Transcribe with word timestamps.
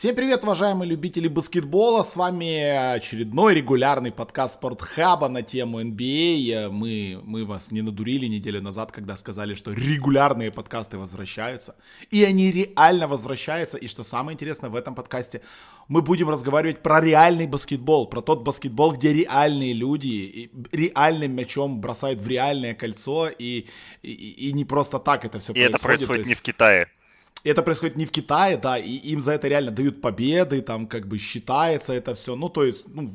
Всем 0.00 0.16
привет, 0.16 0.44
уважаемые 0.44 0.88
любители 0.88 1.28
баскетбола. 1.28 2.02
С 2.04 2.16
вами 2.16 2.94
очередной 2.94 3.52
регулярный 3.52 4.10
подкаст 4.10 4.54
Спортхаба 4.54 5.28
на 5.28 5.42
тему 5.42 5.82
NBA. 5.82 6.70
Мы, 6.70 7.20
мы 7.22 7.44
вас 7.44 7.70
не 7.70 7.82
надурили 7.82 8.24
неделю 8.24 8.62
назад, 8.62 8.92
когда 8.92 9.14
сказали, 9.16 9.52
что 9.52 9.72
регулярные 9.74 10.50
подкасты 10.50 10.96
возвращаются. 10.96 11.76
И 12.10 12.24
они 12.24 12.50
реально 12.50 13.08
возвращаются. 13.08 13.76
И 13.76 13.88
что 13.88 14.02
самое 14.02 14.36
интересное 14.36 14.70
в 14.70 14.74
этом 14.74 14.94
подкасте, 14.94 15.42
мы 15.86 16.00
будем 16.00 16.30
разговаривать 16.30 16.82
про 16.82 17.02
реальный 17.02 17.46
баскетбол, 17.46 18.06
про 18.06 18.22
тот 18.22 18.42
баскетбол, 18.42 18.92
где 18.92 19.12
реальные 19.12 19.74
люди 19.74 20.50
реальным 20.72 21.32
мячом 21.32 21.82
бросают 21.82 22.20
в 22.20 22.26
реальное 22.26 22.72
кольцо. 22.72 23.28
И, 23.28 23.66
и, 24.00 24.48
и 24.48 24.52
не 24.54 24.64
просто 24.64 24.98
так 24.98 25.26
это 25.26 25.40
все 25.40 25.52
и 25.52 25.56
происходит. 25.56 25.72
И 25.72 25.76
это 25.76 25.84
происходит 25.84 26.20
есть... 26.20 26.28
не 26.30 26.34
в 26.36 26.40
Китае 26.40 26.88
это 27.44 27.62
происходит 27.62 27.96
не 27.96 28.06
в 28.06 28.10
Китае, 28.10 28.56
да, 28.56 28.78
и 28.78 28.90
им 28.90 29.20
за 29.20 29.32
это 29.32 29.48
реально 29.48 29.70
дают 29.70 30.00
победы, 30.00 30.60
там 30.60 30.86
как 30.86 31.06
бы 31.06 31.18
считается 31.18 31.92
это 31.92 32.14
все. 32.14 32.36
Ну, 32.36 32.48
то 32.48 32.64
есть, 32.64 32.86
ну, 32.88 33.08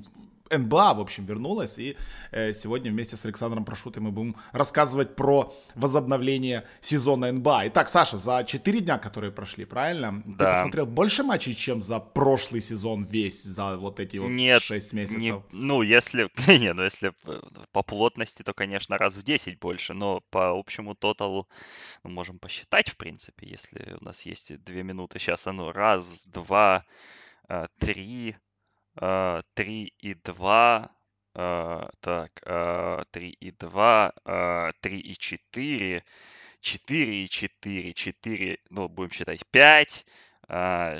НБА, 0.49 0.93
в 0.93 0.99
общем, 0.99 1.25
вернулась, 1.25 1.77
и 1.77 1.97
э, 2.31 2.53
сегодня 2.53 2.91
вместе 2.91 3.15
с 3.15 3.25
Александром 3.25 3.65
Прошутой 3.65 4.03
мы 4.03 4.11
будем 4.11 4.35
рассказывать 4.51 5.15
про 5.15 5.53
возобновление 5.75 6.65
сезона 6.81 7.31
НБА. 7.31 7.67
Итак, 7.67 7.89
Саша, 7.89 8.17
за 8.17 8.43
4 8.43 8.81
дня, 8.81 8.97
которые 8.97 9.31
прошли, 9.31 9.65
правильно? 9.65 10.23
Да. 10.25 10.45
Ты 10.45 10.51
посмотрел 10.51 10.85
больше 10.85 11.23
матчей, 11.23 11.53
чем 11.53 11.81
за 11.81 11.99
прошлый 11.99 12.61
сезон 12.61 13.05
весь, 13.05 13.43
за 13.43 13.77
вот 13.77 13.99
эти 13.99 14.17
вот 14.17 14.29
Нет, 14.29 14.61
6 14.61 14.93
месяцев? 14.93 15.19
Не, 15.21 15.43
ну, 15.51 15.81
если, 15.81 16.29
не, 16.47 16.73
ну, 16.73 16.83
если 16.83 17.13
по 17.71 17.83
плотности, 17.83 18.43
то, 18.43 18.53
конечно, 18.53 18.97
раз 18.97 19.15
в 19.15 19.23
10 19.23 19.59
больше, 19.59 19.93
но 19.93 20.21
по 20.29 20.57
общему 20.57 20.95
тоталу 20.95 21.47
мы 22.03 22.11
можем 22.11 22.39
посчитать, 22.39 22.89
в 22.89 22.97
принципе, 22.97 23.47
если 23.47 23.97
у 23.99 24.03
нас 24.03 24.25
есть 24.25 24.63
2 24.63 24.75
минуты. 24.83 25.19
Сейчас 25.19 25.47
оно 25.47 25.71
раз, 25.71 26.25
два, 26.25 26.85
э, 27.49 27.67
три, 27.79 28.35
3 28.99 29.93
и 29.99 30.13
2, 30.13 30.89
так, 31.33 32.31
3 33.11 33.29
и 33.29 33.51
2, 33.51 34.13
3 34.81 34.99
и 34.99 35.15
4, 35.17 36.03
4 36.61 37.23
и 37.23 37.29
4, 37.29 37.93
4, 37.93 38.59
ну, 38.69 38.87
будем 38.89 39.11
считать 39.11 39.45
5, 39.51 40.05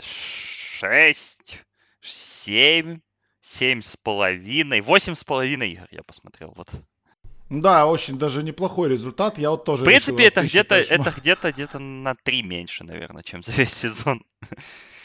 6, 0.02 1.64
7, 2.02 3.00
7 3.42 3.82
с 3.82 3.98
половиной, 3.98 4.82
8 4.82 5.14
с 5.16 5.24
половиной 5.24 5.72
игр 5.72 5.88
я 5.92 6.04
посмотрел, 6.04 6.54
вот. 6.56 6.70
Да, 7.50 7.86
очень 7.86 8.18
даже 8.18 8.42
неплохой 8.42 8.90
результат. 8.90 9.38
Я 9.38 9.52
вот 9.52 9.66
тоже. 9.66 9.84
В 9.84 9.86
принципе, 9.86 10.26
это 10.26 10.42
где-то, 10.42 10.76
это 10.76 11.14
где-то, 11.16 11.52
где-то 11.52 11.80
на 11.80 12.16
3 12.16 12.44
меньше, 12.44 12.84
наверное, 12.84 13.24
чем 13.24 13.44
за 13.44 13.52
весь 13.52 13.74
сезон. 13.74 14.24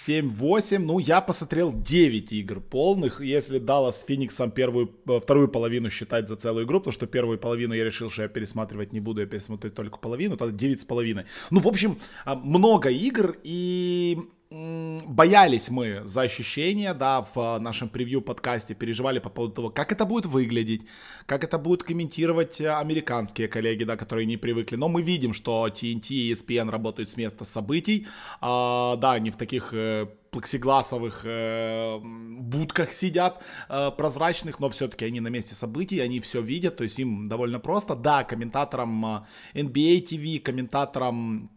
7-8. 0.06 0.78
Ну, 0.78 0.98
я 0.98 1.20
посмотрел 1.20 1.72
9 1.72 2.32
игр 2.32 2.60
полных. 2.60 3.20
Если 3.20 3.58
Даллас 3.58 4.00
с 4.00 4.05
Фениксом 4.05 4.50
первую, 4.50 4.94
э, 5.06 5.20
вторую 5.20 5.48
половину 5.48 5.91
считать 5.91 6.28
за 6.28 6.36
целую 6.36 6.64
игру, 6.64 6.80
потому 6.80 6.92
что 6.92 7.06
первую 7.06 7.38
половину 7.38 7.74
я 7.74 7.84
решил, 7.84 8.10
что 8.10 8.22
я 8.22 8.28
пересматривать 8.28 8.92
не 8.92 9.00
буду, 9.00 9.20
я 9.20 9.27
пересмотрю 9.27 9.70
только 9.70 9.98
половину, 9.98 10.36
тогда 10.38 10.56
9 10.56 10.80
с 10.80 10.84
половиной. 10.84 11.27
Ну, 11.50 11.60
в 11.60 11.69
общем, 11.69 11.98
а, 12.25 12.34
много 12.34 12.88
игр 12.88 13.36
и 13.42 14.19
боялись 14.51 15.70
мы 15.70 16.03
за 16.05 16.23
ощущения, 16.23 16.95
да, 16.95 17.23
в 17.23 17.39
э, 17.39 17.59
нашем 17.61 17.89
превью 17.89 18.20
подкасте, 18.20 18.75
переживали 18.75 19.20
по 19.20 19.29
поводу 19.31 19.55
того, 19.55 19.70
как 19.70 19.93
это 19.93 20.05
будет 20.05 20.27
выглядеть, 20.27 20.83
как 21.27 21.45
это 21.45 21.59
будут 21.59 21.84
комментировать 21.84 22.61
э, 22.61 22.71
американские 22.71 23.48
коллеги, 23.48 23.84
да, 23.84 23.97
которые 23.97 24.27
не 24.27 24.37
привыкли. 24.37 24.77
Но 24.77 24.89
мы 24.89 25.03
видим, 25.03 25.34
что 25.34 25.69
TNT 25.69 26.09
и 26.11 26.33
ESPN 26.33 26.71
работают 26.71 27.11
с 27.11 27.17
места 27.17 27.45
событий, 27.45 28.09
а, 28.41 28.97
да, 28.97 29.12
они 29.12 29.31
в 29.31 29.37
таких 29.37 29.73
э, 29.73 30.06
плексигласовых 30.31 31.23
э, 31.25 31.98
будках 32.01 32.93
сидят 32.93 33.45
э, 33.69 33.91
прозрачных, 33.97 34.59
но 34.59 34.69
все-таки 34.71 35.05
они 35.05 35.21
на 35.21 35.28
месте 35.28 35.55
событий, 35.55 36.01
они 36.01 36.19
все 36.19 36.41
видят, 36.41 36.77
то 36.77 36.83
есть 36.83 36.98
им 36.98 37.27
довольно 37.27 37.61
просто. 37.61 37.95
Да, 37.95 38.25
комментаторам 38.25 39.25
NBA 39.55 40.03
TV, 40.05 40.41
комментаторам 40.41 41.50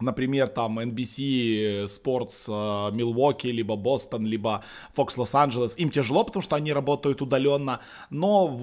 например, 0.00 0.48
там 0.48 0.78
NBC 0.78 1.84
Sports 1.86 2.48
Milwaukee, 2.92 3.50
либо 3.50 3.76
Бостон, 3.76 4.26
либо 4.26 4.62
Fox 4.96 5.16
Los-Angeles, 5.16 5.74
им 5.76 5.90
тяжело, 5.90 6.24
потому 6.24 6.42
что 6.42 6.56
они 6.56 6.72
работают 6.72 7.22
удаленно, 7.22 7.80
но 8.10 8.58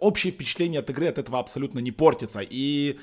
общее 0.00 0.32
впечатление 0.32 0.80
от 0.80 0.90
игры 0.90 1.06
от 1.06 1.18
этого 1.18 1.38
абсолютно 1.38 1.80
не 1.80 1.92
портится. 1.92 2.40
И 2.40 2.98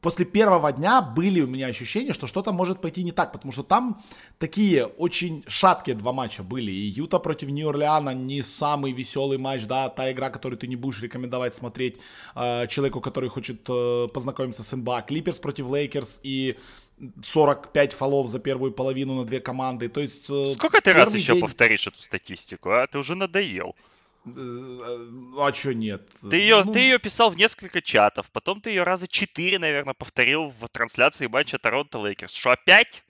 после 0.00 0.24
первого 0.24 0.72
дня 0.72 1.00
были 1.02 1.40
у 1.40 1.46
меня 1.46 1.66
ощущения, 1.66 2.12
что 2.12 2.26
что-то 2.26 2.52
может 2.52 2.80
пойти 2.80 3.02
не 3.02 3.12
так, 3.12 3.32
потому 3.32 3.52
что 3.52 3.62
там 3.62 4.00
такие 4.38 4.86
очень 4.86 5.44
шаткие 5.46 5.96
два 5.96 6.12
матча 6.12 6.42
были. 6.42 6.70
И 6.70 6.86
Юта 6.86 7.18
против 7.18 7.48
Нью-Орлеана 7.48 8.14
не 8.14 8.42
самый 8.42 8.92
веселый 8.92 9.38
матч, 9.38 9.64
да, 9.66 9.88
та 9.88 10.10
игра, 10.12 10.30
которую 10.30 10.58
ты 10.58 10.66
не 10.66 10.76
будешь 10.76 11.02
рекомендовать 11.02 11.54
смотреть 11.54 11.98
э, 12.34 12.66
человеку, 12.68 13.00
который 13.00 13.28
хочет 13.30 13.68
э, 13.68 14.08
познакомиться 14.12 14.62
с 14.62 14.76
НБА. 14.76 15.02
Клиперс 15.02 15.38
против 15.38 15.70
Лейкерс 15.70 16.20
и 16.22 16.56
45 17.22 17.92
фолов 17.92 18.28
за 18.28 18.38
первую 18.38 18.72
половину 18.72 19.14
на 19.14 19.24
две 19.24 19.40
команды. 19.40 19.88
То 19.88 20.00
есть... 20.00 20.28
Э, 20.30 20.52
Сколько 20.54 20.80
ты 20.80 20.92
раз 20.92 21.14
еще 21.14 21.32
день... 21.32 21.40
повторишь 21.40 21.86
эту 21.86 22.00
статистику, 22.00 22.70
а? 22.70 22.86
Ты 22.86 22.98
уже 22.98 23.14
надоел. 23.14 23.74
Э, 24.26 24.30
а 25.38 25.52
что 25.52 25.74
нет? 25.74 26.08
Ты 26.28 26.36
ее, 26.36 26.62
ну... 26.64 26.72
ты 26.72 26.80
ее 26.80 26.98
писал 26.98 27.30
в 27.30 27.36
несколько 27.36 27.80
чатов, 27.80 28.30
потом 28.30 28.60
ты 28.60 28.70
ее 28.70 28.82
раза 28.82 29.08
четыре, 29.08 29.58
наверное, 29.58 29.94
повторил 29.94 30.52
в 30.60 30.68
трансляции 30.68 31.26
матча 31.26 31.58
Торонто 31.58 31.98
Лейкерс. 31.98 32.32
Что, 32.32 32.50
опять? 32.50 33.02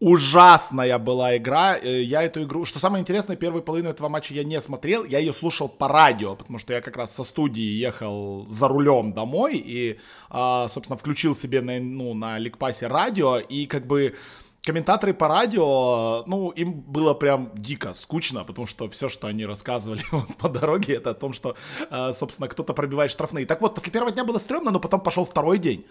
Ужасная 0.00 0.96
была 0.98 1.36
игра. 1.36 1.76
Э, 1.76 2.02
я 2.02 2.22
эту 2.22 2.44
игру... 2.44 2.64
Что 2.64 2.78
самое 2.78 3.02
интересное, 3.02 3.36
первую 3.36 3.64
половину 3.64 3.88
этого 3.90 4.08
матча 4.08 4.32
я 4.32 4.44
не 4.44 4.60
смотрел. 4.60 5.04
Я 5.04 5.18
ее 5.18 5.32
слушал 5.32 5.68
по 5.68 5.88
радио, 5.88 6.36
потому 6.36 6.60
что 6.60 6.72
я 6.72 6.80
как 6.80 6.96
раз 6.96 7.12
со 7.12 7.24
студии 7.24 7.62
ехал 7.62 8.46
за 8.46 8.68
рулем 8.68 9.12
домой 9.12 9.56
и, 9.56 9.98
а, 10.30 10.68
собственно, 10.68 10.96
включил 10.96 11.34
себе 11.34 11.62
на, 11.62 11.80
ну, 11.80 12.14
на 12.14 12.38
Ликпасе 12.38 12.86
радио 12.86 13.38
и 13.38 13.66
как 13.66 13.88
бы 13.88 14.14
комментаторы 14.62 15.14
по 15.14 15.26
радио, 15.26 16.22
ну, 16.26 16.50
им 16.50 16.74
было 16.74 17.14
прям 17.14 17.50
дико 17.54 17.92
скучно, 17.92 18.44
потому 18.44 18.66
что 18.68 18.88
все, 18.88 19.08
что 19.08 19.26
они 19.26 19.46
рассказывали 19.46 20.02
по 20.38 20.48
дороге, 20.48 20.94
это 20.94 21.10
о 21.10 21.14
том, 21.14 21.32
что, 21.32 21.56
э, 21.90 22.12
собственно, 22.12 22.48
кто-то 22.48 22.72
пробивает 22.72 23.10
штрафные. 23.10 23.46
Так 23.46 23.60
вот, 23.62 23.74
после 23.74 23.90
первого 23.90 24.12
дня 24.12 24.24
было 24.24 24.38
стрёмно, 24.38 24.70
но 24.70 24.78
потом 24.78 25.00
пошел 25.00 25.24
второй 25.24 25.58
день. 25.58 25.86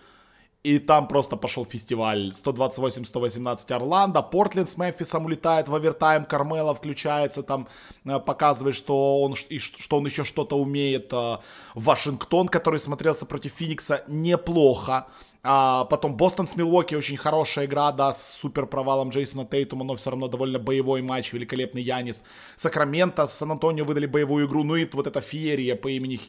И 0.67 0.79
там 0.79 1.07
просто 1.07 1.37
пошел 1.37 1.65
фестиваль 1.65 2.33
128-118 2.45 3.71
Орландо, 3.71 4.21
Портленд 4.21 4.69
с 4.69 4.75
Мемфисом 4.77 5.23
улетает 5.23 5.69
в 5.69 5.75
овертайм, 5.75 6.25
Кармела 6.25 6.75
включается, 6.75 7.41
там 7.41 7.69
э, 8.03 8.19
показывает, 8.19 8.75
что 8.75 9.21
он, 9.21 9.35
и, 9.47 9.59
что 9.59 9.97
он 9.97 10.05
еще 10.05 10.25
что-то 10.25 10.57
умеет. 10.57 11.13
Э, 11.13 11.37
Вашингтон, 11.73 12.49
который 12.49 12.81
смотрелся 12.81 13.25
против 13.25 13.53
Феникса 13.53 14.03
неплохо. 14.09 15.07
А 15.49 15.85
потом 15.85 16.17
Бостон 16.17 16.45
с 16.45 16.57
Милуоки, 16.57 16.95
очень 16.95 17.15
хорошая 17.15 17.67
игра, 17.67 17.93
да, 17.93 18.11
с 18.11 18.35
супер 18.35 18.65
провалом 18.65 19.11
Джейсона 19.11 19.45
Тейтума, 19.45 19.85
но 19.85 19.95
все 19.95 20.09
равно 20.09 20.27
довольно 20.27 20.59
боевой 20.59 21.01
матч, 21.01 21.31
великолепный 21.31 21.81
Янис. 21.81 22.25
Сакраменто 22.57 23.25
с 23.27 23.33
Сан-Антонио 23.35 23.85
выдали 23.85 24.07
боевую 24.07 24.47
игру, 24.47 24.65
ну 24.65 24.75
и 24.75 24.89
вот 24.91 25.07
эта 25.07 25.21
феерия 25.21 25.77
по 25.77 25.87
имени, 25.87 26.19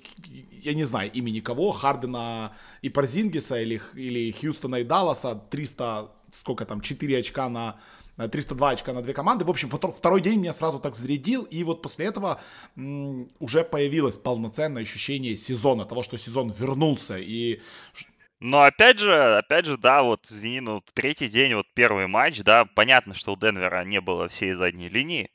я 0.63 0.75
не 0.75 0.85
знаю 0.85 1.11
имени 1.13 1.41
кого, 1.41 1.73
Хардена 1.73 2.53
и 2.83 2.89
Парзингиса 2.89 3.61
или, 3.61 3.81
или 3.95 4.33
Хьюстона 4.33 4.77
и 4.77 4.85
Далласа, 4.85 5.35
300, 5.51 6.11
сколько 6.31 6.65
там, 6.65 6.81
4 6.81 7.19
очка 7.19 7.49
на 7.49 7.79
302 8.17 8.71
очка 8.71 8.93
на 8.93 9.03
две 9.03 9.13
команды. 9.13 9.45
В 9.45 9.51
общем, 9.51 9.71
второй 9.71 10.21
день 10.21 10.41
меня 10.41 10.53
сразу 10.53 10.81
так 10.81 10.97
зарядил, 10.97 11.45
и 11.45 11.63
вот 11.63 11.83
после 11.83 12.07
этого 12.07 12.41
м- 12.77 13.29
уже 13.39 13.63
появилось 13.63 14.19
полноценное 14.19 14.83
ощущение 14.83 15.37
сезона, 15.37 15.85
того, 15.85 16.03
что 16.03 16.19
сезон 16.19 16.53
вернулся, 16.59 17.17
и 17.17 17.61
но 18.41 18.63
опять 18.63 19.01
же, 19.01 19.37
опять 19.37 19.67
же, 19.67 19.77
да, 19.77 20.03
вот, 20.05 20.27
извини, 20.31 20.61
ну, 20.61 20.81
третий 20.95 21.29
день, 21.29 21.55
вот 21.55 21.67
первый 21.75 22.07
матч, 22.07 22.41
да, 22.43 22.65
понятно, 22.67 23.15
что 23.15 23.33
у 23.33 23.37
Денвера 23.37 23.85
не 23.85 24.01
было 24.01 24.29
всей 24.29 24.53
задней 24.53 24.89
линии, 24.89 25.31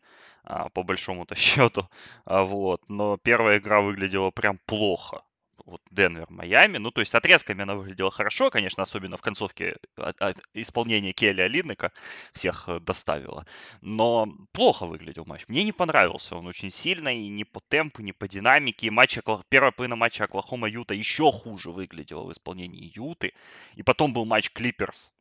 по 0.74 0.84
большому-то 0.84 1.36
счету, 1.36 1.90
а, 2.26 2.44
вот, 2.44 2.82
но 2.90 3.18
первая 3.18 3.60
игра 3.60 3.82
выглядела 3.82 4.32
прям 4.32 4.60
плохо 4.66 5.24
вот 5.66 5.82
Денвер, 5.92 6.26
Майами. 6.30 6.78
Ну, 6.78 6.92
то 6.92 7.02
есть 7.02 7.16
отрезками 7.16 7.64
она 7.64 7.76
выглядела 7.76 8.12
хорошо, 8.12 8.50
конечно, 8.50 8.84
особенно 8.84 9.18
в 9.18 9.22
концовке 9.22 9.78
от, 9.96 10.22
от 10.22 10.38
исполнения 10.54 11.14
Келли 11.14 11.42
Алиннека 11.42 11.92
всех 12.34 12.68
э, 12.68 12.80
доставила. 12.80 13.46
Но 13.82 14.28
плохо 14.52 14.86
выглядел 14.86 15.26
матч. 15.26 15.44
Мне 15.48 15.64
не 15.64 15.72
понравился 15.72 16.36
он 16.36 16.48
очень 16.48 16.72
сильно 16.72 17.10
и 17.10 17.28
ни 17.30 17.44
по 17.44 17.62
темпу, 17.62 18.02
ни 18.02 18.12
по 18.12 18.28
динамике. 18.28 18.92
Матч, 18.92 19.20
первая 19.50 19.72
половина 19.72 19.96
матча 19.96 20.26
Оклахома 20.26 20.68
Юта 20.68 20.94
еще 20.94 21.32
хуже 21.32 21.72
выглядела 21.72 22.24
в 22.24 22.32
исполнении 22.32 22.92
Юты. 22.94 23.34
И 23.76 23.84
потом 23.84 24.14
был 24.14 24.26
матч 24.26 24.52
Клиперс 24.52 25.13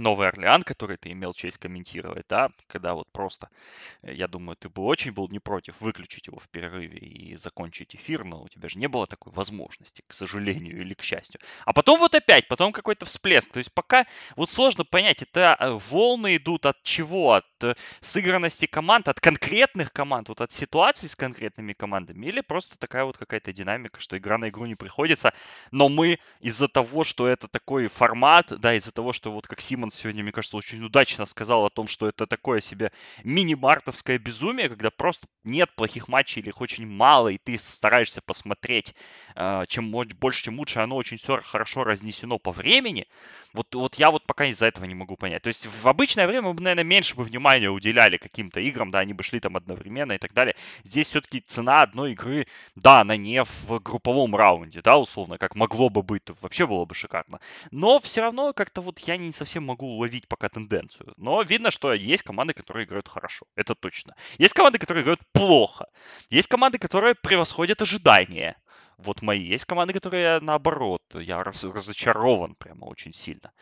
Новый 0.00 0.28
Орлеан, 0.28 0.62
который 0.62 0.96
ты 0.96 1.12
имел 1.12 1.34
честь 1.34 1.58
комментировать, 1.58 2.26
да, 2.28 2.50
когда 2.66 2.94
вот 2.94 3.10
просто, 3.12 3.48
э, 4.02 4.14
я 4.14 4.26
думаю, 4.28 4.56
ты 4.56 4.68
бы 4.68 4.82
очень 4.82 5.12
был 5.12 5.28
не 5.28 5.38
против 5.38 5.80
выключить 5.80 6.26
его 6.26 6.38
в 6.38 6.48
перерыве 6.48 6.98
и 6.98 7.36
закончить 7.36 7.94
эфир, 7.94 8.24
но 8.24 8.42
у 8.42 8.48
тебя 8.48 8.68
же 8.68 8.78
не 8.78 8.88
было 8.88 9.06
такой 9.06 9.32
возможности, 9.32 10.02
к 10.06 10.12
сожалению 10.12 10.80
или 10.80 10.94
к 10.94 11.02
счастью. 11.02 11.40
А 11.64 11.72
потом 11.72 11.98
вот 11.98 12.14
опять, 12.14 12.48
потом 12.48 12.72
какой-то 12.72 13.04
всплеск. 13.04 13.52
То 13.52 13.58
есть 13.58 13.72
пока 13.72 14.06
вот 14.36 14.50
сложно 14.50 14.84
понять, 14.84 15.22
это 15.22 15.56
э, 15.58 15.70
волны 15.90 16.36
идут 16.36 16.66
от 16.66 16.82
чего? 16.82 17.34
От 17.34 17.46
э, 17.62 17.74
сыгранности 18.00 18.66
команд, 18.66 19.08
от 19.08 19.20
конкретных 19.20 19.92
команд, 19.92 20.28
вот 20.28 20.40
от 20.40 20.50
ситуаций 20.50 21.08
с 21.08 21.14
конкретными 21.14 21.74
командами, 21.74 22.26
или 22.26 22.40
просто 22.40 22.78
такая 22.78 23.04
вот 23.04 23.18
какая-то 23.18 23.52
динамика, 23.52 24.00
что 24.00 24.16
игра 24.16 24.38
на 24.38 24.48
игру 24.48 24.64
не 24.66 24.76
приходится, 24.76 25.34
но 25.70 25.88
мы 25.88 26.18
из-за 26.40 26.68
того, 26.68 27.04
что 27.04 27.28
это 27.28 27.48
такой 27.48 27.88
формат, 27.88 28.46
да, 28.58 28.74
из-за 28.74 28.92
того, 28.92 29.12
что 29.12 29.30
вот 29.30 29.46
как 29.46 29.60
Симон 29.60 29.89
сегодня, 29.90 30.22
мне 30.22 30.32
кажется, 30.32 30.56
очень 30.56 30.82
удачно 30.84 31.26
сказал 31.26 31.64
о 31.64 31.70
том, 31.70 31.86
что 31.86 32.08
это 32.08 32.26
такое 32.26 32.60
себе 32.60 32.92
мини-мартовское 33.24 34.18
безумие, 34.18 34.68
когда 34.68 34.90
просто 34.90 35.26
нет 35.44 35.74
плохих 35.74 36.08
матчей 36.08 36.42
или 36.42 36.50
их 36.50 36.60
очень 36.60 36.86
мало, 36.86 37.28
и 37.28 37.38
ты 37.38 37.58
стараешься 37.58 38.20
посмотреть, 38.22 38.94
э, 39.36 39.64
чем 39.68 39.90
больше, 39.90 40.44
чем 40.44 40.58
лучше, 40.58 40.80
оно 40.80 40.96
очень 40.96 41.16
все 41.16 41.40
хорошо 41.40 41.84
разнесено 41.84 42.38
по 42.38 42.52
времени, 42.52 43.06
вот, 43.52 43.74
вот 43.74 43.96
я 43.96 44.10
вот 44.10 44.26
пока 44.26 44.44
из-за 44.46 44.66
этого 44.66 44.84
не 44.84 44.94
могу 44.94 45.16
понять. 45.16 45.42
То 45.42 45.48
есть 45.48 45.66
в 45.66 45.88
обычное 45.88 46.26
время 46.26 46.52
мы 46.52 46.60
наверное, 46.60 46.84
меньше 46.84 47.16
бы 47.16 47.24
внимания 47.24 47.68
уделяли 47.70 48.16
каким-то 48.16 48.60
играм, 48.60 48.90
да, 48.90 49.00
они 49.00 49.12
бы 49.12 49.22
шли 49.22 49.40
там 49.40 49.56
одновременно 49.56 50.12
и 50.12 50.18
так 50.18 50.32
далее. 50.32 50.54
Здесь 50.84 51.08
все-таки 51.08 51.40
цена 51.40 51.82
одной 51.82 52.12
игры, 52.12 52.46
да, 52.76 53.00
она 53.00 53.16
не 53.16 53.42
в 53.44 53.80
групповом 53.80 54.36
раунде, 54.36 54.82
да, 54.82 54.98
условно, 54.98 55.38
как 55.38 55.54
могло 55.56 55.88
бы 55.90 56.02
быть, 56.02 56.22
вообще 56.40 56.66
было 56.66 56.84
бы 56.84 56.94
шикарно. 56.94 57.40
Но 57.70 57.98
все 58.00 58.20
равно 58.22 58.52
как-то 58.52 58.80
вот 58.80 58.98
я 59.00 59.16
не 59.16 59.32
совсем 59.32 59.64
могу 59.70 59.86
уловить 59.86 60.28
пока 60.28 60.48
тенденцию. 60.48 61.14
Но 61.16 61.42
видно, 61.42 61.70
что 61.70 61.92
есть 61.92 62.22
команды, 62.22 62.52
которые 62.54 62.84
играют 62.84 63.08
хорошо, 63.08 63.46
это 63.56 63.74
точно. 63.74 64.14
Есть 64.38 64.54
команды, 64.54 64.78
которые 64.78 65.02
играют 65.02 65.20
плохо. 65.32 65.86
Есть 66.30 66.48
команды, 66.48 66.78
которые 66.78 67.14
превосходят 67.14 67.82
ожидания 67.82 68.56
вот 68.98 69.22
мои. 69.22 69.54
Есть 69.54 69.64
команды, 69.64 69.92
которые 69.92 70.40
наоборот, 70.40 71.02
я 71.14 71.42
раз, 71.42 71.64
разочарован 71.64 72.54
прямо 72.54 72.86
очень 72.86 73.12
сильно. 73.12 73.52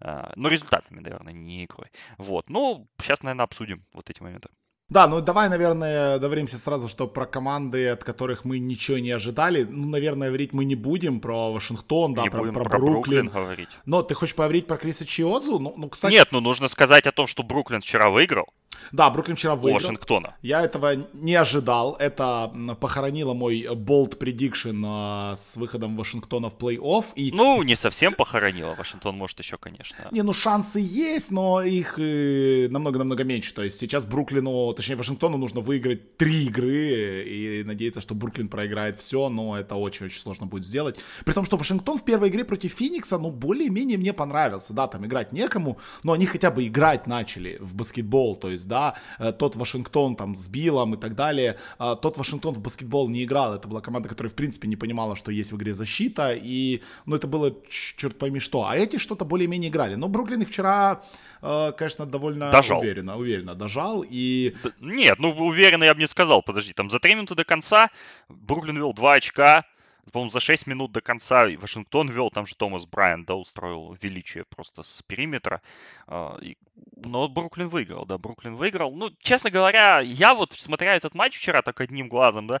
А, 0.00 0.32
но 0.36 0.48
результатами, 0.48 1.00
наверное, 1.00 1.32
не 1.32 1.64
игрой. 1.64 1.90
Вот. 2.18 2.50
Ну, 2.50 2.88
сейчас, 3.00 3.22
наверное, 3.22 3.44
обсудим 3.44 3.84
вот 3.92 4.10
эти 4.10 4.22
моменты. 4.22 4.48
Да, 4.90 5.06
ну 5.06 5.20
давай, 5.20 5.50
наверное, 5.50 6.18
договоримся 6.18 6.56
сразу, 6.56 6.88
что 6.88 7.06
про 7.06 7.26
команды, 7.26 7.88
от 7.88 8.04
которых 8.04 8.46
мы 8.46 8.58
ничего 8.58 8.96
не 8.96 9.10
ожидали, 9.10 9.64
ну, 9.64 9.90
наверное, 9.90 10.28
говорить 10.28 10.54
мы 10.54 10.64
не 10.64 10.76
будем 10.76 11.20
про 11.20 11.52
Вашингтон, 11.52 12.14
да, 12.14 12.22
не 12.22 12.30
про, 12.30 12.44
про, 12.44 12.64
про 12.64 12.78
Бруклин. 12.78 13.26
Бруклин 13.26 13.28
говорить. 13.28 13.68
Но 13.84 14.02
ты 14.02 14.14
хочешь 14.14 14.34
поговорить 14.34 14.66
про 14.66 14.78
Криса 14.78 15.04
Чиозу? 15.04 15.58
Ну, 15.58 15.74
ну, 15.76 15.90
кстати... 15.90 16.12
Нет, 16.14 16.28
ну 16.30 16.40
нужно 16.40 16.68
сказать 16.68 17.06
о 17.06 17.12
том, 17.12 17.26
что 17.26 17.42
Бруклин 17.42 17.82
вчера 17.82 18.08
выиграл. 18.08 18.46
Да, 18.92 19.10
Бруклин 19.10 19.36
вчера 19.36 19.56
выиграл. 19.56 19.82
Вашингтона. 19.82 20.36
Я 20.40 20.62
этого 20.62 20.94
не 21.12 21.34
ожидал. 21.34 21.96
Это 21.98 22.52
похоронило 22.80 23.34
мой 23.34 23.68
болт 23.74 24.18
предикшн 24.18 24.84
э, 24.84 25.34
с 25.36 25.56
выходом 25.56 25.96
Вашингтона 25.96 26.48
в 26.48 26.56
плей-офф. 26.56 27.04
И... 27.16 27.32
Ну, 27.32 27.62
не 27.62 27.74
совсем 27.74 28.14
похоронило. 28.14 28.74
Вашингтон 28.74 29.16
может 29.16 29.38
еще, 29.40 29.58
конечно. 29.58 29.96
Не, 30.10 30.22
ну 30.22 30.32
шансы 30.32 30.80
есть, 30.80 31.30
но 31.30 31.60
их 31.60 31.98
э, 31.98 32.68
намного-намного 32.70 33.24
меньше. 33.24 33.52
То 33.52 33.62
есть 33.62 33.78
сейчас 33.78 34.06
Бруклину, 34.06 34.72
точнее 34.78 34.94
Вашингтону 34.94 35.38
нужно 35.38 35.60
выиграть 35.60 36.16
три 36.16 36.44
игры 36.44 37.24
и 37.26 37.64
надеяться, 37.64 38.00
что 38.00 38.14
Бруклин 38.14 38.48
проиграет 38.48 38.96
все, 38.96 39.28
но 39.28 39.58
это 39.58 39.74
очень-очень 39.74 40.20
сложно 40.20 40.46
будет 40.46 40.64
сделать. 40.64 41.00
При 41.24 41.32
том, 41.32 41.44
что 41.44 41.56
Вашингтон 41.56 41.98
в 41.98 42.04
первой 42.04 42.28
игре 42.28 42.44
против 42.44 42.74
Феникса, 42.74 43.18
ну, 43.18 43.32
более-менее 43.32 43.98
мне 43.98 44.12
понравился. 44.12 44.72
Да, 44.72 44.86
там 44.86 45.04
играть 45.04 45.32
некому, 45.32 45.78
но 46.04 46.12
они 46.12 46.26
хотя 46.26 46.52
бы 46.52 46.64
играть 46.64 47.08
начали 47.08 47.58
в 47.60 47.74
баскетбол. 47.74 48.36
То 48.36 48.50
есть 48.50 48.68
да, 48.68 48.94
э, 49.18 49.32
тот 49.32 49.56
Вашингтон 49.56 50.14
там 50.14 50.36
с 50.36 50.46
Биллом 50.46 50.94
и 50.94 50.96
так 50.96 51.16
далее, 51.16 51.58
а, 51.78 51.96
тот 51.96 52.16
Вашингтон 52.16 52.54
в 52.54 52.60
баскетбол 52.60 53.08
не 53.08 53.24
играл, 53.24 53.54
это 53.54 53.66
была 53.66 53.80
команда, 53.80 54.08
которая 54.08 54.30
в 54.30 54.34
принципе 54.36 54.68
не 54.68 54.76
понимала, 54.76 55.16
что 55.16 55.32
есть 55.32 55.50
в 55.50 55.56
игре 55.56 55.74
защита, 55.74 56.32
и, 56.32 56.82
ну, 57.04 57.16
это 57.16 57.26
было 57.26 57.52
черт 57.68 58.16
пойми 58.16 58.38
что, 58.38 58.62
а 58.64 58.76
эти 58.76 58.98
что-то 58.98 59.24
более-менее 59.24 59.70
играли, 59.70 59.96
но 59.96 60.06
Бруклин 60.06 60.42
их 60.42 60.48
вчера, 60.48 61.02
конечно, 61.40 62.06
довольно 62.06 62.50
дожал. 62.50 62.80
уверенно, 62.80 63.16
уверенно 63.16 63.54
дожал, 63.54 64.04
и... 64.08 64.54
Нет, 64.80 65.18
ну, 65.18 65.30
уверенно 65.30 65.84
я 65.84 65.94
бы 65.94 66.00
не 66.00 66.06
сказал, 66.06 66.42
подожди, 66.42 66.72
там 66.72 66.90
за 66.90 66.98
3 66.98 67.14
минуты 67.14 67.34
до 67.34 67.44
конца 67.44 67.90
Бруклин 68.28 68.76
вел 68.76 68.92
2 68.92 69.14
очка, 69.14 69.64
по-моему, 70.12 70.30
за 70.30 70.40
6 70.40 70.66
минут 70.66 70.92
до 70.92 71.00
конца 71.00 71.46
Вашингтон 71.58 72.08
вел, 72.08 72.30
там 72.30 72.46
же 72.46 72.54
Томас 72.54 72.86
Брайан, 72.86 73.24
да, 73.24 73.34
устроил 73.34 73.96
величие 74.00 74.44
просто 74.44 74.82
с 74.82 75.02
периметра. 75.02 75.62
А, 76.06 76.38
но 76.96 77.28
Бруклин 77.28 77.68
выиграл, 77.68 78.06
да, 78.06 78.18
Бруклин 78.18 78.56
выиграл. 78.56 78.92
Ну, 78.92 79.10
честно 79.20 79.50
говоря, 79.50 80.00
я 80.00 80.34
вот, 80.34 80.52
смотря 80.52 80.94
этот 80.96 81.14
матч 81.14 81.36
вчера 81.36 81.62
так 81.62 81.80
одним 81.80 82.08
глазом, 82.08 82.46
да, 82.46 82.60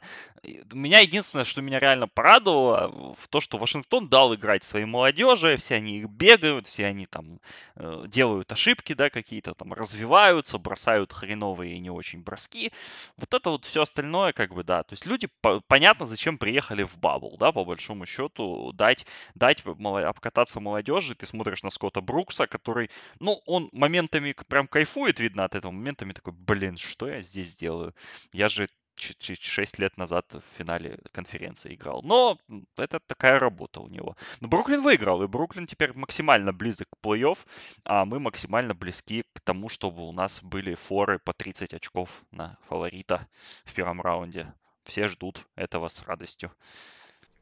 меня 0.72 1.00
единственное, 1.00 1.44
что 1.44 1.62
меня 1.62 1.78
реально 1.78 2.08
порадовало, 2.08 3.14
в 3.18 3.28
то, 3.28 3.40
что 3.40 3.58
Вашингтон 3.58 4.08
дал 4.08 4.34
играть 4.34 4.62
своей 4.62 4.84
молодежи, 4.84 5.56
все 5.56 5.76
они 5.76 6.04
бегают, 6.04 6.66
все 6.66 6.86
они 6.86 7.06
там 7.06 7.40
э, 7.76 8.04
делают 8.06 8.52
ошибки, 8.52 8.92
да, 8.92 9.10
какие-то 9.10 9.54
там 9.54 9.72
развиваются, 9.72 10.58
бросают 10.58 11.12
хреновые 11.12 11.74
и 11.74 11.80
не 11.80 11.90
очень 11.90 12.22
броски. 12.22 12.72
Вот 13.16 13.34
это 13.34 13.50
вот 13.50 13.64
все 13.64 13.82
остальное, 13.82 14.32
как 14.32 14.54
бы, 14.54 14.64
да, 14.64 14.82
то 14.82 14.92
есть 14.92 15.06
люди, 15.06 15.28
по- 15.40 15.60
понятно, 15.66 16.06
зачем 16.06 16.38
приехали 16.38 16.82
в 16.84 16.98
бабл, 16.98 17.36
да, 17.38 17.52
по 17.52 17.64
большому 17.64 18.06
счету, 18.06 18.72
дать, 18.72 19.06
дать 19.34 19.64
обкататься 19.64 20.60
молодежи, 20.60 21.14
ты 21.14 21.26
смотришь 21.26 21.62
на 21.62 21.70
Скотта 21.70 22.00
Брукса, 22.00 22.46
который, 22.46 22.90
ну, 23.20 23.40
он 23.46 23.70
моментами 23.72 24.34
прям 24.48 24.68
кайфует, 24.68 25.20
видно, 25.20 25.44
от 25.44 25.54
этого, 25.54 25.72
моментами 25.72 26.12
такой, 26.12 26.32
блин, 26.34 26.76
что 26.76 27.08
я 27.08 27.20
здесь 27.20 27.56
делаю? 27.56 27.94
Я 28.32 28.48
же 28.48 28.68
6 29.00 29.78
лет 29.78 29.96
назад 29.96 30.32
в 30.32 30.42
финале 30.56 30.98
конференции 31.12 31.74
играл. 31.74 32.02
Но 32.02 32.38
это 32.76 33.00
такая 33.00 33.38
работа 33.38 33.80
у 33.80 33.88
него. 33.88 34.16
Но 34.40 34.48
Бруклин 34.48 34.82
выиграл, 34.82 35.22
и 35.22 35.26
Бруклин 35.26 35.66
теперь 35.66 35.92
максимально 35.92 36.52
близок 36.52 36.88
к 36.90 37.06
плей-офф, 37.06 37.38
а 37.84 38.04
мы 38.04 38.18
максимально 38.18 38.74
близки 38.74 39.24
к 39.32 39.40
тому, 39.40 39.68
чтобы 39.68 40.02
у 40.06 40.12
нас 40.12 40.42
были 40.42 40.74
форы 40.74 41.18
по 41.18 41.32
30 41.32 41.74
очков 41.74 42.24
на 42.30 42.58
фаворита 42.68 43.28
в 43.64 43.72
первом 43.72 44.00
раунде. 44.00 44.52
Все 44.82 45.06
ждут 45.08 45.46
этого 45.54 45.88
с 45.88 46.02
радостью. 46.02 46.52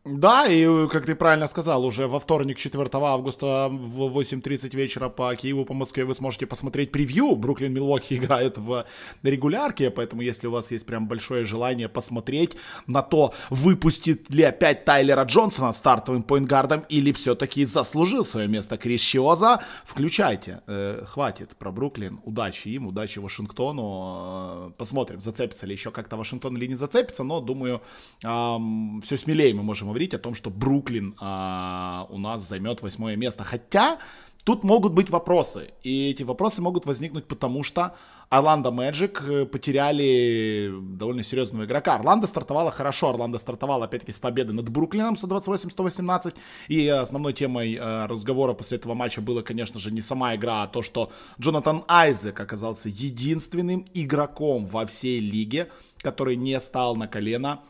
Да, 0.07 0.47
и 0.47 0.87
как 0.87 1.05
ты 1.05 1.17
правильно 1.17 1.49
сказал, 1.49 1.85
уже 1.85 2.07
во 2.07 2.21
вторник, 2.21 2.59
4 2.59 2.89
августа 2.93 3.69
в 3.69 4.17
8.30 4.17 4.77
вечера 4.77 5.09
по 5.09 5.35
Киеву, 5.35 5.65
по 5.65 5.75
Москве 5.75 6.05
вы 6.05 6.15
сможете 6.15 6.47
посмотреть 6.47 6.93
превью. 6.93 7.35
Бруклин 7.35 7.73
Милвоки 7.73 8.15
играют 8.19 8.57
в 8.57 8.87
регулярке, 9.25 9.91
поэтому 9.91 10.23
если 10.23 10.47
у 10.47 10.53
вас 10.53 10.71
есть 10.71 10.87
прям 10.87 11.09
большое 11.09 11.45
желание 11.45 11.89
посмотреть 11.89 12.57
на 12.87 13.03
то, 13.03 13.35
выпустит 13.51 14.31
ли 14.31 14.45
опять 14.45 14.85
Тайлера 14.85 15.25
Джонсона 15.25 15.73
стартовым 15.73 16.23
поинтгардом 16.23 16.85
или 16.89 17.11
все-таки 17.11 17.65
заслужил 17.65 18.25
свое 18.25 18.47
место 18.47 18.77
Крис 18.77 19.01
Чиоза, 19.01 19.61
включайте. 19.85 20.61
Э, 20.69 21.03
хватит 21.05 21.57
про 21.57 21.73
Бруклин. 21.73 22.21
Удачи 22.23 22.69
им, 22.69 22.87
удачи 22.87 23.19
Вашингтону. 23.19 24.69
Э, 24.69 24.71
посмотрим, 24.79 25.19
зацепится 25.19 25.67
ли 25.67 25.73
еще 25.73 25.91
как-то 25.91 26.17
Вашингтон 26.17 26.57
или 26.57 26.67
не 26.67 26.77
зацепится, 26.77 27.25
но 27.25 27.41
думаю, 27.41 27.83
э, 28.23 28.57
все 29.03 29.17
смелее 29.17 29.53
мы 29.53 29.65
можем 29.65 29.96
говорить 29.97 30.13
о 30.13 30.19
том, 30.19 30.35
что 30.35 30.51
Бруклин 30.51 31.15
а, 31.19 32.07
у 32.11 32.19
нас 32.19 32.47
займет 32.47 32.83
восьмое 32.83 33.17
место. 33.17 33.45
Хотя 33.45 33.99
тут 34.45 34.63
могут 34.63 34.93
быть 34.93 35.09
вопросы. 35.09 35.71
И 35.83 36.11
эти 36.11 36.23
вопросы 36.23 36.61
могут 36.61 36.85
возникнуть 36.85 37.25
потому, 37.25 37.65
что 37.65 37.95
Орландо 38.29 38.71
Мэджик 38.71 39.23
потеряли 39.51 40.71
довольно 40.99 41.23
серьезного 41.23 41.65
игрока. 41.65 41.95
Орландо 41.95 42.27
стартовала 42.27 42.71
хорошо. 42.71 43.09
Орландо 43.09 43.39
стартовала, 43.39 43.87
опять-таки, 43.87 44.13
с 44.13 44.19
победы 44.19 44.53
над 44.53 44.69
Бруклином 44.69 45.15
128-118. 45.15 46.35
И 46.69 46.87
основной 46.89 47.33
темой 47.33 47.77
э, 47.77 48.07
разговора 48.07 48.53
после 48.53 48.77
этого 48.77 48.93
матча 48.93 49.23
было, 49.23 49.41
конечно 49.41 49.81
же, 49.81 49.91
не 49.91 50.03
сама 50.03 50.35
игра, 50.35 50.65
а 50.65 50.67
то, 50.67 50.83
что 50.83 51.11
Джонатан 51.41 51.85
Айзек 51.89 52.39
оказался 52.39 52.91
единственным 52.91 53.87
игроком 53.95 54.67
во 54.67 54.85
всей 54.85 55.21
лиге, 55.21 55.71
который 56.03 56.37
не 56.37 56.61
стал 56.61 56.97
на 56.97 57.09
колено 57.09 57.63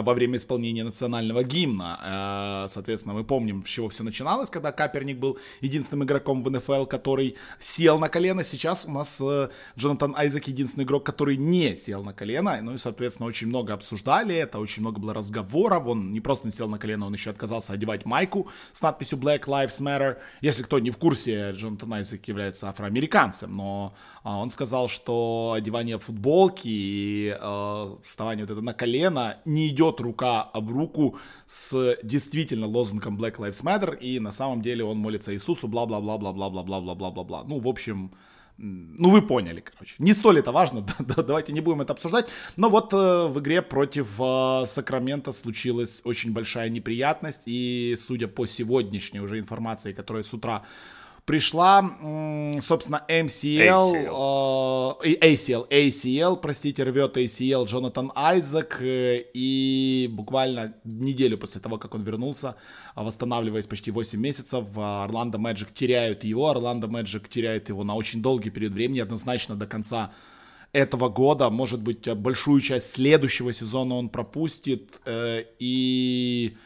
во 0.00 0.14
время 0.14 0.36
исполнения 0.36 0.84
национального 0.84 1.44
гимна. 1.44 2.64
Э, 2.64 2.68
соответственно, 2.68 3.14
мы 3.14 3.24
помним, 3.24 3.62
с 3.62 3.68
чего 3.68 3.90
все 3.90 4.02
начиналось, 4.02 4.48
когда 4.48 4.72
Каперник 4.72 5.18
был 5.18 5.38
единственным 5.60 6.04
игроком 6.04 6.42
в 6.42 6.50
НФЛ, 6.50 6.86
который 6.86 7.36
сел 7.58 7.98
на 7.98 8.08
колено. 8.08 8.44
Сейчас 8.44 8.86
у 8.86 8.90
нас 8.90 9.20
э, 9.20 9.50
Джонатан 9.76 10.14
Айзек 10.16 10.48
единственный 10.48 10.84
игрок, 10.84 11.04
который 11.04 11.36
не 11.36 11.76
сел 11.76 12.02
на 12.02 12.14
колено. 12.14 12.58
Ну 12.62 12.74
и, 12.74 12.78
соответственно, 12.78 13.28
очень 13.28 13.48
много 13.48 13.74
обсуждали 13.74 14.34
это, 14.34 14.58
очень 14.58 14.82
много 14.82 14.98
было 14.98 15.12
разговоров. 15.12 15.86
Он 15.86 16.12
не 16.12 16.20
просто 16.20 16.46
не 16.46 16.52
сел 16.52 16.68
на 16.68 16.78
колено, 16.78 17.06
он 17.06 17.12
еще 17.12 17.30
отказался 17.30 17.74
одевать 17.74 18.06
майку 18.06 18.48
с 18.72 18.80
надписью 18.80 19.18
Black 19.18 19.44
Lives 19.44 19.80
Matter. 19.80 20.18
Если 20.40 20.62
кто 20.62 20.78
не 20.78 20.90
в 20.90 20.96
курсе, 20.96 21.50
Джонатан 21.50 21.92
Айзек 21.92 22.26
является 22.28 22.68
афроамериканцем, 22.68 23.54
но 23.54 23.94
он 24.22 24.48
сказал, 24.48 24.88
что 24.88 25.54
одевание 25.56 25.98
футболки 25.98 26.68
и 26.68 27.36
вставание 28.04 28.46
вот 28.46 28.52
это 28.52 28.62
на 28.62 28.72
колено 28.72 29.38
не 29.44 29.68
идет 29.68 29.81
идет 29.82 30.00
рука 30.00 30.42
об 30.42 30.70
руку 30.70 31.18
с 31.46 31.96
действительно 32.02 32.66
лозунгом 32.66 33.18
Black 33.18 33.36
Lives 33.36 33.64
Matter, 33.64 33.98
и 33.98 34.20
на 34.20 34.32
самом 34.32 34.62
деле 34.62 34.84
он 34.84 34.98
молится 34.98 35.32
Иисусу, 35.34 35.68
бла-бла-бла-бла-бла-бла-бла-бла-бла-бла. 35.68 37.44
Ну, 37.44 37.60
в 37.60 37.68
общем, 37.68 38.12
ну, 38.58 39.10
вы 39.10 39.22
поняли, 39.22 39.60
короче. 39.60 39.94
Не 39.98 40.14
столь 40.14 40.38
это 40.38 40.52
важно, 40.52 40.86
давайте 41.16 41.52
не 41.52 41.60
будем 41.60 41.80
это 41.80 41.92
обсуждать. 41.92 42.28
Но 42.56 42.68
вот 42.68 42.92
э, 42.92 43.26
в 43.26 43.38
игре 43.40 43.62
против 43.62 44.20
э, 44.20 44.66
Сакрамента 44.66 45.32
случилась 45.32 46.02
очень 46.04 46.32
большая 46.32 46.68
неприятность. 46.68 47.44
И 47.46 47.96
судя 47.98 48.28
по 48.28 48.46
сегодняшней 48.46 49.20
уже 49.20 49.38
информации, 49.38 49.92
которая 49.92 50.22
с 50.22 50.32
утра 50.34 50.62
пришла, 51.24 51.82
собственно, 52.60 53.04
MCL, 53.08 54.08
ACL. 54.08 54.96
Э, 55.04 55.32
ACL, 55.32 55.68
ACL, 55.68 56.36
простите, 56.40 56.82
рвет 56.84 57.16
ACL 57.16 57.66
Джонатан 57.66 58.12
Айзек, 58.14 58.82
э, 58.82 59.24
и 59.34 60.08
буквально 60.10 60.74
неделю 60.84 61.38
после 61.38 61.60
того, 61.60 61.78
как 61.78 61.94
он 61.94 62.02
вернулся, 62.02 62.56
восстанавливаясь 62.96 63.66
почти 63.66 63.90
8 63.90 64.18
месяцев, 64.18 64.66
Орландо 64.76 65.38
Мэджик 65.38 65.72
теряют 65.72 66.24
его, 66.24 66.48
Орландо 66.48 66.88
Мэджик 66.88 67.28
теряет 67.28 67.68
его 67.68 67.84
на 67.84 67.94
очень 67.94 68.20
долгий 68.22 68.50
период 68.50 68.72
времени, 68.72 69.00
однозначно 69.00 69.54
до 69.54 69.66
конца 69.66 70.12
этого 70.72 71.08
года, 71.08 71.50
может 71.50 71.82
быть, 71.82 72.12
большую 72.14 72.60
часть 72.60 72.92
следующего 72.92 73.52
сезона 73.52 73.94
он 73.94 74.08
пропустит, 74.08 75.00
э, 75.04 75.44
и 75.58 76.56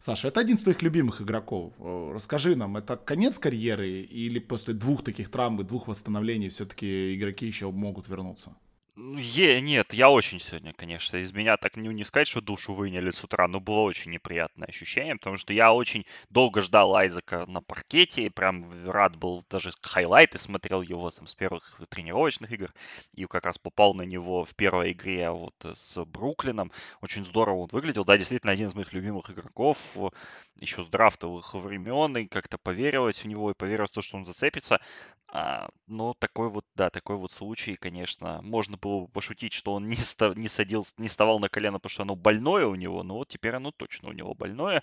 Саша, 0.00 0.28
это 0.28 0.40
один 0.40 0.56
из 0.56 0.62
твоих 0.62 0.80
любимых 0.80 1.20
игроков. 1.20 1.74
Э, 1.78 2.12
расскажи 2.14 2.56
нам, 2.56 2.78
это 2.78 2.96
конец 2.96 3.38
карьеры 3.38 4.00
или 4.00 4.38
после 4.38 4.72
двух 4.72 5.04
таких 5.04 5.30
травм 5.30 5.60
и 5.60 5.64
двух 5.64 5.88
восстановлений 5.88 6.48
все-таки 6.48 7.14
игроки 7.14 7.46
еще 7.46 7.70
могут 7.70 8.08
вернуться? 8.08 8.56
Ну, 9.02 9.16
е, 9.16 9.62
нет, 9.62 9.94
я 9.94 10.10
очень 10.10 10.38
сегодня, 10.40 10.74
конечно, 10.74 11.16
из 11.16 11.32
меня 11.32 11.56
так 11.56 11.76
не, 11.76 11.88
не 11.88 12.04
сказать, 12.04 12.28
что 12.28 12.42
душу 12.42 12.74
выняли 12.74 13.10
с 13.10 13.24
утра, 13.24 13.48
но 13.48 13.58
было 13.58 13.80
очень 13.80 14.10
неприятное 14.10 14.68
ощущение, 14.68 15.16
потому 15.16 15.38
что 15.38 15.54
я 15.54 15.72
очень 15.72 16.04
долго 16.28 16.60
ждал 16.60 16.94
Айзека 16.94 17.46
на 17.46 17.62
паркете, 17.62 18.24
и 18.24 18.28
прям 18.28 18.62
рад 18.90 19.16
был, 19.16 19.42
даже 19.48 19.70
хайлайты 19.80 20.36
смотрел 20.36 20.82
его 20.82 21.08
там, 21.08 21.26
с 21.28 21.34
первых 21.34 21.80
тренировочных 21.88 22.52
игр, 22.52 22.74
и 23.14 23.24
как 23.24 23.46
раз 23.46 23.56
попал 23.56 23.94
на 23.94 24.02
него 24.02 24.44
в 24.44 24.54
первой 24.54 24.92
игре 24.92 25.30
вот 25.30 25.54
с 25.64 26.04
Бруклином. 26.04 26.70
Очень 27.00 27.24
здорово 27.24 27.60
он 27.60 27.68
выглядел, 27.72 28.04
да, 28.04 28.18
действительно 28.18 28.52
один 28.52 28.66
из 28.68 28.74
моих 28.74 28.92
любимых 28.92 29.30
игроков, 29.30 29.78
еще 30.60 30.84
с 30.84 30.88
драфтовых 30.90 31.54
времен, 31.54 32.16
и 32.18 32.26
как-то 32.26 32.58
поверилось 32.58 33.24
в 33.24 33.26
него, 33.26 33.50
и 33.50 33.54
поверилось 33.54 33.90
в 33.90 33.94
то, 33.94 34.02
что 34.02 34.18
он 34.18 34.24
зацепится. 34.24 34.78
А, 35.32 35.68
ну, 35.86 36.14
такой 36.14 36.48
вот, 36.48 36.64
да, 36.74 36.90
такой 36.90 37.16
вот 37.16 37.30
случай, 37.30 37.76
конечно, 37.76 38.40
можно 38.42 38.76
было 38.76 38.89
бы 38.90 39.08
пошутить, 39.08 39.52
что 39.52 39.74
он 39.74 39.88
не, 39.88 39.96
ста- 39.96 40.34
не 40.34 40.48
садил, 40.48 40.84
не 40.98 41.08
вставал 41.08 41.38
на 41.40 41.48
колено, 41.48 41.78
потому 41.78 41.90
что 41.90 42.02
оно 42.02 42.16
больное 42.16 42.66
у 42.66 42.74
него, 42.74 43.02
но 43.02 43.14
вот 43.16 43.28
теперь 43.28 43.54
оно 43.54 43.70
точно 43.72 44.08
у 44.10 44.12
него 44.12 44.34
больное. 44.34 44.82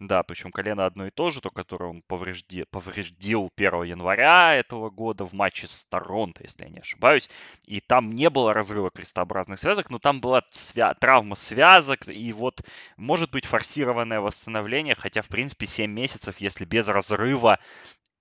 Да, 0.00 0.22
причем 0.22 0.50
колено 0.52 0.86
одно 0.86 1.06
и 1.06 1.10
то 1.10 1.30
же, 1.30 1.40
то, 1.40 1.50
которое 1.50 1.90
он 1.90 2.02
поврежди, 2.02 2.64
повредил 2.70 3.50
1 3.56 3.82
января 3.84 4.54
этого 4.54 4.90
года 4.90 5.24
в 5.24 5.32
матче 5.32 5.66
с 5.66 5.86
Торонто, 5.86 6.42
если 6.42 6.64
я 6.64 6.68
не 6.70 6.78
ошибаюсь. 6.80 7.28
И 7.66 7.80
там 7.80 8.12
не 8.12 8.30
было 8.30 8.52
разрыва 8.54 8.90
крестообразных 8.90 9.58
связок, 9.58 9.90
но 9.90 9.98
там 9.98 10.20
была 10.20 10.42
свя- 10.50 10.94
травма 10.98 11.34
связок, 11.36 12.08
и 12.08 12.32
вот 12.32 12.60
может 12.96 13.30
быть 13.30 13.46
форсированное 13.46 14.20
восстановление, 14.20 14.94
хотя, 14.94 15.22
в 15.22 15.28
принципе, 15.28 15.66
7 15.66 15.90
месяцев, 15.92 16.36
если 16.40 16.64
без 16.64 16.88
разрыва, 16.88 17.58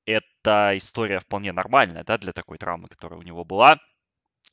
это 0.06 0.74
история 0.77 1.20
вполне 1.20 1.51
нормальная, 1.51 2.04
да, 2.04 2.18
для 2.18 2.34
такой 2.34 2.58
травмы, 2.58 2.88
которая 2.88 3.20
у 3.20 3.24
него 3.24 3.44
была. 3.46 3.80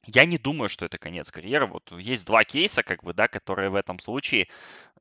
Я 0.06 0.25
не 0.26 0.37
думаю, 0.38 0.68
что 0.68 0.85
это 0.85 0.99
конец 0.99 1.30
карьеры. 1.30 1.66
Вот 1.66 1.92
есть 1.92 2.26
два 2.26 2.42
кейса, 2.44 2.82
как 2.82 3.04
бы, 3.04 3.14
да, 3.14 3.28
которые 3.28 3.71
в 3.71 3.76
этом 3.76 4.00
случае 4.00 4.49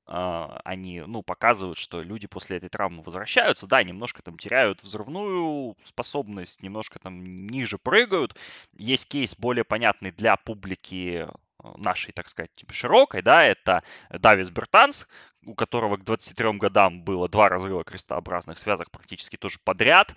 э, 0.08 0.48
они, 0.63 1.01
ну, 1.01 1.24
показывают, 1.24 1.77
что 1.79 2.01
люди 2.03 2.27
после 2.27 2.58
этой 2.58 2.70
травмы 2.70 3.01
возвращаются, 3.03 3.65
да, 3.67 3.84
немножко 3.84 4.22
там 4.22 4.38
теряют 4.38 4.84
взрывную 4.84 5.75
способность, 5.84 6.62
немножко 6.62 7.00
там 7.00 7.48
ниже 7.48 7.77
прыгают. 7.79 8.38
Есть 8.77 9.08
кейс 9.08 9.36
более 9.36 9.63
понятный 9.63 10.12
для 10.12 10.38
публики 10.38 11.25
э, 11.27 11.31
нашей, 11.77 12.12
так 12.12 12.29
сказать, 12.29 12.53
типа 12.55 12.74
широкой, 12.74 13.24
да, 13.24 13.43
это 13.43 13.84
Давис 14.12 14.51
Бертанс, 14.51 15.08
у 15.46 15.55
которого 15.55 15.98
к 15.98 16.03
23 16.03 16.53
годам 16.53 17.03
было 17.03 17.27
два 17.27 17.50
разрыва 17.50 17.84
крестообразных 17.84 18.60
связок 18.60 18.91
практически 18.91 19.38
тоже 19.38 19.58
подряд. 19.63 20.15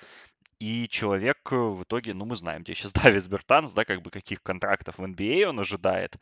И 0.65 0.89
человек 0.89 1.53
э, 1.53 1.57
в 1.57 1.83
итоге, 1.83 2.15
ну, 2.15 2.25
мы 2.25 2.37
знаем, 2.37 2.63
где 2.63 2.75
сейчас 2.75 2.93
Давис 3.05 3.29
Бертанс, 3.29 3.75
да, 3.75 3.85
как 3.85 4.01
бы 4.01 4.11
каких 4.11 4.43
контрактов 4.43 4.97
в 4.97 5.03
NBA 5.03 5.45
он 5.45 5.61
ожидает. 5.61 6.17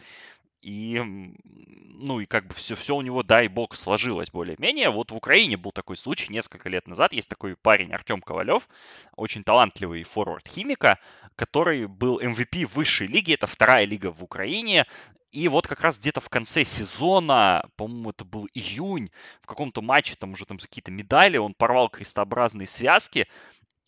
И, 0.62 1.00
ну, 1.44 2.18
и 2.18 2.26
как 2.26 2.48
бы 2.48 2.54
все, 2.54 2.74
все 2.74 2.96
у 2.96 3.02
него, 3.02 3.22
дай 3.22 3.46
бог, 3.46 3.76
сложилось 3.76 4.32
более-менее. 4.32 4.90
Вот 4.90 5.12
в 5.12 5.16
Украине 5.16 5.56
был 5.56 5.70
такой 5.70 5.96
случай 5.96 6.32
несколько 6.32 6.68
лет 6.68 6.88
назад. 6.88 7.12
Есть 7.12 7.28
такой 7.28 7.54
парень 7.54 7.92
Артем 7.92 8.20
Ковалев, 8.20 8.68
очень 9.16 9.44
талантливый 9.44 10.02
форвард 10.02 10.48
химика, 10.48 10.98
который 11.36 11.86
был 11.86 12.20
MVP 12.20 12.66
высшей 12.66 13.06
лиги, 13.06 13.34
это 13.34 13.46
вторая 13.46 13.84
лига 13.84 14.10
в 14.10 14.24
Украине. 14.24 14.86
И 15.30 15.46
вот 15.46 15.68
как 15.68 15.82
раз 15.82 16.00
где-то 16.00 16.20
в 16.20 16.28
конце 16.28 16.64
сезона, 16.64 17.64
по-моему, 17.76 18.10
это 18.10 18.24
был 18.24 18.48
июнь, 18.54 19.12
в 19.40 19.46
каком-то 19.46 19.82
матче, 19.82 20.16
там 20.16 20.32
уже 20.32 20.46
там 20.46 20.58
какие-то 20.58 20.90
медали, 20.90 21.36
он 21.36 21.54
порвал 21.54 21.88
крестообразные 21.88 22.66
связки 22.66 23.28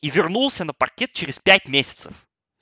и 0.05 0.11
вернулся 0.11 0.65
на 0.65 0.75
паркет 0.75 1.15
через 1.15 1.39
5 1.39 1.67
месяцев 1.67 2.13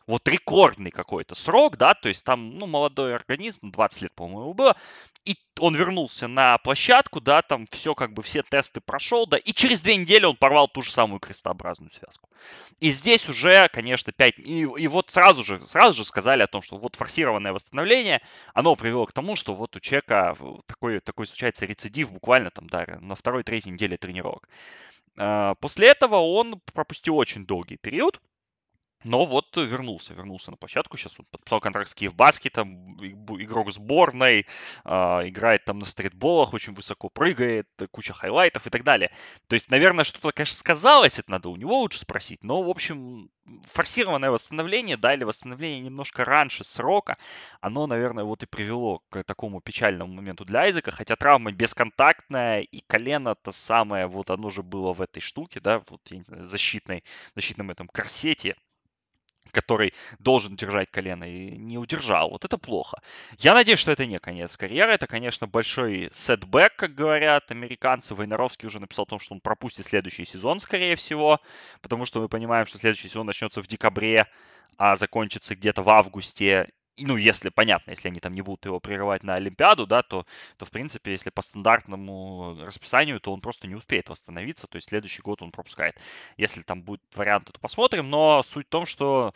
вот 0.06 0.28
рекордный 0.28 0.92
какой-то 0.92 1.34
срок, 1.34 1.76
да, 1.76 1.94
то 1.94 2.08
есть 2.08 2.24
там, 2.24 2.56
ну, 2.56 2.66
молодой 2.66 3.16
организм, 3.16 3.72
20 3.72 4.02
лет, 4.02 4.14
по-моему, 4.14 4.54
было, 4.54 4.76
и 5.24 5.36
он 5.58 5.74
вернулся 5.74 6.28
на 6.28 6.58
площадку, 6.58 7.20
да, 7.20 7.42
там 7.42 7.66
все 7.70 7.96
как 7.96 8.12
бы, 8.12 8.22
все 8.22 8.42
тесты 8.42 8.80
прошел, 8.80 9.26
да, 9.26 9.38
и 9.38 9.52
через 9.52 9.80
две 9.80 9.96
недели 9.96 10.24
он 10.24 10.36
порвал 10.36 10.68
ту 10.68 10.82
же 10.82 10.92
самую 10.92 11.18
крестообразную 11.18 11.90
связку. 11.90 12.28
И 12.78 12.92
здесь 12.92 13.28
уже, 13.28 13.68
конечно, 13.68 14.12
5, 14.12 14.38
и, 14.38 14.60
и 14.60 14.86
вот 14.86 15.10
сразу 15.10 15.42
же, 15.42 15.66
сразу 15.66 15.96
же 15.96 16.04
сказали 16.04 16.42
о 16.42 16.46
том, 16.46 16.62
что 16.62 16.76
вот 16.78 16.94
форсированное 16.94 17.52
восстановление, 17.52 18.20
оно 18.54 18.76
привело 18.76 19.06
к 19.06 19.12
тому, 19.12 19.34
что 19.34 19.56
вот 19.56 19.74
у 19.74 19.80
человека 19.80 20.36
такой, 20.66 21.00
такой 21.00 21.26
случается 21.26 21.66
рецидив 21.66 22.12
буквально 22.12 22.50
там, 22.50 22.68
да, 22.68 22.86
на 23.00 23.16
второй-третьей 23.16 23.72
неделе 23.72 23.96
тренировок. 23.96 24.48
А, 25.16 25.54
после 25.56 25.88
этого 25.88 26.16
он 26.16 26.60
пропустил 26.72 27.16
очень 27.16 27.46
долгий 27.46 27.76
период, 27.76 28.20
но 29.04 29.24
вот 29.24 29.56
вернулся, 29.56 30.14
вернулся 30.14 30.50
на 30.50 30.56
площадку. 30.56 30.96
Сейчас 30.96 31.18
он 31.18 31.26
подписал 31.30 31.60
контракт 31.60 31.88
с 31.88 31.94
Киев 31.94 32.14
Баскетом, 32.14 32.96
игрок 33.02 33.72
сборной, 33.72 34.46
э, 34.84 34.90
играет 35.28 35.64
там 35.64 35.78
на 35.78 35.86
стритболах, 35.86 36.54
очень 36.54 36.74
высоко 36.74 37.08
прыгает, 37.08 37.68
куча 37.90 38.12
хайлайтов 38.12 38.66
и 38.66 38.70
так 38.70 38.84
далее. 38.84 39.10
То 39.48 39.54
есть, 39.54 39.70
наверное, 39.70 40.04
что-то, 40.04 40.32
конечно, 40.32 40.56
сказалось, 40.56 41.18
это 41.18 41.30
надо 41.30 41.48
у 41.48 41.56
него 41.56 41.78
лучше 41.80 42.00
спросить. 42.00 42.42
Но, 42.44 42.62
в 42.62 42.68
общем, 42.70 43.30
форсированное 43.64 44.30
восстановление, 44.30 44.96
да, 44.96 45.14
или 45.14 45.24
восстановление 45.24 45.80
немножко 45.80 46.24
раньше 46.24 46.64
срока, 46.64 47.16
оно, 47.60 47.86
наверное, 47.86 48.24
вот 48.24 48.42
и 48.42 48.46
привело 48.46 49.02
к 49.10 49.24
такому 49.24 49.60
печальному 49.60 50.12
моменту 50.12 50.44
для 50.44 50.60
Айзека, 50.60 50.90
хотя 50.90 51.16
травма 51.16 51.52
бесконтактная, 51.52 52.60
и 52.60 52.80
колено-то 52.86 53.52
самое, 53.52 54.06
вот 54.06 54.30
оно 54.30 54.50
же 54.50 54.62
было 54.62 54.92
в 54.92 55.02
этой 55.02 55.20
штуке, 55.20 55.60
да, 55.60 55.82
вот, 55.88 56.00
я 56.10 56.18
не 56.18 56.24
знаю, 56.24 56.44
защитной, 56.44 57.04
защитном 57.34 57.70
этом 57.70 57.88
корсете, 57.88 58.56
который 59.50 59.92
должен 60.18 60.56
держать 60.56 60.90
колено 60.90 61.24
и 61.24 61.56
не 61.56 61.78
удержал. 61.78 62.30
Вот 62.30 62.44
это 62.44 62.58
плохо. 62.58 62.98
Я 63.38 63.54
надеюсь, 63.54 63.78
что 63.78 63.90
это 63.90 64.06
не 64.06 64.18
конец 64.18 64.56
карьеры. 64.56 64.92
Это, 64.92 65.06
конечно, 65.06 65.46
большой 65.46 66.08
setback, 66.12 66.76
как 66.76 66.94
говорят 66.94 67.50
американцы. 67.50 68.14
Войнаровский 68.14 68.66
уже 68.66 68.80
написал 68.80 69.04
о 69.04 69.06
том, 69.06 69.18
что 69.18 69.34
он 69.34 69.40
пропустит 69.40 69.86
следующий 69.86 70.24
сезон, 70.24 70.58
скорее 70.58 70.96
всего, 70.96 71.40
потому 71.80 72.04
что 72.04 72.20
мы 72.20 72.28
понимаем, 72.28 72.66
что 72.66 72.78
следующий 72.78 73.08
сезон 73.08 73.26
начнется 73.26 73.62
в 73.62 73.66
декабре, 73.66 74.26
а 74.78 74.96
закончится 74.96 75.54
где-то 75.54 75.82
в 75.82 75.90
августе 75.90 76.70
ну, 76.98 77.16
если, 77.16 77.48
понятно, 77.48 77.92
если 77.92 78.08
они 78.08 78.20
там 78.20 78.34
не 78.34 78.42
будут 78.42 78.66
его 78.66 78.80
прерывать 78.80 79.22
на 79.22 79.34
Олимпиаду, 79.34 79.86
да, 79.86 80.02
то, 80.02 80.26
то, 80.56 80.64
в 80.66 80.70
принципе, 80.70 81.12
если 81.12 81.30
по 81.30 81.42
стандартному 81.42 82.58
расписанию, 82.64 83.20
то 83.20 83.32
он 83.32 83.40
просто 83.40 83.66
не 83.66 83.74
успеет 83.74 84.08
восстановиться, 84.08 84.66
то 84.66 84.76
есть 84.76 84.88
следующий 84.88 85.22
год 85.22 85.42
он 85.42 85.50
пропускает. 85.50 85.98
Если 86.36 86.62
там 86.62 86.82
будет 86.82 87.02
вариант, 87.14 87.50
то 87.52 87.60
посмотрим, 87.60 88.10
но 88.10 88.42
суть 88.42 88.66
в 88.66 88.70
том, 88.70 88.86
что 88.86 89.34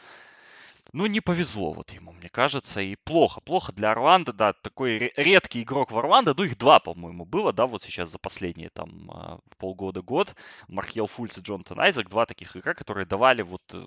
ну, 0.92 1.06
не 1.06 1.20
повезло 1.20 1.72
вот 1.72 1.90
ему, 1.90 2.12
мне 2.12 2.28
кажется, 2.28 2.80
и 2.80 2.96
плохо. 2.96 3.40
Плохо 3.40 3.72
для 3.72 3.90
Орландо, 3.90 4.32
да, 4.32 4.52
такой 4.52 5.12
редкий 5.16 5.62
игрок 5.62 5.90
в 5.90 5.98
Орландо, 5.98 6.34
ну, 6.36 6.44
их 6.44 6.56
два, 6.56 6.78
по-моему, 6.80 7.24
было, 7.24 7.52
да, 7.52 7.66
вот 7.66 7.82
сейчас 7.82 8.10
за 8.10 8.18
последние 8.18 8.70
там 8.70 9.10
а, 9.10 9.38
полгода-год. 9.58 10.34
Мархел 10.68 11.06
Фульц 11.06 11.38
и 11.38 11.40
Джонатан 11.40 11.80
Айзек, 11.80 12.08
два 12.08 12.26
таких 12.26 12.56
игрока, 12.56 12.74
которые 12.74 13.06
давали 13.06 13.42
вот 13.42 13.62
э, 13.72 13.86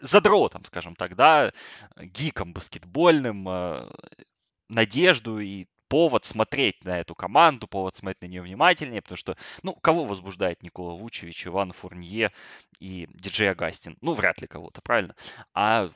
задротом, 0.00 0.64
скажем 0.64 0.96
так, 0.96 1.16
да, 1.16 1.52
гиком 1.96 2.52
баскетбольным, 2.52 3.48
а, 3.48 3.90
надежду 4.68 5.38
и 5.40 5.66
повод 5.88 6.24
смотреть 6.24 6.84
на 6.84 7.00
эту 7.00 7.14
команду, 7.14 7.66
повод 7.66 7.96
смотреть 7.96 8.22
на 8.22 8.26
нее 8.26 8.42
внимательнее, 8.42 9.02
потому 9.02 9.16
что, 9.16 9.36
ну, 9.62 9.74
кого 9.74 10.04
возбуждает 10.04 10.62
Никола 10.62 10.94
Вучевич, 10.94 11.46
Иван 11.46 11.72
Фурнье 11.72 12.32
и 12.80 13.08
диджей 13.14 13.50
Агастин? 13.50 13.96
Ну, 14.00 14.14
вряд 14.14 14.40
ли 14.40 14.46
кого-то, 14.46 14.80
правильно? 14.82 15.14
А 15.54 15.90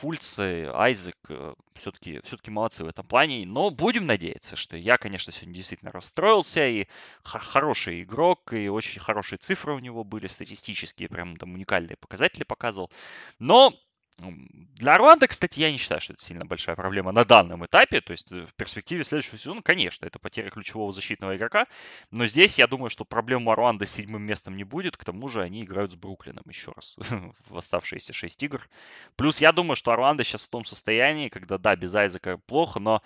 Фульц, 0.00 0.38
Айзек 0.38 1.16
все-таки 1.74 2.20
все 2.24 2.36
молодцы 2.50 2.84
в 2.84 2.88
этом 2.88 3.06
плане, 3.06 3.44
но 3.46 3.70
будем 3.70 4.06
надеяться, 4.06 4.56
что 4.56 4.76
я, 4.76 4.96
конечно, 4.96 5.32
сегодня 5.32 5.54
действительно 5.54 5.90
расстроился, 5.90 6.66
и 6.66 6.86
хороший 7.22 8.02
игрок, 8.02 8.52
и 8.52 8.68
очень 8.68 9.00
хорошие 9.00 9.38
цифры 9.38 9.74
у 9.74 9.78
него 9.78 10.04
были, 10.04 10.26
статистические, 10.26 11.08
прям 11.08 11.36
там 11.36 11.54
уникальные 11.54 11.96
показатели 11.96 12.44
показывал, 12.44 12.90
но 13.38 13.74
для 14.18 14.94
Орландо, 14.94 15.26
кстати, 15.26 15.58
я 15.58 15.72
не 15.72 15.76
считаю, 15.76 16.00
что 16.00 16.12
это 16.12 16.22
сильно 16.22 16.44
большая 16.44 16.76
проблема 16.76 17.10
на 17.10 17.24
данном 17.24 17.66
этапе. 17.66 18.00
То 18.00 18.12
есть 18.12 18.30
э, 18.30 18.46
в 18.46 18.54
перспективе 18.54 19.02
следующего 19.02 19.38
сезона, 19.38 19.60
конечно, 19.60 20.06
это 20.06 20.18
потеря 20.18 20.50
ключевого 20.50 20.92
защитного 20.92 21.36
игрока. 21.36 21.66
Но 22.12 22.26
здесь 22.26 22.58
я 22.58 22.68
думаю, 22.68 22.90
что 22.90 23.04
проблем 23.04 23.48
у 23.48 23.50
Орландо 23.50 23.86
с 23.86 23.90
седьмым 23.90 24.22
местом 24.22 24.56
не 24.56 24.64
будет. 24.64 24.96
К 24.96 25.04
тому 25.04 25.28
же 25.28 25.42
они 25.42 25.62
играют 25.62 25.90
с 25.90 25.94
Бруклином 25.94 26.44
еще 26.46 26.72
раз 26.76 26.96
в 27.48 27.56
оставшиеся 27.56 28.12
шесть 28.12 28.42
игр. 28.42 28.68
Плюс 29.16 29.40
я 29.40 29.50
думаю, 29.50 29.74
что 29.74 29.90
Орландо 29.90 30.22
сейчас 30.22 30.44
в 30.44 30.50
том 30.50 30.64
состоянии, 30.64 31.28
когда, 31.28 31.58
да, 31.58 31.74
без 31.74 31.94
Айзека 31.94 32.38
плохо, 32.38 32.78
но 32.78 33.02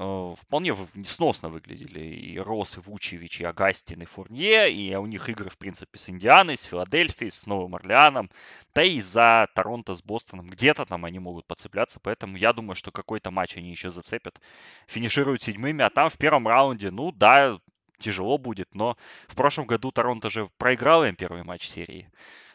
вполне 0.00 0.74
сносно 1.04 1.50
выглядели 1.50 2.00
и 2.00 2.38
Рос, 2.38 2.78
и 2.78 2.80
Вучевич, 2.80 3.40
и 3.40 3.44
Агастин, 3.44 4.00
и 4.00 4.06
Фурнье, 4.06 4.72
и 4.72 4.94
у 4.94 5.04
них 5.04 5.28
игры, 5.28 5.50
в 5.50 5.58
принципе, 5.58 5.98
с 5.98 6.08
Индианой, 6.08 6.56
с 6.56 6.62
Филадельфией, 6.62 7.30
с 7.30 7.46
Новым 7.46 7.74
Орлеаном, 7.74 8.30
да 8.74 8.82
и 8.82 9.00
за 9.00 9.48
Торонто 9.54 9.92
с 9.92 10.02
Бостоном. 10.02 10.48
Где-то 10.48 10.86
там 10.86 11.04
они 11.04 11.18
могут 11.18 11.46
подцепляться, 11.46 12.00
поэтому 12.00 12.36
я 12.36 12.52
думаю, 12.54 12.76
что 12.76 12.90
какой-то 12.90 13.30
матч 13.30 13.56
они 13.58 13.70
еще 13.70 13.90
зацепят. 13.90 14.40
Финишируют 14.86 15.42
седьмыми, 15.42 15.84
а 15.84 15.90
там 15.90 16.08
в 16.08 16.16
первом 16.16 16.48
раунде, 16.48 16.90
ну 16.90 17.12
да, 17.12 17.58
тяжело 17.98 18.38
будет, 18.38 18.74
но 18.74 18.96
в 19.28 19.36
прошлом 19.36 19.66
году 19.66 19.92
Торонто 19.92 20.30
же 20.30 20.48
проиграл 20.56 21.04
им 21.04 21.14
первый 21.14 21.44
матч 21.44 21.66
серии. 21.66 22.10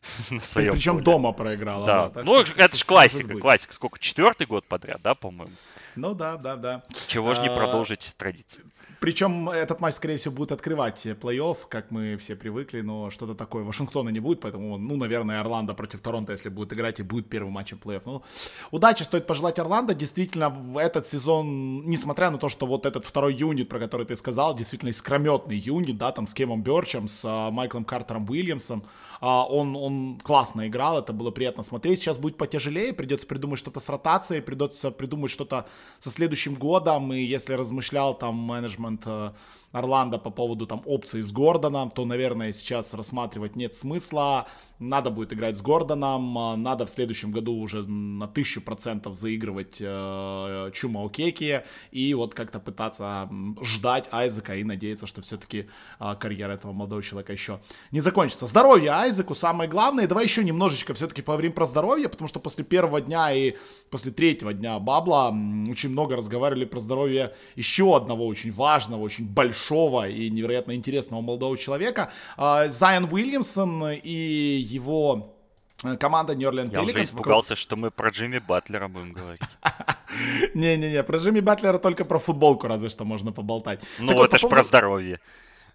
на 0.29 0.41
своем 0.41 0.73
Причем 0.73 0.93
поле. 0.93 1.05
дома 1.05 1.31
проиграла. 1.31 1.85
Да. 1.85 2.09
да 2.09 2.23
ну, 2.23 2.45
что, 2.45 2.59
это 2.59 2.77
же 2.77 2.85
классика, 2.85 3.37
классика. 3.37 3.73
Сколько? 3.73 3.99
Четвертый 3.99 4.47
год 4.47 4.65
подряд, 4.65 5.01
да, 5.01 5.13
по-моему? 5.13 5.51
Ну 5.95 6.13
да, 6.13 6.37
да, 6.37 6.55
да. 6.55 6.83
Чего 7.07 7.33
же 7.33 7.41
не 7.41 7.47
а, 7.47 7.55
продолжить 7.55 8.13
традицию? 8.17 8.65
Причем 8.99 9.49
этот 9.49 9.81
матч, 9.81 9.95
скорее 9.95 10.17
всего, 10.17 10.33
будет 10.33 10.51
открывать 10.51 11.05
плей-офф, 11.05 11.57
как 11.69 11.91
мы 11.91 12.17
все 12.17 12.35
привыкли, 12.35 12.81
но 12.81 13.09
что-то 13.09 13.35
такое. 13.35 13.63
Вашингтона 13.63 14.09
не 14.09 14.19
будет, 14.19 14.41
поэтому, 14.41 14.77
ну, 14.77 14.97
наверное, 14.97 15.39
Орландо 15.39 15.73
против 15.73 16.01
Торонто, 16.01 16.31
если 16.31 16.49
будет 16.49 16.73
играть, 16.73 16.99
и 16.99 17.03
будет 17.03 17.29
первым 17.29 17.53
матчем 17.53 17.79
плей-офф. 17.83 18.01
Ну, 18.05 18.23
удачи 18.71 19.03
стоит 19.03 19.27
пожелать 19.27 19.59
Орландо. 19.59 19.93
Действительно, 19.93 20.49
в 20.49 20.77
этот 20.77 21.05
сезон, 21.05 21.85
несмотря 21.85 22.29
на 22.29 22.37
то, 22.37 22.49
что 22.49 22.65
вот 22.65 22.85
этот 22.85 23.05
второй 23.05 23.35
юнит, 23.35 23.69
про 23.69 23.79
который 23.79 24.05
ты 24.05 24.15
сказал, 24.15 24.55
действительно 24.55 24.89
искрометный 24.89 25.57
юнит, 25.57 25.97
да, 25.97 26.11
там 26.11 26.27
с 26.27 26.33
Кемом 26.33 26.63
Берчем, 26.63 27.07
с 27.07 27.23
а, 27.25 27.51
Майклом 27.51 27.85
Картером 27.85 28.29
Уильямсом, 28.29 28.83
а, 29.14 29.14
он, 29.21 29.75
он 29.75 30.19
классно 30.19 30.67
играл, 30.67 30.99
это 30.99 31.13
было 31.13 31.31
приятно 31.31 31.63
смотреть. 31.63 32.01
Сейчас 32.01 32.17
будет 32.17 32.37
потяжелее, 32.37 32.93
придется 32.93 33.27
придумать 33.27 33.59
что-то 33.59 33.79
с 33.79 33.89
ротацией, 33.89 34.41
придется 34.41 34.91
придумать 34.91 35.31
что-то 35.31 35.67
со 35.99 36.09
следующим 36.09 36.55
годом, 36.55 37.13
и 37.13 37.21
если 37.21 37.53
размышлял 37.53 38.17
там 38.17 38.35
менеджмент 38.35 39.03
э, 39.05 39.31
Орландо 39.75 40.17
по 40.17 40.29
поводу 40.29 40.65
там 40.65 40.81
опции 40.85 41.19
с 41.19 41.33
Гордоном, 41.33 41.91
то, 41.91 42.05
наверное, 42.05 42.53
сейчас 42.53 42.93
рассматривать 42.93 43.57
нет 43.57 43.75
смысла. 43.75 44.47
Надо 44.79 45.09
будет 45.09 45.33
играть 45.33 45.57
с 45.57 45.61
Гордоном, 45.61 46.61
надо 46.63 46.85
в 46.85 46.89
следующем 46.89 47.31
году 47.31 47.57
уже 47.57 47.83
на 47.83 48.27
тысячу 48.27 48.61
процентов 48.61 49.15
заигрывать 49.15 49.77
э, 49.81 50.71
Чума 50.73 51.05
Океки 51.05 51.63
и 51.91 52.13
вот 52.13 52.33
как-то 52.33 52.59
пытаться 52.59 53.29
ждать 53.61 54.07
Айзека 54.11 54.55
и 54.55 54.63
надеяться, 54.63 55.07
что 55.07 55.21
все-таки 55.21 55.67
э, 55.99 56.15
карьера 56.19 56.53
этого 56.53 56.71
молодого 56.71 57.03
человека 57.03 57.33
еще 57.33 57.59
не 57.91 57.99
закончится. 57.99 58.47
Здоровье 58.47 58.91
Айзеку 58.91 59.35
самое 59.35 59.69
главное. 59.69 60.07
Давай 60.07 60.23
еще 60.23 60.43
немножечко 60.43 60.93
все-таки 60.93 61.21
поговорим 61.21 61.51
про 61.51 61.65
здоровье, 61.65 62.07
потому 62.07 62.29
что 62.29 62.39
после 62.39 62.63
первого 62.63 63.01
дня 63.01 63.33
и 63.33 63.55
после 63.89 64.13
третьего 64.13 64.53
дня 64.53 64.79
Бабла 64.79 65.29
очень 65.69 65.89
много 65.89 66.15
разговаривали 66.15 66.63
про 66.63 66.79
здоровье 66.79 67.33
еще 67.55 67.95
одного 67.95 68.25
очень 68.25 68.51
важного, 68.51 69.01
очень 69.01 69.25
большого 69.27 69.64
большого 69.65 70.07
и 70.07 70.29
невероятно 70.29 70.75
интересного 70.75 71.21
молодого 71.21 71.57
человека. 71.57 72.11
А, 72.37 72.67
Зайон 72.67 73.05
Уильямсон 73.11 73.91
и 74.03 74.65
его 74.73 75.35
э, 75.83 75.97
команда 75.97 76.33
Orleans 76.33 76.71
Я 76.71 76.79
Pelicans. 76.79 76.93
уже 76.93 77.03
испугался, 77.03 77.49
вокруг... 77.49 77.57
что 77.57 77.75
мы 77.75 77.91
про 77.91 78.09
Джимми 78.09 78.39
Батлера 78.39 78.87
будем 78.87 79.13
говорить. 79.13 79.41
Не-не-не, 80.53 81.03
про 81.03 81.17
Джимми 81.17 81.39
Батлера 81.39 81.77
только 81.77 82.05
про 82.05 82.19
футболку 82.19 82.67
разве 82.67 82.89
что 82.89 83.05
можно 83.05 83.31
поболтать. 83.31 83.83
Ну, 83.99 84.23
это 84.23 84.37
же 84.37 84.47
про 84.47 84.63
здоровье. 84.63 85.19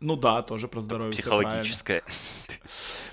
Ну 0.00 0.16
да, 0.16 0.40
тоже 0.40 0.66
про 0.66 0.80
здоровье. 0.80 1.12
Психологическое. 1.12 2.02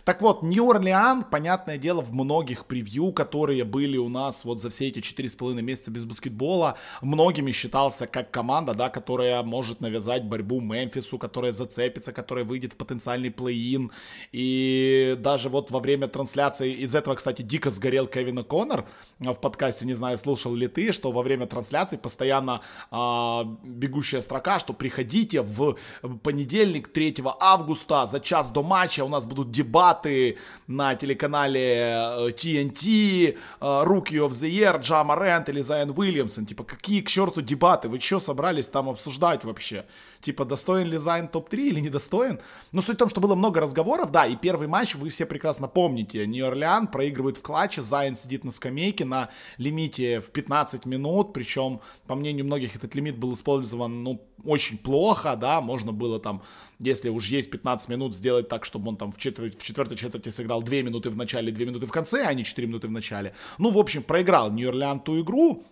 Так 0.06 0.22
вот, 0.22 0.42
Нью-Орлеан, 0.42 1.26
понятное 1.26 1.78
дело, 1.78 2.02
в 2.02 2.14
многих 2.14 2.66
превью, 2.66 3.12
которые 3.12 3.66
были 3.66 3.98
у 3.98 4.08
нас 4.08 4.46
вот 4.46 4.58
за 4.58 4.70
все 4.70 4.88
эти 4.88 5.02
четыре 5.02 5.28
с 5.28 5.36
половиной 5.36 5.64
месяца 5.64 5.92
без 5.92 6.06
баскетбола, 6.06 6.78
многими 7.02 7.52
считался 7.52 8.08
как 8.08 8.32
команда, 8.32 8.74
да, 8.74 8.88
которая 8.88 9.44
может 9.44 9.82
навязать 9.82 10.24
борьбу 10.24 10.62
Мемфису, 10.62 11.18
которая 11.18 11.52
зацепится, 11.52 12.14
которая 12.14 12.46
выйдет 12.46 12.72
в 12.72 12.78
потенциальный 12.78 13.32
плей-ин. 13.32 13.92
И 14.32 15.18
даже 15.20 15.50
вот 15.50 15.72
во 15.72 15.82
время 15.82 16.08
трансляции, 16.08 16.72
из 16.72 16.96
этого, 16.96 17.16
кстати, 17.16 17.42
дико 17.42 17.70
сгорел 17.70 18.08
Кевин 18.08 18.46
Коннор 18.46 18.88
в 19.20 19.36
подкасте, 19.36 19.86
не 19.86 19.94
знаю, 19.94 20.18
слушал 20.18 20.56
ли 20.56 20.70
ты, 20.70 20.94
что 20.94 21.12
во 21.12 21.22
время 21.22 21.48
трансляции 21.48 21.98
постоянно 21.98 22.62
а, 22.92 23.44
бегущая 23.62 24.22
строка, 24.22 24.62
что 24.62 24.72
приходите 24.72 25.42
в 25.42 25.76
понедельник 26.24 26.77
3 26.86 27.16
августа 27.40 28.06
за 28.06 28.20
час 28.20 28.52
до 28.52 28.64
матча, 28.64 29.04
у 29.04 29.10
нас 29.10 29.26
будут 29.26 29.52
дебаты 29.52 30.38
на 30.68 30.96
телеканале 30.96 32.30
TNT, 32.36 33.30
э, 33.30 33.34
э, 33.34 33.66
Rookie 33.86 34.20
of 34.20 34.30
the 34.30 34.50
Year, 34.50 34.80
Джа 34.80 35.16
Морант 35.16 35.50
или 35.50 35.62
Зайон 35.62 35.94
Уильямсон. 35.96 36.46
Типа, 36.46 36.64
какие 36.64 37.02
к 37.02 37.10
черту 37.10 37.42
дебаты? 37.42 37.90
Вы 37.90 38.00
что 38.00 38.20
собрались 38.20 38.70
там 38.70 38.90
обсуждать 38.90 39.44
вообще? 39.44 39.86
Типа, 40.22 40.46
достоин 40.46 40.88
ли 40.88 40.98
Зайн 40.98 41.28
топ-3 41.28 41.58
или 41.58 41.80
недостоин? 41.80 42.40
Но 42.72 42.82
суть 42.82 42.96
в 42.96 43.00
том, 43.00 43.10
что 43.10 43.22
было 43.22 43.36
много 43.36 43.62
разговоров, 43.62 44.12
да, 44.12 44.26
и 44.26 44.36
первый 44.36 44.68
матч 44.68 44.96
вы 44.96 45.10
все 45.10 45.26
прекрасно 45.26 45.68
помните. 45.68 46.28
Нью-Орлеан 46.28 46.88
проигрывает 46.88 47.38
в 47.38 47.42
клатче, 47.42 47.82
Зайн 47.82 48.16
сидит 48.16 48.44
на 48.44 48.52
скамейке 48.52 49.06
на 49.06 49.30
лимите 49.58 50.20
в 50.20 50.30
15 50.32 50.86
минут, 50.86 51.34
причем, 51.34 51.82
по 52.08 52.16
мнению 52.16 52.46
многих, 52.46 52.76
этот 52.76 52.96
лимит 52.96 53.18
был 53.18 53.34
использован, 53.34 54.04
ну, 54.04 54.22
очень 54.44 54.78
плохо, 54.78 55.36
да, 55.36 55.62
можно 55.62 55.92
было 55.92 56.20
там, 56.20 56.42
если 56.80 57.10
уж 57.10 57.28
есть 57.28 57.50
15 57.52 57.90
минут, 57.90 58.16
сделать 58.16 58.48
так, 58.48 58.66
чтобы 58.66 58.90
он 58.90 58.98
там 58.98 59.12
в, 59.12 59.18
четверть, 59.18 59.60
в 59.60 59.64
четвертой 59.64 59.98
четверти 59.98 60.30
сыграл 60.30 60.62
2 60.62 60.76
минуты 60.78 61.10
в 61.10 61.18
начале, 61.18 61.52
2 61.52 61.66
минуты 61.66 61.86
в 61.86 61.92
конце, 61.92 62.26
а 62.26 62.34
не 62.34 62.44
4 62.44 62.68
минуты 62.68 62.88
в 62.88 62.92
начале. 62.92 63.34
Ну, 63.58 63.72
в 63.72 63.78
общем, 63.78 64.04
проиграл 64.04 64.52
Нью-Орлеан 64.52 65.00
ту 65.00 65.22
игру, 65.22 65.64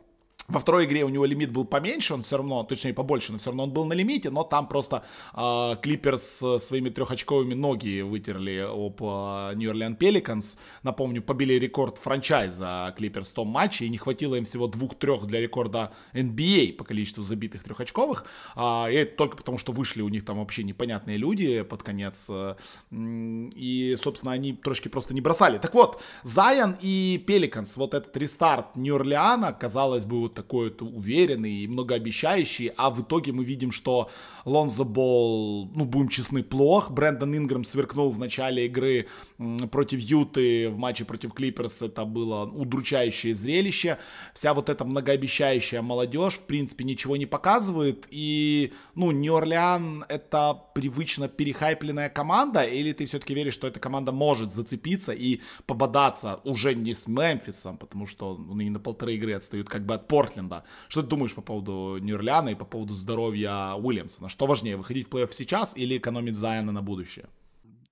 во 0.47 0.59
второй 0.59 0.85
игре 0.85 1.03
у 1.03 1.09
него 1.09 1.25
лимит 1.25 1.51
был 1.51 1.65
поменьше, 1.65 2.13
он 2.13 2.21
все 2.21 2.37
равно, 2.37 2.63
точнее 2.63 2.93
побольше, 2.93 3.31
но 3.31 3.39
все 3.39 3.49
равно 3.49 3.63
он 3.63 3.71
был 3.71 3.85
на 3.85 3.93
лимите, 3.93 4.29
но 4.29 4.43
там 4.43 4.67
просто 4.67 5.03
э, 5.33 5.75
Клиперс 5.81 6.43
своими 6.59 6.89
трехочковыми 6.89 7.55
ноги 7.55 8.01
вытерли 8.01 8.59
об 8.59 9.01
Нью 9.57 9.71
Орлеан 9.71 9.95
Пеликанс. 9.95 10.57
Напомню, 10.83 11.21
побили 11.23 11.53
рекорд 11.53 11.97
франчайза 11.97 12.93
Клиперс 12.97 13.31
в 13.31 13.33
том 13.33 13.47
матче, 13.47 13.85
и 13.85 13.89
не 13.89 13.97
хватило 13.97 14.35
им 14.35 14.45
всего 14.45 14.67
двух-трех 14.67 15.25
для 15.25 15.41
рекорда 15.41 15.91
NBA 16.13 16.73
по 16.73 16.83
количеству 16.83 17.23
забитых 17.23 17.63
трехочковых. 17.63 18.25
Э, 18.55 18.91
и 18.91 18.95
это 18.95 19.15
только 19.15 19.37
потому, 19.37 19.57
что 19.57 19.71
вышли 19.71 20.01
у 20.01 20.09
них 20.09 20.25
там 20.25 20.37
вообще 20.37 20.63
непонятные 20.63 21.17
люди 21.17 21.63
под 21.63 21.81
конец. 21.81 22.29
Э, 22.31 22.55
и, 22.91 23.95
собственно, 23.97 24.33
они 24.33 24.53
трошки 24.53 24.89
просто 24.89 25.15
не 25.15 25.21
бросали. 25.21 25.57
Так 25.57 25.73
вот, 25.73 26.03
Зайон 26.21 26.75
и 26.81 27.23
Пеликанс, 27.25 27.77
вот 27.77 27.95
этот 27.95 28.15
рестарт 28.17 28.75
Нью-Орлеана, 28.75 29.51
казалось 29.53 30.05
бы, 30.05 30.19
вот 30.19 30.34
такой 30.35 30.69
вот 30.69 30.81
уверенный 30.81 31.63
и 31.63 31.67
многообещающий, 31.67 32.71
а 32.77 32.89
в 32.89 33.01
итоге 33.01 33.31
мы 33.31 33.43
видим, 33.43 33.71
что 33.71 34.09
Лонзо 34.45 34.83
Болл, 34.83 35.71
ну, 35.73 35.85
будем 35.85 36.09
честны, 36.09 36.43
плох. 36.43 36.91
Брэндон 36.91 37.35
Ингрэм 37.35 37.63
сверкнул 37.63 38.09
в 38.09 38.19
начале 38.19 38.65
игры 38.65 39.07
против 39.71 39.99
Юты, 39.99 40.69
в 40.69 40.77
матче 40.77 41.05
против 41.05 41.33
Клиперс 41.33 41.81
это 41.81 42.05
было 42.05 42.45
удручающее 42.45 43.33
зрелище. 43.33 43.97
Вся 44.33 44.53
вот 44.53 44.69
эта 44.69 44.85
многообещающая 44.85 45.81
молодежь, 45.81 46.33
в 46.33 46.45
принципе, 46.45 46.83
ничего 46.83 47.17
не 47.17 47.25
показывает, 47.25 48.07
и, 48.11 48.73
ну, 48.95 49.11
Нью-Орлеан 49.11 50.05
это 50.09 50.61
привычно 50.73 51.27
перехайпленная 51.27 52.09
команда, 52.09 52.63
или 52.63 52.91
ты 52.91 53.05
все-таки 53.05 53.33
веришь, 53.33 53.53
что 53.53 53.67
эта 53.67 53.79
команда 53.79 54.11
может 54.11 54.51
зацепиться 54.51 55.13
и 55.13 55.41
пободаться 55.65 56.41
уже 56.43 56.75
не 56.75 56.93
с 56.93 57.07
Мемфисом, 57.07 57.77
потому 57.77 58.05
что 58.05 58.35
ну, 58.37 58.53
они 58.53 58.69
на 58.69 58.79
полторы 58.79 59.15
игры 59.15 59.33
отстают 59.33 59.69
как 59.69 59.85
бы 59.85 59.93
от 59.95 60.07
Пор 60.07 60.24
Портленда. 60.25 60.63
Что 60.89 61.01
ты 61.01 61.07
думаешь 61.07 61.33
по 61.33 61.41
поводу 61.41 61.97
Нью-Орлеана 61.99 62.49
и 62.49 62.55
по 62.55 62.65
поводу 62.65 62.93
здоровья 62.93 63.73
Уильямсона? 63.75 64.29
Что 64.29 64.45
важнее, 64.45 64.77
выходить 64.77 65.07
в 65.07 65.09
плей-офф 65.09 65.31
сейчас 65.31 65.75
или 65.77 65.97
экономить 65.97 66.35
Зайна 66.35 66.71
на 66.71 66.81
будущее? 66.81 67.27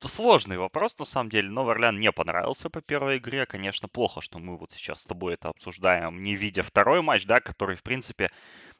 сложный 0.07 0.57
вопрос, 0.57 0.97
на 0.99 1.05
самом 1.05 1.29
деле. 1.29 1.49
Новый 1.49 1.73
Орлеан 1.73 1.99
не 1.99 2.11
понравился 2.11 2.69
по 2.69 2.81
первой 2.81 3.17
игре. 3.17 3.45
Конечно, 3.45 3.87
плохо, 3.87 4.21
что 4.21 4.39
мы 4.39 4.57
вот 4.57 4.71
сейчас 4.71 5.01
с 5.01 5.05
тобой 5.05 5.35
это 5.35 5.49
обсуждаем, 5.49 6.21
не 6.21 6.35
видя 6.35 6.63
второй 6.63 7.01
матч, 7.01 7.25
да, 7.25 7.39
который, 7.39 7.75
в 7.75 7.83
принципе, 7.83 8.29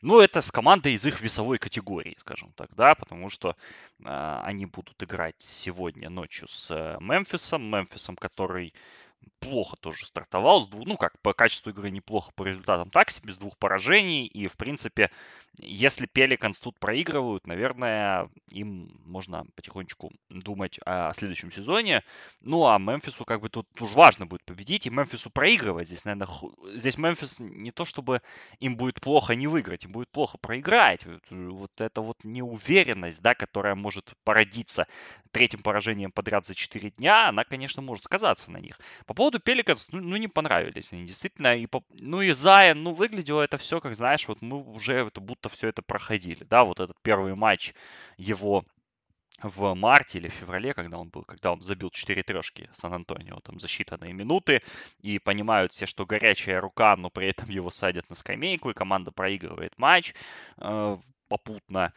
Ну, 0.01 0.19
это 0.19 0.41
с 0.41 0.51
командой 0.51 0.93
из 0.93 1.05
их 1.05 1.21
весовой 1.21 1.57
категории, 1.57 2.15
скажем 2.17 2.51
так, 2.57 2.75
да, 2.75 2.93
потому 2.93 3.29
что 3.29 3.55
э, 4.03 4.41
они 4.43 4.65
будут 4.65 5.01
играть 5.01 5.35
сегодня 5.37 6.09
ночью 6.09 6.49
с 6.49 6.71
э, 6.71 6.97
Мемфисом, 6.99 7.63
Мемфисом, 7.63 8.17
который 8.17 8.73
плохо 9.39 9.75
тоже 9.77 10.05
стартовал. 10.05 10.61
С 10.61 10.67
двух, 10.67 10.85
ну, 10.85 10.97
как 10.97 11.19
по 11.21 11.33
качеству 11.33 11.71
игры 11.71 11.91
неплохо, 11.91 12.31
по 12.35 12.43
результатам 12.43 12.89
так 12.89 13.09
себе, 13.09 13.33
с 13.33 13.37
двух 13.37 13.57
поражений. 13.57 14.25
И, 14.25 14.47
в 14.47 14.55
принципе, 14.55 15.11
если 15.59 16.05
Пеликанс 16.05 16.59
тут 16.59 16.79
проигрывают, 16.79 17.45
наверное, 17.45 18.29
им 18.51 18.99
можно 19.05 19.45
потихонечку 19.55 20.11
думать 20.29 20.79
о 20.85 21.13
следующем 21.13 21.51
сезоне. 21.51 22.03
Ну, 22.41 22.65
а 22.67 22.79
Мемфису 22.79 23.25
как 23.25 23.41
бы 23.41 23.49
тут 23.49 23.67
уж 23.81 23.91
важно 23.91 24.25
будет 24.25 24.43
победить. 24.45 24.87
И 24.87 24.89
Мемфису 24.89 25.29
проигрывать 25.29 25.87
здесь, 25.87 26.05
наверное, 26.05 26.27
здесь 26.75 26.97
Мемфис 26.97 27.39
не 27.39 27.71
то, 27.71 27.85
чтобы 27.85 28.21
им 28.59 28.75
будет 28.77 29.01
плохо 29.01 29.35
не 29.35 29.47
выиграть, 29.47 29.85
им 29.85 29.91
будет 29.91 30.09
плохо 30.09 30.37
проиграть. 30.37 31.05
Вот 31.29 31.71
это 31.79 32.01
вот 32.01 32.23
неуверенность, 32.23 33.21
да, 33.21 33.35
которая 33.35 33.75
может 33.75 34.13
породиться 34.23 34.87
третьим 35.31 35.61
поражением 35.63 36.11
подряд 36.11 36.45
за 36.45 36.55
4 36.55 36.91
дня, 36.91 37.29
она, 37.29 37.43
конечно, 37.43 37.81
может 37.81 38.05
сказаться 38.05 38.51
на 38.51 38.57
них. 38.57 38.79
По 39.05 39.12
поводу 39.13 39.39
Пеликанс, 39.39 39.87
ну, 39.91 39.99
ну, 40.01 40.15
не 40.17 40.27
понравились 40.27 40.93
они 40.93 41.05
действительно. 41.05 41.55
И 41.55 41.65
по... 41.65 41.83
Ну 41.89 42.21
и 42.21 42.31
Зайен, 42.31 42.83
ну, 42.83 42.93
выглядело 42.93 43.41
это 43.41 43.57
все, 43.57 43.79
как, 43.79 43.95
знаешь, 43.95 44.27
вот 44.27 44.41
мы 44.41 44.63
уже 44.63 44.93
это 44.93 45.21
будто 45.21 45.49
все 45.49 45.69
это 45.69 45.81
проходили, 45.81 46.43
да, 46.43 46.63
вот 46.63 46.79
этот 46.79 46.97
первый 47.01 47.35
матч 47.35 47.73
его 48.17 48.65
в 49.41 49.73
марте 49.73 50.19
или 50.19 50.29
феврале, 50.29 50.73
когда 50.73 50.97
он 50.97 51.09
был, 51.09 51.23
когда 51.23 51.51
он 51.51 51.61
забил 51.61 51.89
4 51.89 52.23
трешки 52.23 52.69
Сан-Антонио, 52.71 53.39
там 53.41 53.59
за 53.59 53.67
считанные 53.67 54.13
минуты, 54.13 54.61
и 55.01 55.19
понимают 55.19 55.73
все, 55.73 55.85
что 55.85 56.05
горячая 56.05 56.61
рука, 56.61 56.95
но 56.95 57.09
при 57.09 57.27
этом 57.29 57.49
его 57.49 57.69
садят 57.69 58.09
на 58.09 58.15
скамейку, 58.15 58.69
и 58.69 58.73
команда 58.73 59.11
проигрывает 59.11 59.77
матч 59.77 60.13
э, 60.57 60.97
попутно 61.27 61.93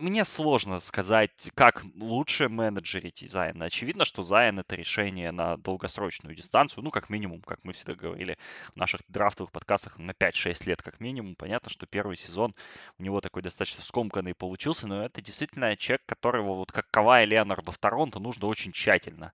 мне 0.00 0.24
сложно 0.24 0.80
сказать, 0.80 1.50
как 1.54 1.84
лучше 1.94 2.48
менеджерить 2.48 3.24
Зайна. 3.28 3.66
Очевидно, 3.66 4.04
что 4.04 4.22
Зайн 4.22 4.58
это 4.58 4.74
решение 4.74 5.30
на 5.30 5.56
долгосрочную 5.58 6.34
дистанцию, 6.34 6.82
ну, 6.82 6.90
как 6.90 7.10
минимум, 7.10 7.42
как 7.42 7.62
мы 7.64 7.72
всегда 7.72 7.94
говорили 7.94 8.38
в 8.72 8.76
наших 8.76 9.02
драфтовых 9.08 9.52
подкастах, 9.52 9.98
на 9.98 10.12
5-6 10.12 10.66
лет 10.66 10.82
как 10.82 11.00
минимум. 11.00 11.34
Понятно, 11.34 11.70
что 11.70 11.86
первый 11.86 12.16
сезон 12.16 12.54
у 12.98 13.02
него 13.02 13.20
такой 13.20 13.42
достаточно 13.42 13.82
скомканный 13.82 14.34
получился, 14.34 14.86
но 14.86 15.04
это 15.04 15.20
действительно 15.20 15.76
человек, 15.76 16.02
которого 16.06 16.54
вот 16.54 16.72
как 16.72 16.90
Кавай 16.90 17.26
Леонарда 17.26 17.70
в 17.70 17.78
Торонто 17.78 18.18
нужно 18.18 18.46
очень 18.46 18.72
тщательно 18.72 19.32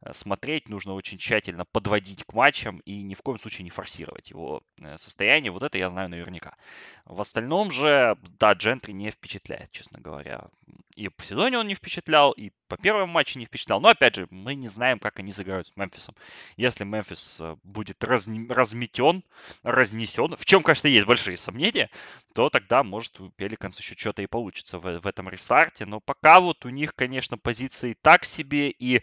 э, 0.00 0.12
смотреть, 0.12 0.68
нужно 0.68 0.94
очень 0.94 1.18
тщательно 1.18 1.64
подводить 1.64 2.24
к 2.24 2.32
матчам 2.32 2.80
и 2.80 3.02
ни 3.02 3.14
в 3.14 3.22
коем 3.22 3.38
случае 3.38 3.64
не 3.64 3.70
форсировать 3.70 4.30
его 4.30 4.62
э, 4.80 4.98
состояние. 4.98 5.52
Вот 5.52 5.62
это 5.62 5.78
я 5.78 5.88
знаю 5.90 6.08
наверняка. 6.08 6.56
В 7.04 7.20
остальном 7.20 7.70
же, 7.70 8.16
да, 8.38 8.52
Джентри 8.52 8.92
не 8.92 9.10
впечатляет, 9.10 9.70
честно 9.70 10.00
говоря 10.00 10.07
говоря. 10.08 10.48
И 10.96 11.08
по 11.08 11.22
сезоне 11.22 11.58
он 11.58 11.68
не 11.68 11.74
впечатлял, 11.74 12.32
и 12.32 12.50
по 12.66 12.76
первому 12.76 13.12
матчу 13.12 13.38
не 13.38 13.44
впечатлял. 13.44 13.80
Но, 13.80 13.88
опять 13.88 14.16
же, 14.16 14.26
мы 14.30 14.54
не 14.54 14.68
знаем, 14.68 14.98
как 14.98 15.18
они 15.18 15.30
сыграют 15.30 15.68
с 15.68 15.76
Мемфисом. 15.76 16.14
Если 16.56 16.84
Мемфис 16.84 17.36
э, 17.40 17.56
будет 17.62 18.02
разни- 18.02 18.50
разметен, 18.50 19.22
разнесен, 19.62 20.34
в 20.36 20.44
чем, 20.44 20.62
конечно, 20.62 20.88
есть 20.88 21.06
большие 21.06 21.36
сомнения, 21.36 21.90
то 22.34 22.48
тогда, 22.48 22.82
может, 22.82 23.20
у 23.20 23.28
Пеликанс 23.30 23.78
еще 23.78 23.94
что-то 23.96 24.22
и 24.22 24.26
получится 24.26 24.78
в, 24.78 25.00
в 25.00 25.06
этом 25.06 25.28
рестарте. 25.28 25.84
Но 25.84 26.00
пока 26.00 26.40
вот 26.40 26.64
у 26.64 26.70
них, 26.70 26.94
конечно, 26.94 27.36
позиции 27.36 27.96
так 28.00 28.24
себе, 28.24 28.70
и 28.70 29.02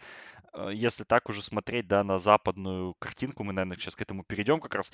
э, 0.54 0.72
если 0.74 1.04
так 1.04 1.30
уже 1.30 1.44
смотреть, 1.44 1.88
да, 1.88 2.04
на 2.04 2.18
западную 2.18 2.96
картинку, 2.96 3.44
мы, 3.44 3.54
наверное, 3.54 3.78
сейчас 3.78 3.96
к 3.96 4.02
этому 4.02 4.24
перейдем 4.24 4.60
как 4.60 4.74
раз, 4.74 4.92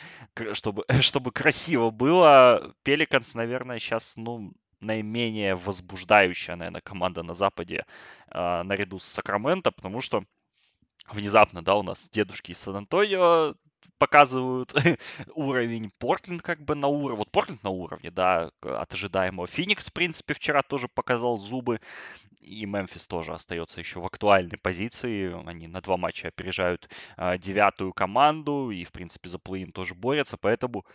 чтобы, 0.54 0.84
чтобы 1.00 1.32
красиво 1.32 1.90
было. 1.90 2.76
Пеликанс, 2.84 3.34
наверное, 3.34 3.80
сейчас, 3.80 4.18
ну, 4.18 4.54
наименее 4.82 5.56
возбуждающая, 5.56 6.56
наверное, 6.56 6.82
команда 6.82 7.24
на 7.24 7.34
Западе 7.34 7.86
э, 8.30 8.64
наряду 8.64 9.00
с 9.00 9.06
Сакраменто, 9.06 9.72
потому 9.72 10.02
что 10.02 10.24
внезапно, 11.10 11.64
да, 11.64 11.76
у 11.76 11.84
нас 11.84 12.10
дедушки 12.10 12.52
из 12.52 12.60
Сан-Антонио 12.60 13.56
показывают 13.98 14.74
уровень 15.36 15.92
Портленд 15.98 16.42
как 16.42 16.62
бы 16.62 16.76
на 16.76 16.88
уровне, 16.88 17.18
вот 17.18 17.32
Портленд 17.32 17.64
на 17.64 17.70
уровне, 17.70 18.12
да, 18.12 18.52
от 18.62 18.94
ожидаемого. 18.94 19.48
Феникс, 19.48 19.90
в 19.90 19.94
принципе, 19.94 20.34
вчера 20.34 20.62
тоже 20.62 20.88
показал 20.88 21.38
зубы, 21.38 21.80
и 22.42 22.66
Мемфис 22.66 23.08
тоже 23.08 23.34
остается 23.34 23.80
еще 23.80 24.00
в 24.00 24.06
актуальной 24.06 24.58
позиции. 24.58 25.32
Они 25.48 25.68
на 25.68 25.82
два 25.82 25.98
матча 25.98 26.28
опережают 26.28 26.90
э, 27.18 27.38
девятую 27.38 27.94
команду, 27.94 28.72
и, 28.72 28.84
в 28.84 28.92
принципе, 28.92 29.30
за 29.30 29.40
плей 29.40 29.66
тоже 29.72 29.96
борются, 29.96 30.38
поэтому 30.38 30.86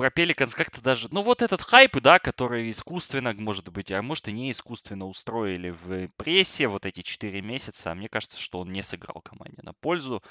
про 0.00 0.10
Пеликанс 0.10 0.54
как-то 0.54 0.80
даже... 0.80 1.08
Ну, 1.10 1.20
вот 1.20 1.42
этот 1.42 1.60
хайп, 1.60 2.00
да, 2.00 2.18
который 2.18 2.70
искусственно, 2.70 3.34
может 3.34 3.68
быть, 3.68 3.92
а 3.92 4.00
может 4.00 4.28
и 4.28 4.32
не 4.32 4.50
искусственно 4.50 5.06
устроили 5.06 5.68
в 5.68 6.08
прессе 6.16 6.68
вот 6.68 6.86
эти 6.86 7.02
4 7.02 7.42
месяца, 7.42 7.94
мне 7.94 8.08
кажется, 8.08 8.38
что 8.38 8.60
он 8.60 8.72
не 8.72 8.80
сыграл 8.80 9.20
команде 9.20 9.60
на 9.62 9.74
пользу. 9.74 10.22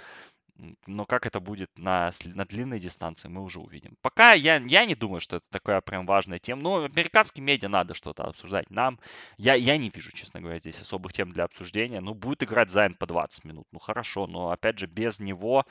Но 0.88 1.06
как 1.06 1.26
это 1.26 1.40
будет 1.40 1.70
на, 1.78 2.12
на 2.26 2.46
длинной 2.46 2.80
дистанции, 2.80 3.28
мы 3.30 3.42
уже 3.44 3.60
увидим. 3.60 3.96
Пока 4.02 4.34
я, 4.34 4.58
я 4.58 4.86
не 4.86 4.96
думаю, 4.96 5.22
что 5.22 5.38
это 5.38 5.46
такая 5.50 5.82
прям 5.82 6.06
важная 6.06 6.40
тема. 6.40 6.62
Но 6.62 6.84
американским 6.84 7.46
медиа 7.46 7.70
надо 7.70 7.94
что-то 7.94 8.24
обсуждать. 8.24 8.70
Нам, 8.70 9.00
я, 9.38 9.56
я 9.56 9.78
не 9.78 9.90
вижу, 9.90 10.12
честно 10.12 10.42
говоря, 10.42 10.60
здесь 10.60 10.82
особых 10.82 11.14
тем 11.14 11.32
для 11.32 11.46
обсуждения. 11.46 12.02
Ну, 12.02 12.14
будет 12.14 12.44
играть 12.44 12.70
Зайн 12.70 12.96
по 12.96 13.06
20 13.08 13.46
минут. 13.46 13.68
Ну, 13.72 13.80
хорошо, 13.80 14.28
но 14.28 14.52
опять 14.52 14.80
же, 14.80 14.88
без 14.88 15.20
него 15.20 15.66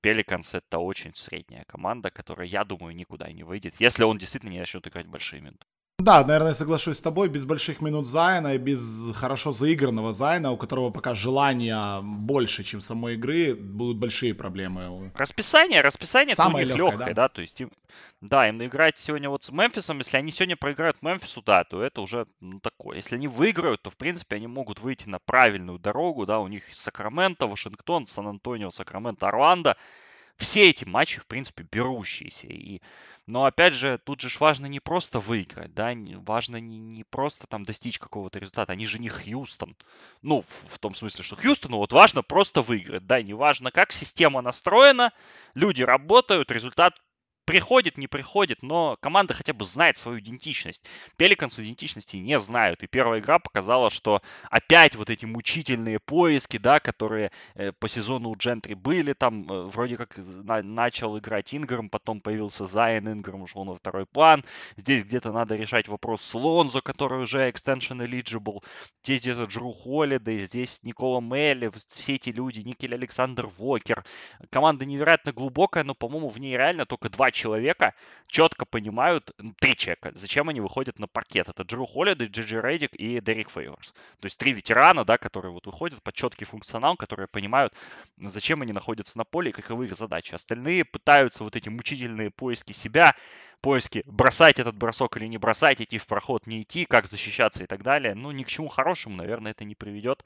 Пеликанс 0.00 0.54
это 0.54 0.78
очень 0.78 1.14
средняя 1.14 1.64
команда, 1.64 2.10
которая, 2.10 2.46
я 2.46 2.64
думаю, 2.64 2.94
никуда 2.94 3.32
не 3.32 3.42
выйдет, 3.42 3.74
если 3.78 4.04
он 4.04 4.18
действительно 4.18 4.50
не 4.50 4.58
начнет 4.58 4.86
играть 4.86 5.06
большие 5.06 5.40
минуты. 5.40 5.64
Да, 6.00 6.24
наверное, 6.24 6.54
соглашусь 6.54 6.98
с 6.98 7.00
тобой. 7.00 7.28
Без 7.28 7.44
больших 7.44 7.80
минут 7.80 8.06
Зайна 8.06 8.54
и 8.54 8.58
без 8.58 9.12
хорошо 9.14 9.52
заигранного 9.52 10.12
Зайна, 10.12 10.50
у 10.50 10.56
которого 10.56 10.90
пока 10.90 11.14
желания 11.14 12.00
больше, 12.02 12.64
чем 12.64 12.80
самой 12.80 13.14
игры, 13.14 13.54
будут 13.54 13.98
большие 13.98 14.34
проблемы. 14.34 15.12
Расписание, 15.14 15.80
расписание 15.82 16.34
Самое 16.34 16.66
у 16.66 16.68
них 16.68 16.76
легкое, 16.76 17.06
да? 17.08 17.14
да, 17.14 17.28
то 17.28 17.40
есть 17.40 17.60
им, 17.60 17.70
да, 18.20 18.48
им 18.48 18.62
играть 18.64 18.98
сегодня 18.98 19.30
вот 19.30 19.44
с 19.44 19.52
Мемфисом, 19.52 19.98
если 19.98 20.16
они 20.16 20.32
сегодня 20.32 20.56
проиграют 20.56 21.00
Мемфису, 21.00 21.42
да, 21.42 21.62
то 21.62 21.80
это 21.80 22.00
уже 22.00 22.26
ну, 22.40 22.58
такое. 22.58 22.96
Если 22.96 23.14
они 23.14 23.28
выиграют, 23.28 23.82
то, 23.82 23.90
в 23.90 23.96
принципе, 23.96 24.36
они 24.36 24.48
могут 24.48 24.80
выйти 24.80 25.08
на 25.08 25.20
правильную 25.20 25.78
дорогу, 25.78 26.26
да, 26.26 26.40
у 26.40 26.48
них 26.48 26.64
Сакраменто, 26.74 27.46
Вашингтон, 27.46 28.06
Сан-Антонио, 28.08 28.70
Сакраменто, 28.70 29.28
Орландо. 29.28 29.76
Все 30.36 30.68
эти 30.68 30.84
матчи, 30.84 31.20
в 31.20 31.26
принципе, 31.26 31.64
берущиеся. 31.70 32.48
И 32.48 32.82
но 33.26 33.46
опять 33.46 33.72
же, 33.72 33.98
тут 33.98 34.20
же 34.20 34.28
важно 34.38 34.66
не 34.66 34.80
просто 34.80 35.18
выиграть, 35.18 35.74
да, 35.74 35.94
важно 36.18 36.56
не, 36.56 36.78
не 36.78 37.04
просто 37.04 37.46
там 37.46 37.64
достичь 37.64 37.98
какого-то 37.98 38.38
результата. 38.38 38.72
Они 38.72 38.86
же 38.86 38.98
не 38.98 39.08
Хьюстон. 39.08 39.76
Ну, 40.22 40.42
в, 40.42 40.74
в 40.74 40.78
том 40.78 40.94
смысле, 40.94 41.24
что 41.24 41.36
Хьюстону 41.36 41.78
вот 41.78 41.92
важно 41.92 42.22
просто 42.22 42.60
выиграть, 42.60 43.06
да, 43.06 43.22
не 43.22 43.32
важно, 43.32 43.70
как 43.70 43.92
система 43.92 44.42
настроена, 44.42 45.12
люди 45.54 45.82
работают, 45.82 46.50
результат 46.50 47.00
приходит, 47.44 47.98
не 47.98 48.06
приходит, 48.06 48.62
но 48.62 48.96
команда 49.00 49.34
хотя 49.34 49.52
бы 49.52 49.64
знает 49.64 49.96
свою 49.96 50.20
идентичность. 50.20 50.82
Пеликанс 51.16 51.58
идентичности 51.58 52.16
не 52.16 52.38
знают. 52.40 52.82
И 52.82 52.86
первая 52.86 53.20
игра 53.20 53.38
показала, 53.38 53.90
что 53.90 54.22
опять 54.50 54.94
вот 54.94 55.10
эти 55.10 55.24
мучительные 55.26 56.00
поиски, 56.00 56.56
да, 56.56 56.80
которые 56.80 57.30
э, 57.54 57.72
по 57.72 57.88
сезону 57.88 58.30
у 58.30 58.36
Джентри 58.36 58.74
были, 58.74 59.12
там 59.12 59.50
э, 59.50 59.62
вроде 59.66 59.96
как 59.96 60.16
на, 60.16 60.62
начал 60.62 61.18
играть 61.18 61.54
Инграм, 61.54 61.88
потом 61.88 62.20
появился 62.20 62.66
Зайен, 62.66 63.08
Инграм 63.08 63.42
ушел 63.42 63.64
на 63.64 63.74
второй 63.74 64.06
план. 64.06 64.44
Здесь 64.76 65.04
где-то 65.04 65.32
надо 65.32 65.56
решать 65.56 65.88
вопрос 65.88 66.22
с 66.22 66.34
Лонзо, 66.34 66.80
который 66.80 67.22
уже 67.22 67.48
extension 67.48 68.04
eligible. 68.04 68.62
Здесь 69.02 69.20
где-то 69.20 69.44
Джру 69.44 69.72
Холлидей, 69.72 70.38
здесь 70.38 70.82
Никола 70.82 71.20
Мелли, 71.20 71.70
все 71.88 72.14
эти 72.14 72.30
люди, 72.30 72.60
Никель 72.60 72.94
Александр 72.94 73.48
Вокер. 73.58 74.04
Команда 74.50 74.86
невероятно 74.86 75.32
глубокая, 75.32 75.84
но, 75.84 75.94
по-моему, 75.94 76.28
в 76.28 76.38
ней 76.38 76.56
реально 76.56 76.86
только 76.86 77.10
два 77.10 77.30
человека 77.34 77.94
четко 78.28 78.64
понимают, 78.64 79.32
три 79.60 79.76
человека, 79.76 80.10
зачем 80.14 80.48
они 80.48 80.60
выходят 80.60 80.98
на 80.98 81.06
паркет. 81.06 81.48
Это 81.48 81.62
Джеру 81.62 81.86
Холлиды, 81.86 82.24
Джиджи 82.24 82.60
Рейдик 82.60 82.94
и 82.94 83.20
Дерек 83.20 83.50
Фейворс. 83.50 83.92
То 84.20 84.26
есть 84.26 84.38
три 84.38 84.52
ветерана, 84.52 85.04
да, 85.04 85.18
которые 85.18 85.52
вот 85.52 85.66
выходят 85.66 86.02
под 86.02 86.14
четкий 86.14 86.44
функционал, 86.44 86.96
которые 86.96 87.28
понимают, 87.28 87.74
зачем 88.18 88.62
они 88.62 88.72
находятся 88.72 89.18
на 89.18 89.24
поле 89.24 89.50
и 89.50 89.52
каковы 89.52 89.86
их 89.86 89.94
задачи. 89.94 90.34
Остальные 90.34 90.84
пытаются 90.84 91.44
вот 91.44 91.56
эти 91.56 91.68
мучительные 91.68 92.30
поиски 92.30 92.72
себя, 92.72 93.14
поиски 93.60 94.02
бросать 94.06 94.58
этот 94.58 94.76
бросок 94.76 95.16
или 95.16 95.26
не 95.26 95.38
бросать, 95.38 95.80
идти 95.80 95.98
в 95.98 96.06
проход, 96.06 96.46
не 96.46 96.62
идти, 96.62 96.84
как 96.86 97.06
защищаться 97.06 97.64
и 97.64 97.66
так 97.66 97.82
далее. 97.82 98.14
Ну, 98.14 98.30
ни 98.30 98.42
к 98.42 98.48
чему 98.48 98.68
хорошему, 98.68 99.16
наверное, 99.16 99.52
это 99.52 99.64
не 99.64 99.74
приведет. 99.74 100.24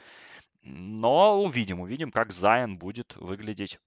Но 0.62 1.42
увидим, 1.42 1.80
увидим, 1.80 2.10
как 2.10 2.32
Зайон 2.32 2.78
будет 2.78 3.16
выглядеть 3.16 3.78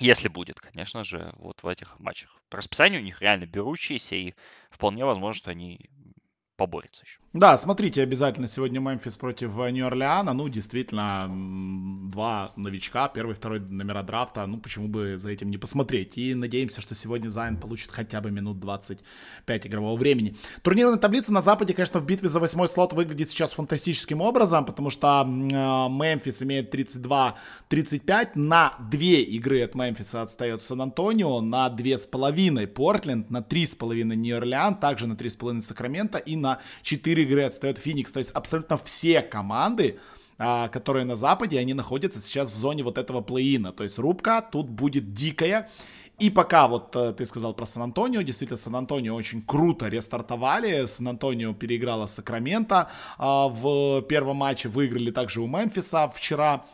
если 0.00 0.28
будет, 0.28 0.60
конечно 0.60 1.04
же, 1.04 1.32
вот 1.36 1.62
в 1.62 1.68
этих 1.68 1.98
матчах. 2.00 2.42
Расписание 2.50 3.00
у 3.00 3.04
них 3.04 3.20
реально 3.22 3.46
берущиеся, 3.46 4.16
и 4.16 4.34
вполне 4.70 5.04
возможно, 5.04 5.34
что 5.38 5.50
они 5.52 5.90
поборется 6.60 7.04
еще. 7.06 7.20
Да, 7.32 7.56
смотрите 7.56 8.02
обязательно 8.02 8.48
сегодня 8.48 8.80
Мемфис 8.80 9.16
против 9.16 9.56
Нью-Орлеана. 9.56 10.34
Ну, 10.34 10.48
действительно, 10.48 11.30
два 12.10 12.52
новичка, 12.56 13.08
первый, 13.08 13.36
второй 13.36 13.60
номера 13.60 14.02
драфта. 14.02 14.44
Ну, 14.46 14.58
почему 14.58 14.88
бы 14.88 15.16
за 15.16 15.30
этим 15.30 15.48
не 15.48 15.56
посмотреть? 15.56 16.18
И 16.18 16.34
надеемся, 16.34 16.82
что 16.82 16.96
сегодня 16.96 17.28
Зайн 17.28 17.56
получит 17.56 17.92
хотя 17.92 18.20
бы 18.20 18.32
минут 18.32 18.58
25 18.58 19.66
игрового 19.68 19.96
времени. 19.96 20.34
Турнирная 20.62 20.98
таблица 20.98 21.32
на 21.32 21.40
Западе, 21.40 21.72
конечно, 21.72 22.00
в 22.00 22.04
битве 22.04 22.28
за 22.28 22.40
восьмой 22.40 22.68
слот 22.68 22.92
выглядит 22.92 23.30
сейчас 23.30 23.52
фантастическим 23.52 24.20
образом, 24.20 24.66
потому 24.66 24.90
что 24.90 25.22
э, 25.24 25.26
Мемфис 25.26 26.42
имеет 26.42 26.74
32-35. 26.74 28.30
На 28.34 28.74
две 28.90 29.22
игры 29.22 29.62
от 29.62 29.76
Мемфиса 29.76 30.22
отстает 30.22 30.62
Сан-Антонио, 30.62 31.40
на 31.40 31.70
две 31.70 31.96
с 31.96 32.06
половиной 32.06 32.66
Портленд, 32.66 33.30
на 33.30 33.40
три 33.40 33.66
с 33.66 33.76
половиной 33.76 34.16
Нью-Орлеан, 34.16 34.74
также 34.74 35.06
на 35.06 35.16
три 35.16 35.30
с 35.30 35.36
половиной 35.36 35.62
Сакраменто 35.62 36.18
и 36.18 36.34
на 36.34 36.49
4 36.82 37.22
игры 37.22 37.42
отстает 37.44 37.78
Феникс. 37.78 38.12
То 38.12 38.18
есть 38.18 38.32
абсолютно 38.32 38.76
все 38.76 39.22
команды, 39.22 39.98
а, 40.38 40.68
которые 40.68 41.04
на 41.04 41.16
Западе, 41.16 41.58
они 41.58 41.74
находятся 41.74 42.20
сейчас 42.20 42.50
в 42.50 42.56
зоне 42.56 42.82
вот 42.82 42.98
этого 42.98 43.20
плей-ина. 43.20 43.72
То 43.72 43.84
есть 43.84 43.98
рубка 43.98 44.40
тут 44.40 44.68
будет 44.70 45.12
дикая. 45.12 45.68
И 46.20 46.28
пока 46.28 46.68
вот 46.68 46.94
э, 46.96 47.14
ты 47.14 47.24
сказал 47.24 47.54
про 47.54 47.64
Сан-Антонио, 47.64 48.20
действительно, 48.20 48.58
Сан-Антонио 48.58 49.14
очень 49.14 49.42
круто 49.42 49.88
рестартовали. 49.88 50.84
Сан-Антонио 50.84 51.54
переиграла 51.54 52.04
Сакраменто 52.06 52.90
а, 53.16 53.48
в 53.48 54.02
первом 54.02 54.36
матче, 54.36 54.68
выиграли 54.68 55.10
также 55.10 55.40
у 55.40 55.46
Мемфиса 55.46 56.10
вчера 56.14 56.66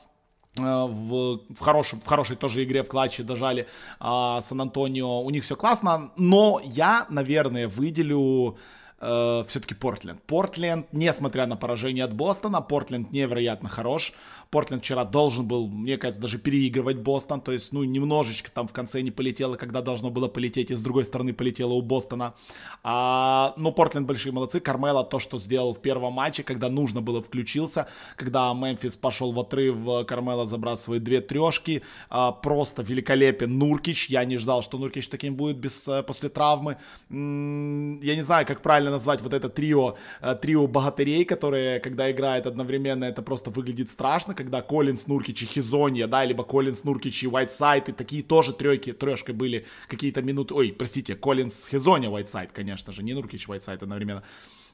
э, 0.59 0.63
в, 0.63 1.41
в, 1.49 1.61
хорошем, 1.61 2.01
в 2.01 2.07
хорошей 2.07 2.35
тоже 2.35 2.65
игре 2.65 2.83
в 2.83 2.89
клатче 2.89 3.23
дожали 3.23 3.69
а, 4.01 4.41
Сан-Антонио. 4.41 5.23
У 5.23 5.31
них 5.31 5.45
все 5.45 5.55
классно, 5.55 6.11
но 6.17 6.61
я, 6.65 7.07
наверное, 7.09 7.69
выделю 7.69 8.59
э, 9.01 9.45
все-таки 9.49 9.75
Портленд. 9.75 10.23
Портленд, 10.23 10.87
несмотря 10.93 11.47
на 11.47 11.57
поражение 11.57 12.05
от 12.05 12.15
Бостона, 12.15 12.61
Портленд 12.61 13.13
невероятно 13.13 13.69
хорош. 13.69 14.13
Портленд 14.51 14.83
вчера 14.83 15.05
должен 15.05 15.47
был, 15.47 15.69
мне 15.69 15.99
кажется, 15.99 16.21
даже 16.21 16.39
переигрывать 16.39 16.99
Бостон, 16.99 17.41
то 17.41 17.53
есть, 17.53 17.73
ну, 17.73 17.83
немножечко 17.85 18.51
там 18.51 18.69
в 18.69 18.73
конце 18.73 19.03
не 19.03 19.11
полетело, 19.11 19.57
когда 19.57 19.83
должно 19.83 20.11
было 20.11 20.29
полететь, 20.29 20.71
и 20.71 20.75
с 20.75 20.83
другой 20.83 21.05
стороны 21.05 21.33
полетело 21.33 21.73
у 21.73 21.83
Бостона. 21.83 22.35
А, 22.83 23.55
но 23.57 23.73
Портленд 23.73 24.07
большие 24.07 24.33
молодцы. 24.33 24.61
Кармела 24.61 25.05
то, 25.05 25.19
что 25.19 25.39
сделал 25.39 25.75
в 25.75 25.81
первом 25.83 26.13
матче, 26.15 26.43
когда 26.43 26.69
нужно 26.69 27.03
было, 27.03 27.23
включился. 27.23 27.89
Когда 28.17 28.53
Мемфис 28.55 28.97
пошел 28.97 29.33
в 29.33 29.41
отрыв, 29.41 30.07
Кармела 30.07 30.47
забрасывает 30.47 31.03
две 31.03 31.21
трешки. 31.21 31.83
А, 32.09 32.33
просто 32.33 32.83
великолепен 32.83 33.59
Нуркич. 33.59 34.09
Я 34.09 34.25
не 34.25 34.39
ждал, 34.39 34.63
что 34.63 34.79
Нуркич 34.79 35.09
таким 35.09 35.35
будет 35.37 35.57
без, 35.57 35.87
э, 35.89 36.03
после 36.03 36.29
травмы. 36.29 36.77
М-м, 37.11 38.01
я 38.01 38.15
не 38.15 38.23
знаю, 38.23 38.47
как 38.47 38.63
правильно 38.63 38.86
назвать 38.91 39.23
вот 39.23 39.33
это 39.33 39.49
трио, 39.49 39.97
э, 40.21 40.37
трио 40.41 40.67
богатырей, 40.67 41.25
которые, 41.25 41.81
когда 41.81 42.11
играет 42.11 42.47
одновременно, 42.47 43.05
это 43.05 43.23
просто 43.23 43.51
выглядит 43.51 43.89
страшно 43.89 44.35
когда 44.35 44.63
Коллинс, 44.63 45.07
Нуркич 45.07 45.43
и 45.43 45.47
Хизонья, 45.47 46.07
да, 46.07 46.25
либо 46.25 46.45
Коллинс, 46.45 46.85
Нуркич 46.85 47.25
и 47.25 47.29
Уайтсайд, 47.29 47.89
и 47.89 47.93
такие 47.93 48.23
тоже 48.23 48.53
трёхи, 48.53 48.93
трёшкой 48.93 49.35
были 49.35 49.67
какие-то 49.89 50.23
минуты, 50.23 50.55
ой, 50.55 50.73
простите, 50.73 51.15
Коллинс, 51.15 51.69
Хизонья, 51.69 52.11
Уайтсайд, 52.11 52.53
конечно 52.53 52.93
же, 52.93 53.03
не 53.03 53.15
Нуркич, 53.15 53.49
Уайтсайд 53.49 53.83
одновременно. 53.83 54.23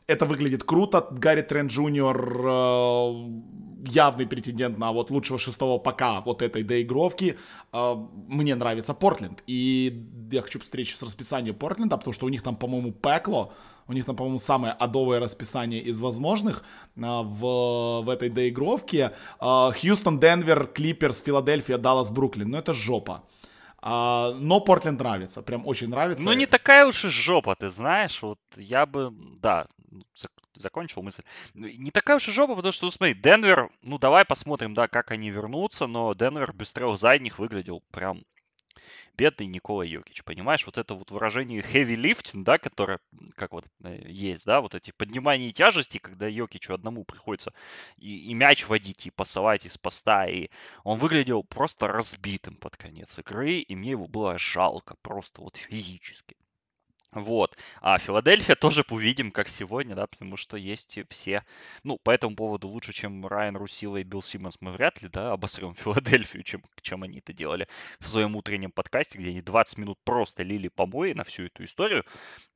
Это 0.06 0.26
выглядит 0.26 0.64
круто. 0.64 1.06
Гарри 1.10 1.42
Трент 1.42 1.70
Джуниор 1.70 2.44
э, 2.44 3.30
явный 3.86 4.26
претендент 4.26 4.78
на 4.78 4.92
вот 4.92 5.10
лучшего 5.10 5.38
шестого 5.38 5.78
пока 5.78 6.20
вот 6.20 6.42
этой 6.42 6.62
доигровки. 6.62 7.38
Э, 7.72 7.94
мне 8.28 8.54
нравится 8.54 8.94
Портленд. 8.94 9.42
И 9.46 10.06
я 10.30 10.42
хочу 10.42 10.60
встречи 10.60 10.94
с 10.94 11.02
расписанием 11.02 11.54
Портленда, 11.54 11.96
потому 11.96 12.12
что 12.12 12.26
у 12.26 12.28
них 12.28 12.42
там, 12.42 12.56
по-моему, 12.56 12.92
пекло. 12.92 13.52
У 13.88 13.92
них 13.92 14.04
там, 14.04 14.16
по-моему, 14.16 14.38
самое 14.38 14.72
адовое 14.72 15.20
расписание 15.20 15.82
из 15.82 16.00
возможных 16.00 16.64
а, 16.96 17.22
в, 17.22 18.02
в 18.04 18.08
этой 18.08 18.28
доигровке. 18.28 19.12
А, 19.40 19.72
Хьюстон, 19.72 20.20
Денвер, 20.20 20.66
Клиперс, 20.66 21.22
Филадельфия, 21.22 21.78
Даллас, 21.78 22.10
Бруклин. 22.10 22.50
Ну, 22.50 22.58
это 22.58 22.72
жопа. 22.74 23.24
А, 23.84 24.32
но 24.34 24.60
Портленд 24.60 25.00
нравится, 25.00 25.42
прям 25.42 25.66
очень 25.66 25.88
нравится. 25.88 26.24
Ну, 26.24 26.32
не 26.32 26.46
такая 26.46 26.86
уж 26.86 27.04
и 27.04 27.08
жопа, 27.08 27.56
ты 27.56 27.68
знаешь. 27.70 28.22
Вот 28.22 28.38
я 28.56 28.86
бы, 28.86 29.12
да, 29.40 29.66
закончил 30.54 31.02
мысль. 31.02 31.22
Ну, 31.54 31.66
не 31.66 31.90
такая 31.90 32.18
уж 32.18 32.28
и 32.28 32.32
жопа, 32.32 32.54
потому 32.54 32.70
что, 32.72 32.84
ну, 32.84 32.92
смотри, 32.92 33.14
Денвер, 33.14 33.70
ну, 33.82 33.98
давай 33.98 34.24
посмотрим, 34.24 34.74
да, 34.74 34.86
как 34.86 35.10
они 35.10 35.30
вернутся, 35.30 35.88
но 35.88 36.14
Денвер 36.14 36.52
без 36.52 36.72
трех 36.72 36.96
задних 36.96 37.40
выглядел 37.40 37.82
прям 37.90 38.22
бедный 39.14 39.46
Никола 39.46 39.84
Йокич, 39.84 40.24
понимаешь? 40.24 40.66
Вот 40.66 40.78
это 40.78 40.94
вот 40.94 41.10
выражение 41.10 41.60
heavy 41.60 41.96
lifting, 41.96 42.44
да, 42.44 42.58
которое, 42.58 43.00
как 43.34 43.52
вот 43.52 43.64
э, 43.84 44.02
есть, 44.06 44.44
да, 44.44 44.60
вот 44.60 44.74
эти 44.74 44.92
поднимания 44.92 45.52
тяжести, 45.52 45.98
когда 45.98 46.26
Йокичу 46.26 46.74
одному 46.74 47.04
приходится 47.04 47.52
и, 47.96 48.30
и 48.30 48.34
мяч 48.34 48.66
водить, 48.66 49.06
и 49.06 49.10
пасовать 49.10 49.66
из 49.66 49.78
поста, 49.78 50.26
и 50.26 50.48
он 50.84 50.98
выглядел 50.98 51.42
просто 51.44 51.86
разбитым 51.88 52.56
под 52.56 52.76
конец 52.76 53.18
игры, 53.18 53.58
и 53.58 53.76
мне 53.76 53.90
его 53.90 54.08
было 54.08 54.38
жалко, 54.38 54.96
просто 55.02 55.42
вот 55.42 55.56
физически. 55.56 56.36
Вот. 57.12 57.58
А 57.82 57.98
Филадельфия 57.98 58.56
тоже 58.56 58.84
увидим, 58.88 59.32
как 59.32 59.48
сегодня, 59.48 59.94
да, 59.94 60.06
потому 60.06 60.36
что 60.36 60.56
есть 60.56 60.98
все... 61.10 61.44
Ну, 61.84 61.98
по 61.98 62.10
этому 62.10 62.34
поводу 62.34 62.68
лучше, 62.68 62.92
чем 62.94 63.26
Райан 63.26 63.56
Русила 63.56 63.98
и 63.98 64.02
Билл 64.02 64.22
Симмонс, 64.22 64.56
мы 64.60 64.72
вряд 64.72 65.02
ли, 65.02 65.08
да, 65.08 65.32
обосрем 65.32 65.74
Филадельфию, 65.76 66.42
чем, 66.42 66.62
чем 66.80 67.02
они 67.02 67.18
это 67.18 67.34
делали 67.34 67.68
в 68.00 68.08
своем 68.08 68.34
утреннем 68.34 68.72
подкасте, 68.72 69.18
где 69.18 69.30
они 69.30 69.42
20 69.42 69.78
минут 69.78 69.98
просто 70.04 70.42
лили 70.42 70.68
помои 70.68 71.12
на 71.12 71.24
всю 71.24 71.44
эту 71.44 71.64
историю. 71.64 72.04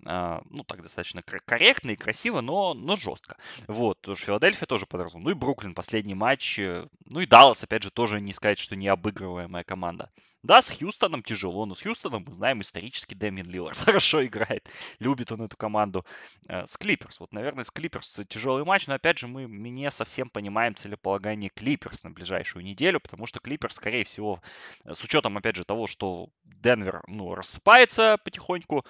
А, 0.06 0.42
ну, 0.48 0.64
так 0.64 0.82
достаточно 0.82 1.22
корректно 1.22 1.90
и 1.90 1.96
красиво, 1.96 2.40
но, 2.40 2.72
но 2.72 2.96
жестко. 2.96 3.36
Вот, 3.66 3.98
потому 3.98 4.16
что 4.16 4.26
Филадельфия 4.26 4.66
тоже 4.66 4.86
подразумевает. 4.86 5.24
Ну 5.26 5.30
и 5.32 5.34
Бруклин, 5.34 5.74
последний 5.74 6.14
матч. 6.14 6.58
Ну 6.58 7.20
и 7.20 7.26
Даллас, 7.26 7.62
опять 7.62 7.82
же, 7.82 7.90
тоже 7.90 8.22
не 8.22 8.32
сказать, 8.32 8.58
что 8.58 8.74
необыгрываемая 8.74 9.64
команда. 9.64 10.10
Да, 10.46 10.62
с 10.62 10.70
Хьюстоном 10.70 11.24
тяжело, 11.24 11.66
но 11.66 11.74
с 11.74 11.82
Хьюстоном 11.82 12.22
мы 12.24 12.32
знаем 12.32 12.60
исторически 12.60 13.14
Дэмин 13.14 13.46
Лиллард 13.50 13.76
хорошо 13.84 14.24
играет, 14.24 14.68
любит 15.00 15.32
он 15.32 15.42
эту 15.42 15.56
команду. 15.56 16.06
Э, 16.48 16.64
с 16.66 16.76
Клиперс, 16.76 17.18
вот, 17.18 17.32
наверное, 17.32 17.64
с 17.64 17.70
Клиперс 17.72 18.20
тяжелый 18.28 18.64
матч, 18.64 18.86
но 18.86 18.94
опять 18.94 19.18
же 19.18 19.26
мы 19.26 19.46
не 19.48 19.90
совсем 19.90 20.30
понимаем 20.30 20.76
целеполагание 20.76 21.50
Клиперс 21.50 22.04
на 22.04 22.10
ближайшую 22.12 22.64
неделю, 22.64 23.00
потому 23.00 23.26
что 23.26 23.40
Клиперс, 23.40 23.74
скорее 23.74 24.04
всего, 24.04 24.40
с 24.84 25.02
учетом, 25.02 25.36
опять 25.36 25.56
же, 25.56 25.64
того, 25.64 25.88
что 25.88 26.28
Денвер, 26.44 27.02
ну, 27.08 27.34
рассыпается 27.34 28.16
потихоньку, 28.24 28.84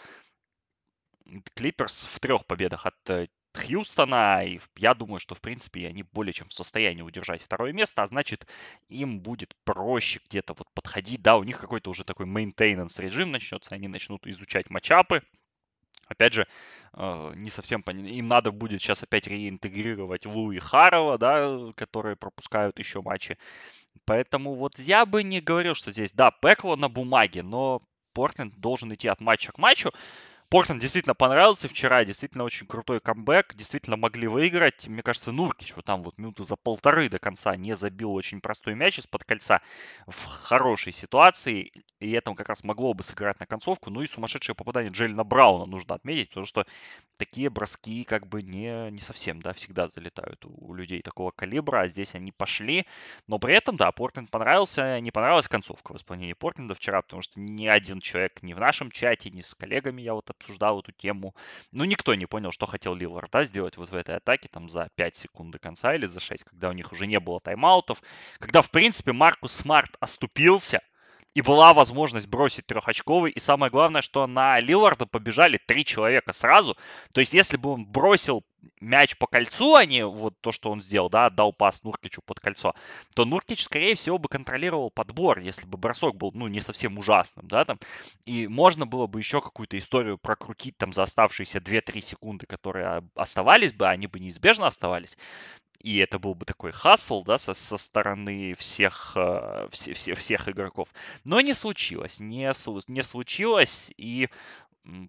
Клиперс 1.55 2.07
в 2.12 2.21
трех 2.21 2.45
победах 2.45 2.85
от 2.85 2.95
э, 3.09 3.29
Хьюстона, 3.57 4.45
и 4.45 4.61
я 4.77 4.95
думаю, 4.95 5.19
что, 5.19 5.35
в 5.35 5.40
принципе, 5.40 5.88
они 5.88 6.03
более 6.03 6.33
чем 6.33 6.49
в 6.49 6.55
состоянии 6.55 7.03
удержать 7.03 7.42
второе 7.42 7.73
место, 7.73 8.03
а 8.03 8.07
значит, 8.07 8.47
им 8.88 9.21
будет 9.21 9.57
проще 9.64 10.21
где-то 10.29 10.55
вот 10.55 10.69
подходить, 10.75 11.23
да, 11.23 11.37
у 11.37 11.42
них 11.42 11.59
какой-то 11.61 11.90
уже 11.90 12.05
такой 12.05 12.27
maintenance 12.27 13.01
режим 13.01 13.33
начнется, 13.33 13.75
они 13.75 13.88
начнут 13.88 14.27
изучать 14.27 14.71
матчапы, 14.71 15.23
Опять 16.09 16.35
же, 16.35 16.47
э, 16.92 17.33
не 17.37 17.51
совсем 17.51 17.83
понятно. 17.83 18.09
Им 18.09 18.29
надо 18.29 18.53
будет 18.53 18.81
сейчас 18.81 19.03
опять 19.03 19.27
реинтегрировать 19.27 20.25
Лу 20.25 20.53
и 20.53 20.59
Харова, 20.59 21.19
да, 21.19 21.73
которые 21.75 22.16
пропускают 22.16 22.79
еще 22.79 23.03
матчи. 23.03 23.37
Поэтому 24.05 24.55
вот 24.55 24.79
я 24.79 25.05
бы 25.05 25.23
не 25.25 25.40
говорил, 25.40 25.75
что 25.75 25.90
здесь, 25.90 26.12
да, 26.12 26.31
пекло 26.31 26.77
на 26.77 26.88
бумаге, 26.88 27.42
но 27.42 27.81
Портленд 28.12 28.55
должен 28.57 28.95
идти 28.95 29.09
от 29.09 29.21
матча 29.21 29.53
к 29.53 29.59
матчу. 29.59 29.92
Портленд 30.49 30.81
действительно 30.81 31.15
понравился 31.15 31.69
вчера, 31.69 32.05
действительно 32.05 32.45
очень 32.45 32.69
крутой 32.69 33.01
камбэк, 33.01 33.55
действительно 33.57 33.97
могли 33.97 34.29
выиграть. 34.29 34.87
Мне 34.87 35.03
кажется, 35.03 35.33
Нуркич 35.33 35.75
вот 35.75 35.85
там 35.85 36.05
вот 36.05 36.19
минуты 36.19 36.45
за 36.45 36.55
полторы 36.55 37.09
до 37.09 37.19
конца 37.19 37.57
не 37.57 37.75
забил 37.75 38.13
очень 38.13 38.41
простой 38.41 38.77
мяч 38.77 39.01
из-под 39.01 39.25
кольца 39.25 39.61
в 40.07 40.25
хорошей 40.25 40.93
ситуации, 40.93 41.73
и 41.99 42.13
это 42.13 42.33
как 42.35 42.49
раз 42.49 42.63
могло 42.63 42.95
бы 42.95 43.03
сыграть 43.03 43.41
на 43.41 43.47
концовку. 43.47 43.91
Ну 43.91 44.03
и 44.03 44.07
сумасшедшее 44.07 44.55
попадание 44.55 44.93
Джелина 44.93 45.25
Брауна 45.25 45.67
нужно 45.67 45.97
отметить, 45.97 46.29
потому 46.29 46.47
что 46.47 46.65
такие 47.17 47.51
броски 47.51 48.05
как 48.05 48.29
бы 48.29 48.43
не, 48.43 48.91
не 48.93 49.01
совсем, 49.01 49.43
да, 49.43 49.53
всегда 49.53 49.89
залетают 49.89 50.45
у, 50.45 50.51
у 50.69 50.75
людей 50.75 51.03
такого 51.03 51.33
калибра, 51.33 51.81
а 51.81 51.89
здесь 51.89 52.15
они 52.15 52.31
пошли. 52.31 52.87
Но 53.27 53.41
при 53.41 53.55
этом, 53.55 53.77
да, 53.77 53.91
Портленд 53.91 54.31
понравился, 54.31 55.01
не 55.01 55.11
понравилась 55.11 55.49
концовка 55.49 55.93
в 55.93 55.97
исполнении 55.97 56.35
Портленда 56.35 56.77
вчера, 56.77 57.03
потому 57.03 57.23
что 57.23 57.41
ни 57.41 57.67
один 57.67 58.01
человек 58.01 58.43
ни 58.43 58.55
в 58.55 58.61
нашем 58.61 58.93
чате, 58.93 59.31
ни 59.31 59.41
с 59.41 59.53
коллегами 59.55 60.03
я 60.03 60.15
вот 60.15 60.31
обсуждал 60.38 60.81
эту 60.81 60.92
тему. 60.92 61.35
Ну, 61.72 61.85
никто 61.85 62.14
не 62.14 62.27
понял, 62.27 62.53
что 62.53 62.66
хотел 62.66 62.94
Лиллард 62.94 63.31
да, 63.31 63.44
сделать 63.44 63.77
вот 63.77 63.90
в 63.90 63.94
этой 63.94 64.16
атаке 64.16 64.49
там 64.49 64.68
за 64.68 64.88
5 64.94 65.16
секунд 65.16 65.51
до 65.53 65.59
конца 65.59 65.94
или 65.94 66.07
за 66.07 66.20
6, 66.20 66.44
когда 66.44 66.68
у 66.68 66.72
них 66.72 66.92
уже 66.92 67.07
не 67.07 67.20
было 67.20 67.40
тайм-аутов, 67.40 68.03
когда, 68.38 68.62
в 68.62 68.70
принципе, 68.70 69.12
Маркус 69.12 69.53
Смарт 69.53 69.96
оступился, 70.01 70.81
и 71.37 71.42
была 71.42 71.75
возможность 71.75 72.29
бросить 72.29 72.66
трехочковый. 72.66 73.31
И 73.31 73.38
самое 73.38 73.70
главное, 73.70 74.01
что 74.01 74.27
на 74.27 74.59
Лиларда 74.59 75.05
побежали 75.05 75.59
три 75.59 75.85
человека 75.85 76.33
сразу. 76.33 76.79
То 77.12 77.20
есть, 77.20 77.35
если 77.35 77.59
бы 77.59 77.72
он 77.72 77.85
бросил 77.85 78.42
мяч 78.81 79.18
по 79.18 79.27
кольцу, 79.27 79.75
а 79.75 79.85
не 79.85 80.07
вот 80.07 80.33
то, 80.40 80.51
что 80.51 80.70
он 80.70 80.81
сделал, 80.81 81.11
да, 81.11 81.27
отдал 81.27 81.53
пас 81.53 81.85
Нуркичу 81.85 82.22
под 82.25 82.40
кольцо, 82.40 82.75
то 83.14 83.27
Нуркич, 83.27 83.64
скорее 83.64 83.96
всего, 83.96 84.16
бы 84.16 84.31
контролировал 84.31 84.90
подбор, 84.90 85.40
если 85.40 85.66
бы 85.66 85.77
бросок 85.77 86.16
был, 86.16 86.33
ну, 86.33 86.49
не 86.49 86.62
совсем 86.62 86.99
ужасным, 86.99 87.46
да, 87.49 87.66
там. 87.66 87.79
И 88.25 88.49
можно 88.49 88.87
было 88.87 89.07
бы 89.07 89.20
еще 89.20 89.42
какую-то 89.42 89.77
историю 89.77 90.16
прокрутить 90.16 90.79
там 90.79 90.94
за 90.94 91.03
оставшиеся 91.03 91.59
2-3 91.59 92.01
секунды, 92.01 92.46
которые 92.46 93.03
оставались 93.14 93.75
бы, 93.75 93.87
они 93.87 94.07
бы 94.07 94.20
неизбежно 94.20 94.68
оставались 94.68 95.18
и 95.81 95.99
это 95.99 96.19
был 96.19 96.35
бы 96.35 96.45
такой 96.45 96.73
хасл, 96.73 97.23
да, 97.25 97.39
со, 97.39 97.55
со 97.55 97.77
стороны 97.77 98.55
всех, 98.55 99.12
э, 99.17 99.69
все, 99.71 99.95
все, 99.95 100.15
всех 100.15 100.49
игроков. 100.49 100.89
Но 101.25 101.41
не 101.41 101.55
случилось, 101.55 102.21
не, 102.21 102.53
не 102.89 103.03
случилось, 103.03 103.93
и 103.97 104.29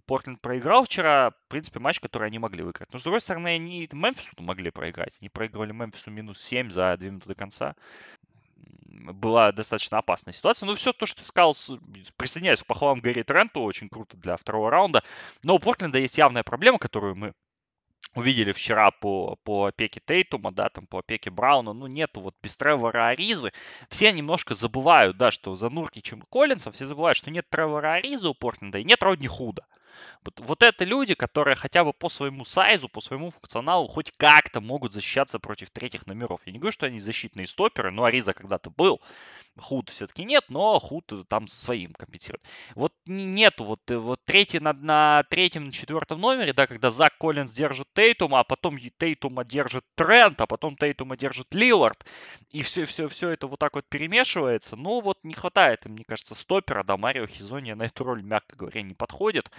Портленд 0.08 0.42
проиграл 0.42 0.86
вчера, 0.86 1.32
в 1.32 1.50
принципе, 1.50 1.80
матч, 1.80 2.00
который 2.00 2.28
они 2.28 2.40
могли 2.40 2.64
выиграть. 2.64 2.92
Но, 2.92 3.00
с 3.00 3.04
другой 3.04 3.22
стороны, 3.22 3.50
они 3.50 3.88
Мемфису 3.92 4.32
могли 4.40 4.72
проиграть. 4.72 5.14
Они 5.22 5.30
проигрывали 5.30 5.72
Мемфису 5.72 6.10
минус 6.10 6.42
7 6.42 6.72
за 6.72 6.98
2 6.98 7.08
минуты 7.08 7.28
до 7.30 7.36
конца. 7.36 7.76
Была 8.56 9.52
достаточно 9.52 10.00
опасная 10.00 10.34
ситуация. 10.34 10.66
Но 10.66 10.76
все 10.76 10.94
то, 10.94 11.06
что 11.06 11.22
ты 11.22 11.28
сказал, 11.28 11.56
присоединяюсь 12.18 12.64
к 12.64 12.66
похвалам 12.66 13.02
Гэри 13.02 13.22
Тренту, 13.22 13.62
очень 13.62 13.88
круто 13.88 14.18
для 14.18 14.36
второго 14.36 14.72
раунда. 14.72 15.04
Но 15.44 15.56
у 15.56 15.60
Портленда 15.60 16.00
есть 16.00 16.18
явная 16.18 16.44
проблема, 16.44 16.80
которую 16.80 17.16
мы 17.16 17.34
увидели 18.18 18.52
вчера 18.52 18.92
по, 18.92 19.38
по 19.44 19.66
опеке 19.66 20.02
Тейтума, 20.06 20.52
да, 20.52 20.70
там 20.70 20.88
по 20.88 21.00
опеке 21.00 21.30
Брауна, 21.30 21.74
ну, 21.74 21.88
нету 21.88 22.20
вот 22.22 22.36
без 22.42 22.58
Тревора 22.58 23.08
Аризы. 23.08 23.52
Все 23.90 24.12
немножко 24.12 24.54
забывают, 24.54 25.18
да, 25.18 25.32
что 25.32 25.56
за 25.56 25.70
Нуркичем 25.70 26.20
и 26.20 26.26
Коллинсом 26.30 26.74
все 26.74 26.86
забывают, 26.86 27.18
что 27.18 27.32
нет 27.32 27.50
Тревора 27.50 27.94
Аризы 27.94 28.28
у 28.28 28.34
Портленда 28.34 28.80
и 28.80 28.84
нет 28.84 29.02
Родни 29.04 29.28
Худа. 29.28 29.66
Вот, 30.24 30.40
вот 30.40 30.64
это 30.64 30.84
люди, 30.86 31.16
которые 31.16 31.56
хотя 31.56 31.84
бы 31.84 31.94
по 31.94 32.10
своему 32.10 32.46
сайзу, 32.46 32.90
по 32.90 33.02
своему 33.02 33.32
функционалу 33.32 33.88
хоть 33.88 34.12
как-то 34.12 34.62
могут 34.62 34.94
защищаться 34.94 35.40
против 35.40 35.70
третьих 35.70 36.08
номеров. 36.08 36.42
Я 36.46 36.52
не 36.52 36.60
говорю, 36.60 36.72
что 36.72 36.86
они 36.86 37.00
защитные 37.00 37.48
стоперы, 37.48 37.92
но 37.92 38.04
Ариза 38.04 38.34
когда-то 38.34 38.70
был. 38.70 39.02
Худ 39.60 39.90
все-таки 39.90 40.24
нет, 40.24 40.46
но 40.50 40.80
Худ 40.80 41.12
там 41.28 41.48
своим 41.48 41.94
компенсирует. 41.94 42.44
Вот 42.76 42.94
нету 43.06 43.64
вот, 43.64 43.90
э, 43.90 43.98
вот 43.98 44.20
третий 44.26 44.60
на, 44.60 44.74
на 44.74 45.24
третьем, 45.30 45.66
на 45.66 45.72
четвертом 45.72 46.22
номере, 46.22 46.54
да, 46.54 46.68
когда 46.68 46.92
Зак 46.92 47.18
Коллинз 47.18 47.52
держит 47.52 47.88
Тейтума, 47.94 48.40
а 48.40 48.44
потом 48.44 48.78
Тейтума 48.78 49.44
держит 49.44 49.84
Трент, 49.96 50.40
а 50.42 50.48
потом 50.48 50.76
Тейтума 50.76 51.18
держит 51.18 51.54
Лилард, 51.54 52.06
и 52.52 52.62
все, 52.62 52.86
все, 52.86 53.08
все 53.08 53.30
это 53.30 53.48
вот 53.48 53.60
так 53.60 53.74
вот 53.74 53.86
перемешивается. 53.90 54.76
Ну 54.76 55.02
вот 55.02 55.24
не 55.24 55.34
хватает, 55.34 55.86
мне 55.86 56.04
кажется, 56.06 56.36
стопера, 56.36 56.84
да, 56.84 56.98
Марио 56.98 57.26
Хизония 57.26 57.76
на 57.76 57.84
эту 57.84 58.04
роль, 58.04 58.22
мягко 58.22 58.56
говоря, 58.56 58.82
не 58.82 58.94
подходит. 58.94 59.50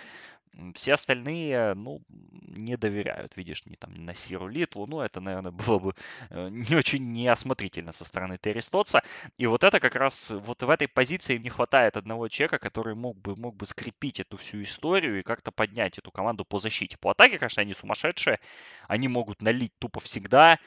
Все 0.75 0.95
остальные, 0.95 1.75
ну, 1.75 2.03
не 2.09 2.77
доверяют, 2.77 3.37
видишь, 3.37 3.65
не 3.67 3.77
там 3.77 3.95
на 3.95 4.15
Сиру 4.15 4.49
Литлу, 4.49 4.87
ну, 4.87 5.01
это, 5.01 5.21
наверное, 5.21 5.53
было 5.67 5.79
бы 5.79 5.95
э, 6.31 6.49
не 6.51 6.77
очень 6.77 7.13
неосмотрительно 7.13 7.93
со 7.93 8.05
стороны 8.05 8.39
Терри 8.39 8.61
Стотса. 8.61 9.03
И 9.37 9.47
вот 9.47 9.63
это 9.63 9.79
как 9.79 9.95
раз, 9.95 10.31
вот 10.31 10.63
в 10.63 10.71
этой 10.71 10.89
позиции 10.89 11.37
им 11.37 11.43
не 11.43 11.51
хватает 11.51 11.97
одного 11.97 12.29
человека, 12.29 12.59
который 12.59 12.95
мог 12.95 13.17
бы, 13.19 13.37
мог 13.37 13.57
бы 13.57 13.67
скрепить 13.67 14.21
эту 14.21 14.37
всю 14.37 14.63
историю 14.63 15.21
и 15.21 15.23
как-то 15.23 15.53
поднять 15.53 15.99
эту 15.99 16.11
команду 16.11 16.45
по 16.45 16.59
защите. 16.59 16.99
По 16.99 17.11
атаке, 17.13 17.39
конечно, 17.39 17.63
они 17.63 17.75
сумасшедшие, 17.75 18.41
они 18.89 19.09
могут 19.09 19.43
налить 19.43 19.73
тупо 19.79 20.01
всегда, 20.01 20.59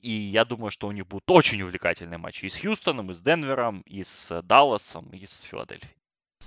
и 0.00 0.12
я 0.12 0.44
думаю, 0.44 0.70
что 0.70 0.88
у 0.88 0.92
них 0.92 1.06
будут 1.06 1.30
очень 1.30 1.60
увлекательные 1.62 2.18
матчи 2.18 2.46
и 2.46 2.48
с 2.48 2.56
Хьюстоном, 2.56 3.10
и 3.10 3.14
с 3.14 3.20
Денвером, 3.20 3.82
и 3.82 4.02
с 4.02 4.42
Далласом, 4.42 5.10
и 5.10 5.26
с 5.26 5.42
Филадельфией. 5.42 5.99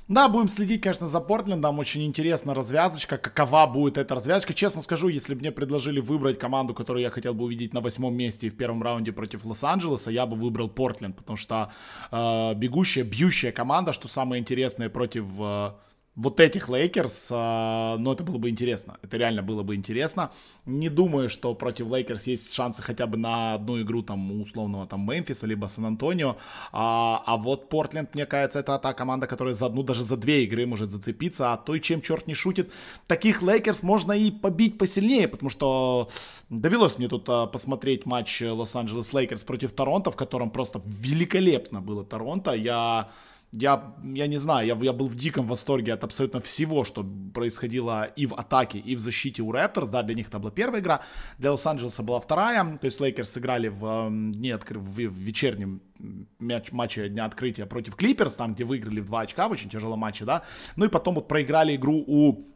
Да, 0.09 0.27
будем 0.27 0.49
следить, 0.49 0.81
конечно, 0.81 1.07
за 1.07 1.21
Портлендом. 1.21 1.79
Очень 1.79 2.03
интересна 2.03 2.53
развязочка. 2.53 3.17
Какова 3.17 3.65
будет 3.67 3.97
эта 3.97 4.15
развязочка? 4.15 4.53
Честно 4.53 4.81
скажу, 4.81 5.07
если 5.07 5.33
бы 5.33 5.39
мне 5.39 5.51
предложили 5.51 6.01
выбрать 6.01 6.37
команду, 6.37 6.73
которую 6.73 7.03
я 7.03 7.09
хотел 7.09 7.33
бы 7.33 7.45
увидеть 7.45 7.73
на 7.73 7.79
восьмом 7.79 8.13
месте 8.13 8.49
в 8.49 8.57
первом 8.57 8.83
раунде 8.83 9.13
против 9.13 9.45
Лос-Анджелеса, 9.45 10.11
я 10.11 10.25
бы 10.25 10.35
выбрал 10.35 10.67
Портленд, 10.67 11.15
потому 11.15 11.37
что 11.37 11.71
э, 12.11 12.53
бегущая, 12.55 13.03
бьющая 13.03 13.53
команда, 13.53 13.93
что 13.93 14.07
самое 14.07 14.41
интересное 14.41 14.89
против... 14.89 15.25
Э, 15.39 15.71
вот 16.15 16.39
этих 16.39 16.69
Лейкерс, 16.69 17.29
а, 17.31 17.97
ну, 17.97 18.13
это 18.13 18.23
было 18.23 18.37
бы 18.37 18.49
интересно. 18.49 18.97
Это 19.01 19.17
реально 19.17 19.41
было 19.41 19.63
бы 19.63 19.73
интересно. 19.73 20.31
Не 20.65 20.89
думаю, 20.89 21.27
что 21.27 21.55
против 21.55 21.87
Лейкерс 21.87 22.27
есть 22.27 22.53
шансы 22.53 22.83
хотя 22.83 23.07
бы 23.07 23.17
на 23.17 23.55
одну 23.55 23.81
игру 23.81 24.03
там 24.03 24.41
условного 24.41 24.85
там 24.85 25.09
Мемфиса, 25.09 25.47
либо 25.47 25.65
Сан-Антонио. 25.65 26.37
А, 26.71 27.23
а 27.25 27.37
вот 27.37 27.69
Портленд, 27.69 28.13
мне 28.13 28.27
кажется, 28.27 28.59
это 28.59 28.77
та 28.77 28.93
команда, 28.93 29.25
которая 29.25 29.55
за 29.55 29.65
одну, 29.65 29.81
даже 29.81 30.03
за 30.03 30.15
две 30.15 30.43
игры 30.43 30.67
может 30.67 30.91
зацепиться. 30.91 31.51
А 31.51 31.57
то 31.57 31.73
и 31.73 31.81
чем 31.81 32.01
черт 32.01 32.27
не 32.27 32.35
шутит, 32.35 32.71
таких 33.07 33.41
Лейкерс 33.41 33.81
можно 33.81 34.11
и 34.11 34.29
побить 34.29 34.77
посильнее, 34.77 35.27
потому 35.27 35.49
что 35.49 36.09
довелось 36.49 36.99
мне 36.99 37.07
тут 37.07 37.27
а, 37.27 37.47
посмотреть 37.47 38.05
матч 38.05 38.41
Лос-Анджелес 38.41 39.13
Лейкерс 39.13 39.43
против 39.43 39.73
Торонто, 39.73 40.11
в 40.11 40.15
котором 40.15 40.51
просто 40.51 40.79
великолепно 40.85 41.81
было 41.81 42.03
Торонто. 42.03 42.51
Я 42.51 43.09
я, 43.53 43.93
я 44.03 44.27
не 44.27 44.39
знаю, 44.39 44.67
я, 44.67 44.75
я 44.75 44.93
был 44.93 45.07
в 45.07 45.15
диком 45.15 45.45
восторге 45.45 45.93
от 45.93 46.03
абсолютно 46.03 46.39
всего, 46.39 46.83
что 46.83 47.05
происходило 47.33 48.05
и 48.05 48.25
в 48.25 48.33
атаке, 48.33 48.79
и 48.79 48.95
в 48.95 48.99
защите 48.99 49.43
у 49.43 49.51
Raptors. 49.51 49.89
Да, 49.89 50.01
для 50.01 50.15
них 50.15 50.27
это 50.27 50.39
была 50.39 50.51
первая 50.51 50.81
игра, 50.81 51.01
для 51.37 51.51
Лос-Анджелеса 51.51 52.01
была 52.01 52.19
вторая. 52.19 52.77
То 52.77 52.85
есть 52.85 52.99
Лейкерс 52.99 53.29
сыграли 53.29 53.67
в, 53.67 53.85
эм, 53.85 54.31
дне 54.31 54.55
откры... 54.55 54.79
в, 54.79 54.85
в 54.85 54.97
вечернем 54.97 55.81
мат, 56.39 56.71
матче 56.71 57.09
дня 57.09 57.25
открытия 57.25 57.67
против 57.67 57.95
Клиперс, 57.95 58.35
там, 58.35 58.55
где 58.55 58.63
выиграли 58.63 59.01
в 59.01 59.05
два 59.05 59.21
очка 59.21 59.47
в 59.47 59.51
очень 59.51 59.69
тяжелом 59.69 59.99
матче, 59.99 60.25
да. 60.25 60.43
Ну 60.75 60.85
и 60.85 60.89
потом 60.89 61.15
вот 61.15 61.27
проиграли 61.27 61.75
игру 61.75 62.03
у 62.07 62.47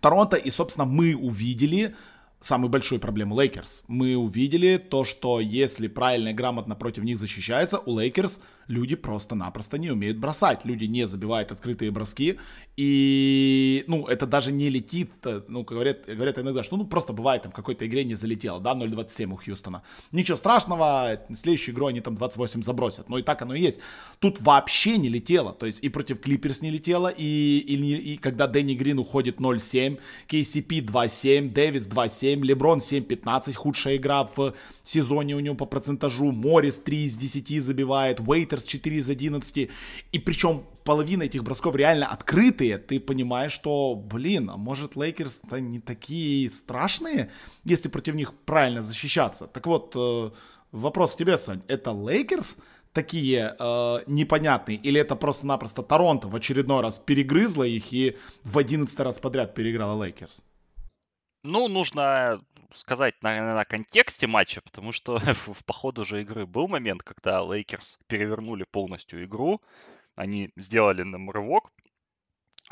Торонто, 0.00 0.36
и, 0.36 0.50
собственно, 0.50 0.86
мы 0.86 1.14
увидели 1.14 1.94
самую 2.40 2.70
большую 2.70 3.00
проблему 3.00 3.38
Лейкерс. 3.38 3.84
Мы 3.88 4.16
увидели 4.16 4.78
то, 4.78 5.04
что 5.04 5.40
если 5.40 5.88
правильно 5.88 6.28
и 6.28 6.32
грамотно 6.32 6.74
против 6.74 7.04
них 7.04 7.18
защищается, 7.18 7.78
у 7.78 7.98
Лейкерс 7.98 8.40
люди 8.70 8.96
просто-напросто 8.96 9.78
не 9.78 9.90
умеют 9.90 10.18
бросать. 10.18 10.64
Люди 10.64 10.84
не 10.86 11.06
забивают 11.06 11.52
открытые 11.52 11.90
броски. 11.90 12.38
И, 12.76 13.84
ну, 13.88 14.06
это 14.06 14.26
даже 14.26 14.52
не 14.52 14.70
летит, 14.70 15.10
э, 15.24 15.42
ну, 15.48 15.64
говорят, 15.64 16.06
говорят 16.06 16.38
иногда, 16.38 16.62
что, 16.62 16.76
ну, 16.76 16.86
просто 16.86 17.12
бывает 17.12 17.42
там 17.42 17.52
в 17.52 17.54
какой-то 17.54 17.86
игре 17.86 18.04
не 18.04 18.14
залетело, 18.14 18.60
да, 18.60 18.74
0.27 18.74 19.32
у 19.32 19.36
Хьюстона. 19.36 19.82
Ничего 20.12 20.36
страшного, 20.36 21.20
следующую 21.32 21.74
игру 21.74 21.86
они 21.86 22.00
там 22.00 22.14
28 22.14 22.62
забросят. 22.62 23.08
Но 23.08 23.18
и 23.18 23.22
так 23.22 23.42
оно 23.42 23.54
и 23.54 23.60
есть. 23.60 23.80
Тут 24.18 24.40
вообще 24.40 24.96
не 24.98 25.08
летело. 25.08 25.52
То 25.52 25.66
есть 25.66 25.84
и 25.84 25.88
против 25.88 26.20
Клиперс 26.20 26.62
не 26.62 26.70
летело, 26.70 27.08
и, 27.08 27.58
и, 27.58 28.14
и 28.14 28.16
когда 28.16 28.46
Дэнни 28.46 28.74
Грин 28.74 28.98
уходит 28.98 29.40
0.7, 29.40 29.98
KCP 30.28 30.86
2.7, 30.86 31.50
Дэвис 31.52 31.88
2.7, 31.88 32.42
Леброн 32.44 32.78
7.15, 32.78 33.52
худшая 33.54 33.96
игра 33.96 34.24
в 34.36 34.54
сезоне 34.84 35.34
у 35.34 35.40
него 35.40 35.56
по 35.56 35.66
процентажу, 35.66 36.30
Моррис 36.30 36.78
3 36.78 37.04
из 37.04 37.16
10 37.16 37.62
забивает, 37.62 38.20
Уэйтерс 38.20 38.64
4 38.64 38.96
из 38.96 39.08
11. 39.08 39.70
И 40.12 40.18
причем 40.18 40.64
половина 40.84 41.24
этих 41.24 41.42
бросков 41.42 41.76
реально 41.76 42.06
открытые. 42.06 42.78
Ты 42.78 43.00
понимаешь, 43.00 43.52
что, 43.52 43.94
блин, 43.94 44.50
а 44.50 44.56
может 44.56 44.96
Лейкерс-то 44.96 45.60
не 45.60 45.80
такие 45.80 46.50
страшные, 46.50 47.30
если 47.64 47.88
против 47.88 48.14
них 48.14 48.34
правильно 48.44 48.82
защищаться. 48.82 49.46
Так 49.46 49.66
вот, 49.66 49.92
э, 49.96 50.30
вопрос 50.72 51.14
к 51.14 51.18
тебе, 51.18 51.36
Сань. 51.36 51.62
Это 51.68 51.92
Лейкерс 51.92 52.56
такие 52.92 53.56
э, 53.58 53.98
непонятные? 54.06 54.76
Или 54.76 55.00
это 55.00 55.16
просто-напросто 55.16 55.82
Торонто 55.82 56.28
в 56.28 56.34
очередной 56.34 56.82
раз 56.82 56.98
перегрызла 56.98 57.64
их 57.64 57.92
и 57.92 58.16
в 58.44 58.58
11 58.58 59.00
раз 59.00 59.18
подряд 59.18 59.54
переиграла 59.54 60.04
Лейкерс? 60.04 60.44
Ну, 61.42 61.68
нужно 61.68 62.40
сказать 62.74 63.22
на, 63.22 63.54
на 63.54 63.64
контексте 63.64 64.26
матча, 64.26 64.60
потому 64.60 64.92
что 64.92 65.18
в, 65.46 65.64
по 65.64 65.72
ходу 65.72 66.04
же 66.04 66.22
игры 66.22 66.46
был 66.46 66.68
момент, 66.68 67.02
когда 67.02 67.42
Лейкерс 67.42 67.98
перевернули 68.06 68.64
полностью 68.64 69.24
игру, 69.24 69.60
они 70.14 70.50
сделали 70.56 71.02
нам 71.02 71.30
рывок 71.30 71.70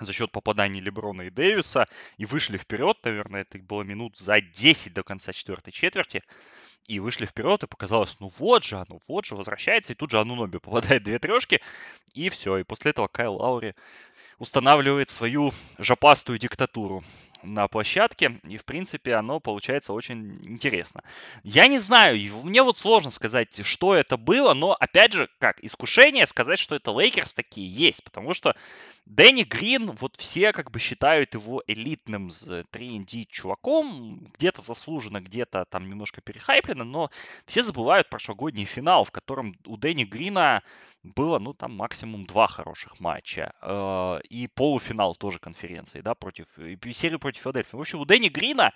за 0.00 0.12
счет 0.12 0.30
попаданий 0.30 0.80
Леброна 0.80 1.22
и 1.22 1.30
Дэвиса 1.30 1.86
и 2.16 2.26
вышли 2.26 2.56
вперед, 2.56 2.98
наверное, 3.02 3.42
это 3.42 3.58
было 3.58 3.82
минут 3.82 4.16
за 4.16 4.40
10 4.40 4.94
до 4.94 5.02
конца 5.02 5.32
четвертой 5.32 5.72
четверти, 5.72 6.22
и 6.86 7.00
вышли 7.00 7.26
вперед, 7.26 7.62
и 7.62 7.66
показалось, 7.66 8.16
ну 8.18 8.32
вот 8.38 8.64
же 8.64 8.76
оно, 8.76 9.00
вот 9.08 9.26
же 9.26 9.34
возвращается, 9.34 9.92
и 9.92 9.96
тут 9.96 10.10
же 10.10 10.20
Ануноби 10.20 10.58
попадает 10.60 11.02
две 11.02 11.18
трешки, 11.18 11.60
и 12.14 12.30
все, 12.30 12.58
и 12.58 12.64
после 12.64 12.92
этого 12.92 13.08
Кайл 13.08 13.34
Лаури 13.34 13.74
устанавливает 14.38 15.10
свою 15.10 15.52
жопастую 15.78 16.38
диктатуру 16.38 17.02
на 17.42 17.68
площадке, 17.68 18.40
и, 18.44 18.56
в 18.56 18.64
принципе, 18.64 19.14
оно 19.14 19.40
получается 19.40 19.92
очень 19.92 20.40
интересно. 20.44 21.02
Я 21.42 21.66
не 21.66 21.78
знаю, 21.78 22.18
мне 22.42 22.62
вот 22.62 22.76
сложно 22.76 23.10
сказать, 23.10 23.64
что 23.64 23.94
это 23.94 24.16
было, 24.16 24.54
но, 24.54 24.76
опять 24.78 25.12
же, 25.12 25.28
как 25.38 25.62
искушение 25.62 26.26
сказать, 26.26 26.58
что 26.58 26.74
это 26.74 26.90
Лейкерс 26.90 27.34
такие 27.34 27.70
есть, 27.70 28.02
потому 28.04 28.34
что 28.34 28.54
Дэнни 29.08 29.44
Грин, 29.44 29.92
вот 29.92 30.16
все 30.16 30.52
как 30.52 30.70
бы 30.70 30.78
считают 30.78 31.32
его 31.32 31.62
элитным 31.66 32.28
3D 32.28 33.26
чуваком, 33.30 34.28
где-то 34.34 34.60
заслуженно, 34.60 35.20
где-то 35.20 35.64
там 35.64 35.88
немножко 35.88 36.20
перехайплено, 36.20 36.84
но 36.84 37.10
все 37.46 37.62
забывают 37.62 38.10
прошлогодний 38.10 38.66
финал, 38.66 39.04
в 39.04 39.10
котором 39.10 39.56
у 39.64 39.78
Дэнни 39.78 40.04
Грина 40.04 40.62
было, 41.02 41.38
ну, 41.38 41.54
там 41.54 41.76
максимум 41.76 42.26
два 42.26 42.46
хороших 42.46 43.00
матча. 43.00 43.52
Э, 43.62 44.20
и 44.28 44.46
полуфинал 44.48 45.14
тоже 45.14 45.38
конференции, 45.38 46.00
да, 46.00 46.14
против, 46.14 46.46
и 46.58 46.76
серию 46.92 47.18
против 47.28 47.42
Филадельфии. 47.42 47.76
В 47.76 47.80
общем, 47.80 48.00
у 48.00 48.04
Дэнни 48.06 48.28
Грина 48.28 48.72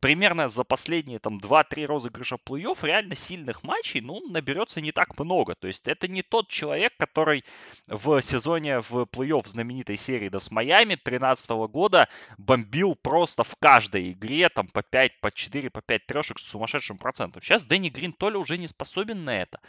примерно 0.00 0.48
за 0.48 0.64
последние 0.64 1.20
там 1.20 1.38
2-3 1.38 1.86
розыгрыша 1.86 2.34
плей-офф 2.34 2.84
реально 2.84 3.14
сильных 3.14 3.62
матчей, 3.62 4.00
ну, 4.00 4.20
наберется 4.28 4.80
не 4.80 4.90
так 4.90 5.16
много. 5.16 5.54
То 5.54 5.68
есть 5.68 5.86
это 5.86 6.08
не 6.08 6.22
тот 6.22 6.48
человек, 6.48 6.92
который 6.98 7.44
в 7.86 8.20
сезоне 8.20 8.80
в 8.80 9.02
плей-офф 9.04 9.46
знаменитой 9.46 9.96
серии 9.96 10.28
да, 10.28 10.40
с 10.40 10.50
Майами 10.50 10.94
2013 10.94 11.50
года 11.70 12.08
бомбил 12.38 12.96
просто 12.96 13.44
в 13.44 13.54
каждой 13.60 14.10
игре 14.10 14.48
там 14.48 14.66
по 14.66 14.82
5, 14.82 15.20
по 15.20 15.30
4, 15.30 15.70
по 15.70 15.80
5 15.80 16.06
трешек 16.06 16.40
с 16.40 16.48
сумасшедшим 16.48 16.98
процентом. 16.98 17.40
Сейчас 17.40 17.64
Дэнни 17.64 17.88
Грин 17.88 18.12
то 18.12 18.30
ли 18.30 18.36
уже 18.36 18.58
не 18.58 18.66
способен 18.66 19.24
на 19.24 19.40
это, 19.40 19.60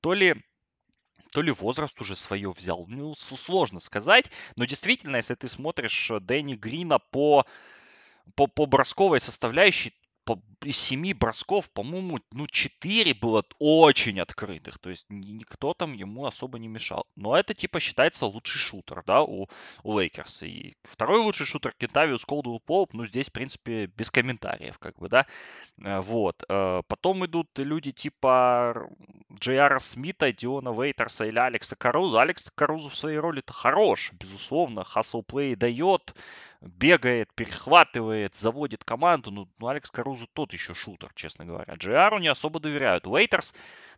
то 0.00 0.12
ли 0.12 0.36
то 1.32 1.42
ли 1.42 1.50
возраст 1.50 2.00
уже 2.00 2.16
свое 2.16 2.50
взял. 2.50 2.86
Ну, 2.88 3.14
сложно 3.14 3.80
сказать. 3.80 4.30
Но 4.56 4.64
действительно, 4.64 5.16
если 5.16 5.34
ты 5.34 5.48
смотришь 5.48 6.10
э, 6.10 6.20
Дэнни 6.20 6.54
Грина 6.54 6.98
по, 6.98 7.46
по, 8.34 8.46
по 8.46 8.66
бросковой 8.66 9.20
составляющей, 9.20 9.92
по, 10.28 10.42
из 10.62 10.76
семи 10.76 11.14
бросков, 11.14 11.70
по-моему, 11.70 12.18
ну, 12.32 12.46
четыре 12.46 13.14
было 13.14 13.42
очень 13.58 14.20
открытых. 14.20 14.78
То 14.78 14.90
есть 14.90 15.06
никто 15.08 15.72
там 15.72 15.94
ему 15.94 16.26
особо 16.26 16.58
не 16.58 16.68
мешал. 16.68 17.06
Но 17.16 17.34
это, 17.34 17.54
типа, 17.54 17.80
считается 17.80 18.26
лучший 18.26 18.58
шутер, 18.58 19.02
да, 19.06 19.22
у, 19.22 19.48
у 19.82 19.98
Лейкерс. 19.98 20.42
И 20.42 20.74
второй 20.82 21.20
лучший 21.20 21.46
шутер 21.46 21.72
Кентавиус 21.78 22.26
Колдуэлл 22.26 22.60
Поуп, 22.60 22.92
ну, 22.92 23.06
здесь, 23.06 23.30
в 23.30 23.32
принципе, 23.32 23.86
без 23.86 24.10
комментариев, 24.10 24.78
как 24.78 24.98
бы, 24.98 25.08
да. 25.08 25.26
Э, 25.82 26.00
вот. 26.00 26.44
Э, 26.48 26.82
потом 26.86 27.24
идут 27.24 27.48
люди 27.56 27.92
типа 27.92 28.86
Джейара 29.32 29.78
Смита, 29.78 30.30
Диона 30.30 30.72
Вейтерса 30.78 31.24
или 31.24 31.38
Алекса 31.38 31.74
Каруза. 31.74 32.20
Алекс 32.20 32.50
Карузу 32.54 32.90
в 32.90 32.96
своей 32.96 33.18
роли-то 33.18 33.54
хорош, 33.54 34.12
безусловно. 34.12 34.84
Hustle 34.84 35.22
play 35.22 35.54
дает, 35.54 36.14
бегает, 36.60 37.32
перехватывает, 37.34 38.34
заводит 38.34 38.84
команду. 38.84 39.30
Ну, 39.30 39.48
ну 39.58 39.68
Алекс 39.68 39.90
Карузу 39.90 40.26
тот 40.32 40.52
еще 40.52 40.74
шутер, 40.74 41.12
честно 41.14 41.44
говоря. 41.44 41.74
Джей 41.74 42.02
Ару 42.02 42.18
не 42.18 42.28
особо 42.28 42.60
доверяют. 42.60 43.06
Вейтерс 43.06 43.54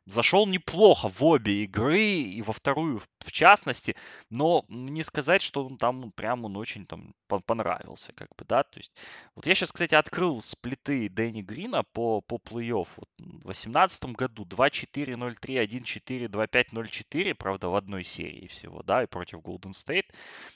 зашел 0.07 0.47
неплохо 0.47 1.09
в 1.09 1.23
обе 1.25 1.65
игры, 1.65 2.01
и 2.01 2.43
во 2.43 2.53
вторую 2.53 3.01
в 3.21 3.33
частности, 3.33 3.97
но 4.31 4.65
не 4.69 5.03
сказать, 5.03 5.43
что 5.43 5.65
он 5.65 5.77
там 5.77 6.11
прям 6.13 6.45
он 6.45 6.57
очень 6.57 6.87
там 6.87 7.15
понравился, 7.47 8.13
как 8.15 8.29
бы, 8.37 8.45
да, 8.45 8.63
то 8.63 8.79
есть, 8.79 8.93
вот 9.35 9.47
я 9.47 9.55
сейчас, 9.55 9.73
кстати, 9.73 9.95
открыл 9.95 10.43
сплиты 10.43 11.09
Дэнни 11.09 11.43
Грина 11.43 11.85
по, 11.85 12.23
по 12.23 12.37
плей-офф, 12.37 12.89
вот, 12.97 13.09
в 13.19 13.43
2018 13.43 14.05
году 14.07 14.45
2-4-0-3, 14.45 15.37
1-4, 15.65 16.29
2-5-0-4, 16.29 17.35
правда, 17.35 17.69
в 17.69 17.75
одной 17.77 18.05
серии 18.05 18.47
всего, 18.49 18.83
да, 18.83 19.03
и 19.05 19.07
против 19.07 19.41
Golden 19.41 19.73
State, 19.73 20.07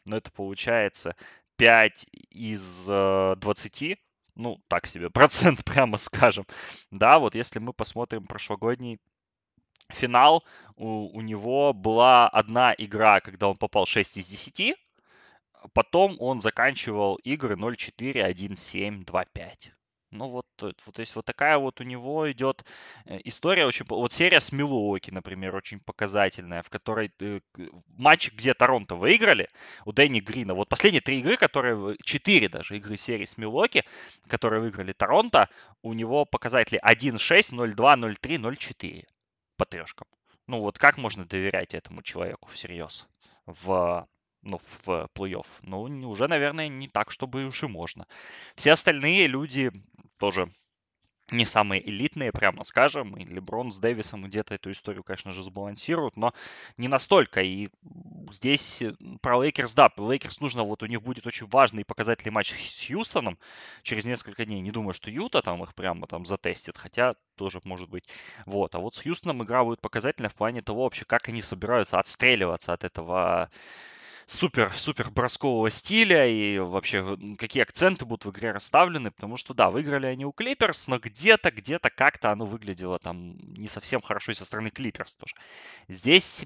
но 0.04 0.16
это 0.16 0.32
получается 0.32 1.14
5 1.56 2.06
из 2.30 2.86
э, 2.88 3.34
20, 3.36 3.98
ну, 4.34 4.58
так 4.68 4.86
себе, 4.86 5.10
процент, 5.10 5.64
прямо 5.64 5.98
скажем. 5.98 6.46
Да, 6.90 7.18
вот 7.18 7.34
если 7.34 7.58
мы 7.58 7.72
посмотрим 7.72 8.26
прошлогодний 8.26 8.98
финал, 9.90 10.44
у, 10.76 11.16
у 11.16 11.20
него 11.20 11.72
была 11.72 12.28
одна 12.28 12.74
игра, 12.76 13.20
когда 13.20 13.48
он 13.48 13.56
попал 13.56 13.86
6 13.86 14.16
из 14.18 14.28
10, 14.28 14.76
потом 15.72 16.16
он 16.18 16.40
заканчивал 16.40 17.16
игры 17.16 17.54
0-4, 17.54 18.30
1-7, 18.30 19.04
2-5. 19.04 19.72
Ну 20.14 20.28
вот, 20.28 20.46
вот, 20.60 20.76
то 20.76 21.00
есть 21.00 21.16
вот 21.16 21.24
такая 21.24 21.58
вот 21.58 21.80
у 21.80 21.84
него 21.84 22.30
идет 22.30 22.64
э, 23.04 23.18
история 23.24 23.66
очень... 23.66 23.84
Вот 23.88 24.12
серия 24.12 24.40
с 24.40 24.52
Милуоки, 24.52 25.10
например, 25.10 25.56
очень 25.56 25.80
показательная, 25.80 26.62
в 26.62 26.70
которой 26.70 27.12
э, 27.20 27.40
матч, 27.88 28.30
где 28.32 28.54
Торонто 28.54 28.94
выиграли, 28.94 29.48
у 29.84 29.90
Дэнни 29.92 30.20
Грина, 30.20 30.54
вот 30.54 30.68
последние 30.68 31.00
три 31.00 31.18
игры, 31.18 31.36
которые... 31.36 31.96
Четыре 32.04 32.48
даже 32.48 32.76
игры 32.76 32.96
серии 32.96 33.24
с 33.24 33.36
Милуоки, 33.36 33.82
которые 34.28 34.60
выиграли 34.60 34.92
Торонто, 34.92 35.48
у 35.82 35.92
него 35.94 36.24
показатели 36.24 36.80
1-6, 36.80 37.52
0-2, 37.52 37.74
0-3, 37.74 38.16
0-4 38.38 39.04
по 39.56 39.64
трешкам. 39.64 40.06
Ну 40.46 40.60
вот 40.60 40.78
как 40.78 40.96
можно 40.96 41.24
доверять 41.24 41.74
этому 41.74 42.02
человеку 42.02 42.48
всерьез 42.50 43.08
в 43.46 44.06
ну, 44.44 44.60
в 44.84 45.08
плей-офф. 45.14 45.46
Ну, 45.62 46.10
уже, 46.10 46.28
наверное, 46.28 46.68
не 46.68 46.88
так, 46.88 47.10
чтобы 47.10 47.44
уж 47.44 47.62
и 47.62 47.66
можно. 47.66 48.06
Все 48.54 48.72
остальные 48.72 49.26
люди 49.26 49.72
тоже 50.18 50.52
не 51.30 51.44
самые 51.46 51.88
элитные, 51.88 52.32
прямо 52.32 52.64
скажем, 52.64 53.16
и 53.16 53.24
Леброн 53.24 53.72
с 53.72 53.80
Дэвисом 53.80 54.24
где-то 54.24 54.54
эту 54.54 54.70
историю, 54.70 55.02
конечно 55.02 55.32
же, 55.32 55.42
сбалансируют, 55.42 56.16
но 56.16 56.34
не 56.76 56.88
настолько. 56.88 57.40
И 57.42 57.70
здесь 58.30 58.82
э, 58.82 58.92
про 59.22 59.42
Лейкерс, 59.42 59.74
да, 59.74 59.90
Лейкерс 59.96 60.40
нужно, 60.40 60.64
вот 60.64 60.82
у 60.82 60.86
них 60.86 61.02
будет 61.02 61.26
очень 61.26 61.46
важный 61.46 61.84
показательный 61.84 62.32
матч 62.32 62.52
с 62.52 62.86
Хьюстоном 62.86 63.38
через 63.82 64.04
несколько 64.04 64.44
дней. 64.44 64.60
Не 64.60 64.70
думаю, 64.70 64.92
что 64.92 65.10
Юта 65.10 65.40
там 65.40 65.62
их 65.62 65.74
прямо 65.74 66.06
там 66.06 66.26
затестит, 66.26 66.76
хотя 66.76 67.14
тоже 67.36 67.60
может 67.64 67.88
быть. 67.88 68.04
Вот, 68.44 68.74
а 68.74 68.78
вот 68.78 68.94
с 68.94 69.00
Хьюстоном 69.02 69.42
игра 69.42 69.64
будет 69.64 69.80
показательная 69.80 70.30
в 70.30 70.34
плане 70.34 70.60
того 70.60 70.84
вообще, 70.84 71.04
как 71.06 71.28
они 71.28 71.40
собираются 71.40 71.98
отстреливаться 71.98 72.72
от 72.74 72.84
этого 72.84 73.50
супер-супер 74.26 75.10
броскового 75.10 75.70
стиля 75.70 76.26
и 76.26 76.58
вообще 76.58 77.16
какие 77.38 77.62
акценты 77.62 78.04
будут 78.04 78.24
в 78.24 78.30
игре 78.30 78.52
расставлены, 78.52 79.10
потому 79.10 79.36
что, 79.36 79.54
да, 79.54 79.70
выиграли 79.70 80.06
они 80.06 80.24
у 80.24 80.32
Клиперс, 80.32 80.88
но 80.88 80.98
где-то, 80.98 81.50
где-то 81.50 81.90
как-то 81.90 82.30
оно 82.30 82.46
выглядело 82.46 82.98
там 82.98 83.36
не 83.38 83.68
совсем 83.68 84.00
хорошо 84.00 84.32
и 84.32 84.34
со 84.34 84.44
стороны 84.44 84.70
Клиперс 84.70 85.16
тоже. 85.16 85.34
Здесь 85.88 86.44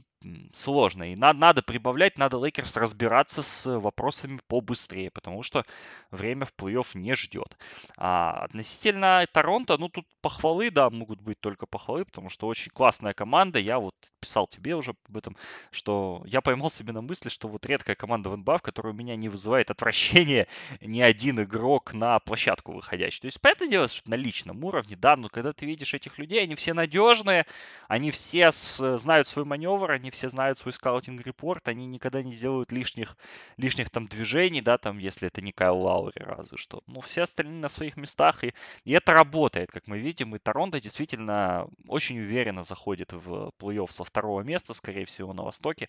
сложно. 0.53 1.13
И 1.13 1.17
надо, 1.17 1.39
надо 1.39 1.63
прибавлять, 1.63 2.19
надо 2.19 2.39
Лейкерс 2.39 2.77
разбираться 2.77 3.43
с 3.43 3.79
вопросами 3.79 4.41
побыстрее, 4.49 5.11
потому 5.11 5.43
что 5.43 5.65
время 6.11 6.45
в 6.45 6.53
плей-офф 6.55 6.87
не 6.95 7.15
ждет. 7.15 7.57
А 7.97 8.45
относительно 8.45 9.25
Торонто, 9.33 9.79
ну 9.79 9.89
тут 9.89 10.07
похвалы, 10.21 10.71
да, 10.71 10.91
могут 10.91 11.21
быть 11.21 11.41
только 11.41 11.67
похвалы, 11.67 12.05
потому 12.05 12.31
что 12.31 12.47
очень 12.47 12.71
классная 12.73 13.13
команда. 13.15 13.59
Я 13.59 13.79
вот 13.79 13.95
писал 14.21 14.47
тебе 14.47 14.75
уже 14.75 14.95
об 15.09 15.17
этом, 15.17 15.37
что 15.71 16.23
я 16.27 16.41
поймал 16.41 16.71
себе 16.71 16.93
на 16.93 17.03
мысли, 17.03 17.29
что 17.29 17.49
вот 17.49 17.65
редкая 17.67 17.97
команда 17.97 18.31
в 18.31 18.37
НБА, 18.37 18.59
в 18.59 18.63
которой 18.63 18.93
у 18.93 18.97
меня 18.97 19.17
не 19.17 19.29
вызывает 19.29 19.71
отвращения 19.71 20.49
ни 20.81 21.01
один 21.01 21.41
игрок 21.43 21.95
на 21.95 22.19
площадку 22.19 22.73
выходящий. 22.73 23.21
То 23.21 23.27
есть, 23.27 23.41
понятное 23.41 23.69
дело, 23.69 23.89
что 23.89 24.09
на 24.11 24.17
личном 24.17 24.65
уровне, 24.65 24.97
да, 24.97 25.17
но 25.17 25.29
когда 25.29 25.53
ты 25.53 25.67
видишь 25.67 25.95
этих 25.95 26.19
людей, 26.19 26.43
они 26.43 26.55
все 26.57 26.75
надежные, 26.75 27.47
они 27.89 28.11
все 28.11 28.51
с, 28.53 28.99
знают 28.99 29.27
свой 29.29 29.45
маневр, 29.45 29.91
они 29.93 30.08
все 30.11 30.29
знают 30.29 30.59
свой 30.59 30.73
скаутинг-репорт, 30.73 31.69
они 31.69 31.87
никогда 31.87 32.23
не 32.23 32.33
сделают 32.33 32.73
лишних, 32.73 33.17
лишних 33.57 33.91
там 33.91 34.07
движений, 34.07 34.63
да, 34.63 34.79
там, 34.79 34.99
если 34.99 35.29
это 35.29 35.41
не 35.41 35.53
Кайл 35.53 35.79
Лаури, 35.79 36.23
разве 36.23 36.57
что. 36.59 36.83
Но 36.87 37.01
все 37.01 37.23
остальные 37.23 37.61
на 37.61 37.69
своих 37.69 37.97
местах, 37.97 38.45
и, 38.45 38.55
и 38.85 38.93
это 38.93 39.13
работает, 39.13 39.71
как 39.71 39.87
мы 39.87 39.99
видим, 39.99 40.35
и 40.35 40.39
Торонто 40.39 40.81
действительно 40.81 41.69
очень 41.87 42.19
уверенно 42.19 42.63
заходит 42.63 43.13
в 43.13 43.53
плей-офф 43.59 43.91
со 43.91 44.05
второго 44.05 44.43
места, 44.43 44.75
скорее 44.75 45.05
всего, 45.05 45.33
на 45.33 45.43
Востоке. 45.43 45.89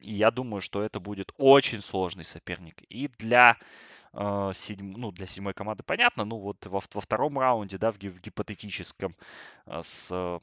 И 0.00 0.12
я 0.14 0.30
думаю, 0.30 0.60
что 0.60 0.82
это 0.82 1.00
будет 1.00 1.32
очень 1.38 1.80
сложный 1.80 2.24
соперник. 2.24 2.82
И 2.88 3.08
для 3.18 3.56
э, 4.12 4.52
седьм, 4.54 4.92
ну, 4.92 5.10
для 5.10 5.26
седьмой 5.26 5.54
команды 5.54 5.82
понятно, 5.82 6.24
ну 6.24 6.38
вот 6.38 6.64
во, 6.66 6.80
во 6.92 7.00
втором 7.00 7.38
раунде, 7.38 7.78
да, 7.78 7.90
в, 7.90 7.96
в 7.96 8.20
гипотетическом 8.20 9.16
э, 9.66 9.80
с, 9.82 10.40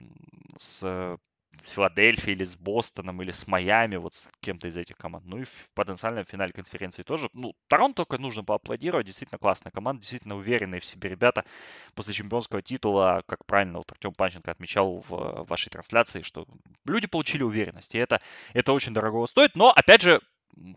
с 0.57 1.17
с 1.65 1.71
Филадельфией 1.71 2.35
или 2.35 2.43
с 2.43 2.55
Бостоном 2.55 3.21
или 3.21 3.31
с 3.31 3.47
Майами, 3.47 3.95
вот 3.95 4.13
с 4.13 4.29
кем-то 4.39 4.67
из 4.67 4.77
этих 4.77 4.97
команд. 4.97 5.25
Ну 5.25 5.39
и 5.39 5.43
в 5.43 5.71
потенциальном 5.73 6.23
финале 6.23 6.53
конференции 6.53 7.03
тоже. 7.03 7.29
Ну, 7.33 7.55
Торонто 7.67 8.05
только 8.05 8.21
нужно 8.21 8.43
поаплодировать. 8.43 9.07
Действительно 9.07 9.39
классная 9.39 9.71
команда, 9.71 10.01
действительно 10.01 10.35
уверенные 10.35 10.79
в 10.79 10.85
себе 10.85 11.09
ребята. 11.09 11.43
После 11.95 12.13
чемпионского 12.13 12.61
титула, 12.61 13.23
как 13.27 13.45
правильно 13.45 13.79
вот 13.79 13.91
Артем 13.91 14.13
Панченко 14.13 14.51
отмечал 14.51 15.03
в 15.07 15.45
вашей 15.49 15.69
трансляции, 15.69 16.21
что 16.21 16.47
люди 16.85 17.07
получили 17.07 17.43
уверенность. 17.43 17.95
И 17.95 17.97
это, 17.97 18.21
это 18.53 18.71
очень 18.71 18.93
дорого 18.93 19.25
стоит. 19.25 19.55
Но, 19.55 19.71
опять 19.71 20.01
же, 20.01 20.21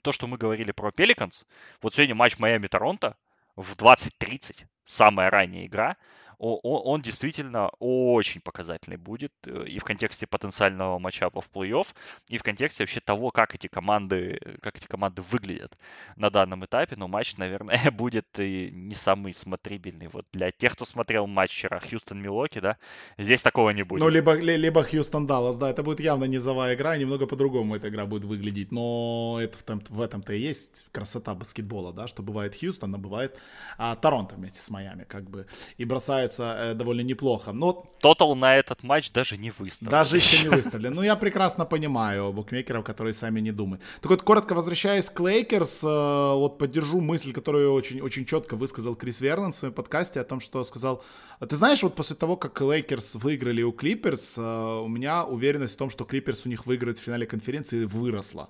то, 0.02 0.12
что 0.12 0.26
мы 0.26 0.38
говорили 0.38 0.72
про 0.72 0.90
Пеликанс, 0.90 1.44
вот 1.82 1.94
сегодня 1.94 2.14
матч 2.14 2.38
Майами-Торонто 2.38 3.16
в 3.56 3.74
20.30, 3.76 4.66
самая 4.84 5.30
ранняя 5.30 5.66
игра, 5.66 5.96
он, 6.38 7.02
действительно 7.02 7.68
очень 7.80 8.40
показательный 8.40 8.96
будет 8.96 9.32
э, 9.44 9.64
и 9.66 9.78
в 9.78 9.84
контексте 9.84 10.26
потенциального 10.26 10.98
матчапа 10.98 11.40
в 11.40 11.50
плей-офф, 11.52 11.86
и 12.28 12.38
в 12.38 12.42
контексте 12.42 12.84
вообще 12.84 13.00
того, 13.00 13.30
как 13.30 13.54
эти 13.54 13.66
команды, 13.66 14.40
как 14.62 14.76
эти 14.76 14.86
команды 14.86 15.22
выглядят 15.22 15.76
на 16.16 16.30
данном 16.30 16.64
этапе. 16.64 16.96
Но 16.96 17.08
матч, 17.08 17.36
наверное, 17.38 17.90
будет 17.90 18.26
и 18.38 18.70
не 18.72 18.94
самый 18.94 19.34
смотрибельный. 19.34 20.08
Вот 20.08 20.26
для 20.32 20.50
тех, 20.50 20.72
кто 20.72 20.84
смотрел 20.84 21.26
матч 21.26 21.50
вчера 21.50 21.80
Хьюстон-Милоки, 21.80 22.60
да, 22.60 22.76
здесь 23.18 23.42
такого 23.42 23.70
не 23.70 23.82
будет. 23.82 24.00
Ну, 24.00 24.08
либо, 24.08 24.34
либо 24.34 24.82
Хьюстон-Даллас, 24.82 25.58
да, 25.58 25.70
это 25.70 25.82
будет 25.82 26.00
явно 26.00 26.24
низовая 26.24 26.74
игра, 26.74 26.96
немного 26.96 27.26
по-другому 27.26 27.74
эта 27.74 27.88
игра 27.88 28.06
будет 28.06 28.24
выглядеть. 28.24 28.70
Но 28.70 29.38
это 29.40 29.58
в, 29.58 29.62
том, 29.64 29.82
в 29.88 30.00
этом-то 30.00 30.32
и 30.32 30.40
есть 30.40 30.86
красота 30.92 31.34
баскетбола, 31.34 31.92
да, 31.92 32.06
что 32.06 32.22
бывает 32.22 32.54
Хьюстон, 32.58 32.94
а 32.94 32.98
бывает 32.98 33.38
а, 33.76 33.96
Торонто 33.96 34.36
вместе 34.36 34.60
с 34.60 34.70
Майами, 34.70 35.04
как 35.04 35.28
бы, 35.28 35.46
и 35.76 35.84
бросаются 36.28 36.70
э, 36.72 36.74
довольно 36.74 37.02
неплохо. 37.02 37.52
Но... 37.52 37.84
Тотал 38.00 38.36
на 38.36 38.56
этот 38.56 38.82
матч 38.82 39.10
даже 39.12 39.36
не 39.36 39.50
выставлен. 39.50 39.90
Даже 39.90 40.16
еще 40.16 40.42
не 40.42 40.48
выставлен. 40.48 40.94
Ну, 40.94 41.02
я 41.02 41.16
прекрасно 41.16 41.64
понимаю 41.64 42.32
букмекеров, 42.32 42.84
которые 42.84 43.12
сами 43.12 43.40
не 43.40 43.52
думают. 43.52 43.82
Так 44.00 44.10
вот, 44.10 44.22
коротко 44.22 44.54
возвращаясь 44.54 45.10
к 45.10 45.20
Лейкерс, 45.20 45.84
э, 45.84 46.34
вот 46.34 46.58
поддержу 46.58 47.00
мысль, 47.00 47.32
которую 47.32 47.72
очень, 47.72 48.00
очень 48.00 48.24
четко 48.24 48.56
высказал 48.56 48.94
Крис 48.94 49.20
Вернон 49.20 49.50
в 49.50 49.54
своем 49.54 49.74
подкасте 49.74 50.20
о 50.20 50.24
том, 50.24 50.40
что 50.40 50.64
сказал, 50.64 51.02
ты 51.48 51.56
знаешь, 51.56 51.82
вот 51.82 51.94
после 51.94 52.16
того, 52.16 52.36
как 52.36 52.60
Лейкерс 52.60 53.16
выиграли 53.16 53.62
у 53.62 53.72
Клиперс, 53.72 54.38
э, 54.38 54.82
у 54.84 54.88
меня 54.88 55.24
уверенность 55.24 55.74
в 55.74 55.78
том, 55.78 55.90
что 55.90 56.04
Клиперс 56.04 56.46
у 56.46 56.48
них 56.48 56.66
выиграет 56.66 56.98
в 56.98 57.02
финале 57.02 57.26
конференции 57.26 57.84
выросла 57.84 58.48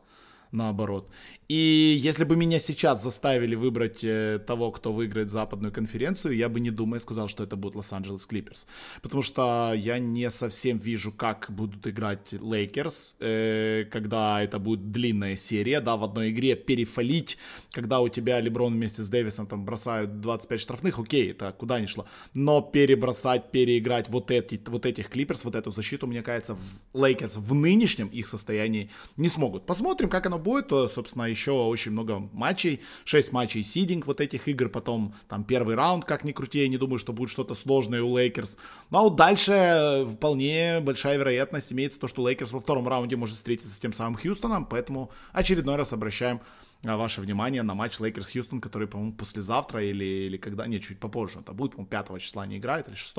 наоборот. 0.53 1.11
И 1.49 1.99
если 1.99 2.25
бы 2.25 2.37
меня 2.37 2.59
сейчас 2.59 3.03
заставили 3.03 3.55
выбрать 3.55 4.05
э, 4.05 4.39
того, 4.47 4.71
кто 4.71 4.93
выиграет 4.93 5.31
западную 5.31 5.73
конференцию, 5.73 6.37
я 6.37 6.49
бы 6.49 6.61
не 6.61 6.71
думая 6.71 7.01
сказал, 7.01 7.29
что 7.29 7.43
это 7.43 7.57
будет 7.57 7.75
Лос-Анджелес 7.75 8.27
Клиперс. 8.27 8.67
Потому 9.01 9.23
что 9.23 9.73
я 9.75 9.99
не 9.99 10.31
совсем 10.31 10.79
вижу, 10.79 11.11
как 11.11 11.47
будут 11.49 11.87
играть 11.87 12.33
Лейкерс, 12.33 13.17
э, 13.21 13.85
когда 13.91 14.43
это 14.43 14.59
будет 14.59 14.93
длинная 14.93 15.37
серия, 15.37 15.81
да, 15.81 15.97
в 15.97 16.05
одной 16.05 16.31
игре 16.31 16.55
перефалить, 16.55 17.39
когда 17.73 18.01
у 18.01 18.09
тебя 18.09 18.41
Леброн 18.41 18.75
вместе 18.75 19.03
с 19.03 19.09
Дэвисом 19.09 19.47
там 19.47 19.65
бросают 19.65 20.21
25 20.21 20.61
штрафных, 20.61 20.99
окей, 20.99 21.31
это 21.31 21.53
куда 21.53 21.81
ни 21.81 21.87
шло. 21.87 22.07
Но 22.35 22.61
перебросать, 22.61 23.51
переиграть 23.51 24.11
вот, 24.11 24.31
эти, 24.31 24.61
вот 24.67 24.85
этих 24.85 25.09
Клиперс, 25.09 25.45
вот 25.45 25.55
эту 25.55 25.71
защиту, 25.71 26.07
мне 26.07 26.23
кажется, 26.23 26.59
Лейкерс 26.93 27.37
в 27.37 27.55
нынешнем 27.55 28.09
их 28.09 28.27
состоянии 28.27 28.91
не 29.17 29.29
смогут. 29.29 29.65
Посмотрим, 29.65 30.11
как 30.11 30.27
оно 30.27 30.38
будет, 30.39 30.69
то, 30.69 30.89
собственно, 30.89 31.25
еще 31.25 31.53
очень 31.53 31.93
много 31.93 32.19
матчей, 32.33 32.81
6 33.05 33.33
матчей 33.33 33.63
seeding 33.63 34.07
вот 34.07 34.21
этих 34.21 34.49
игр, 34.49 34.69
потом 34.69 35.15
там 35.29 35.45
первый 35.45 35.75
раунд, 35.75 36.05
как 36.05 36.25
ни 36.25 36.33
крути, 36.33 36.61
я 36.61 36.69
не 36.69 36.79
думаю, 36.79 36.99
что 36.99 37.13
будет 37.13 37.31
что-то 37.31 37.55
сложное 37.55 38.03
у 38.03 38.17
Лейкерс. 38.17 38.57
Но 38.91 39.05
вот 39.05 39.17
дальше 39.17 40.07
вполне 40.15 40.81
большая 40.81 41.19
вероятность 41.19 41.73
имеется 41.73 42.01
то, 42.01 42.09
что 42.09 42.27
Лейкерс 42.27 42.53
во 42.53 42.61
втором 42.61 42.89
раунде 42.89 43.17
может 43.17 43.37
встретиться 43.37 43.73
с 43.73 43.79
тем 43.79 43.93
самым 43.93 44.17
Хьюстоном, 44.17 44.67
поэтому 44.67 45.11
очередной 45.33 45.77
раз 45.77 45.93
обращаем 45.93 46.41
а, 46.41 46.68
ваше 46.83 47.21
внимание 47.21 47.63
на 47.63 47.75
матч 47.75 47.99
Лейкерс-Хьюстон, 47.99 48.61
который, 48.61 48.87
по-моему, 48.87 49.13
послезавтра 49.15 49.83
или, 49.83 50.05
или 50.05 50.37
когда, 50.37 50.67
нет, 50.67 50.83
чуть 50.83 51.01
попозже, 51.01 51.41
это 51.41 51.53
будет, 51.53 51.73
по-моему, 51.73 51.89
5 51.89 52.21
числа 52.21 52.47
они 52.47 52.59
играют 52.59 52.89
или 52.89 52.95
6 52.95 53.15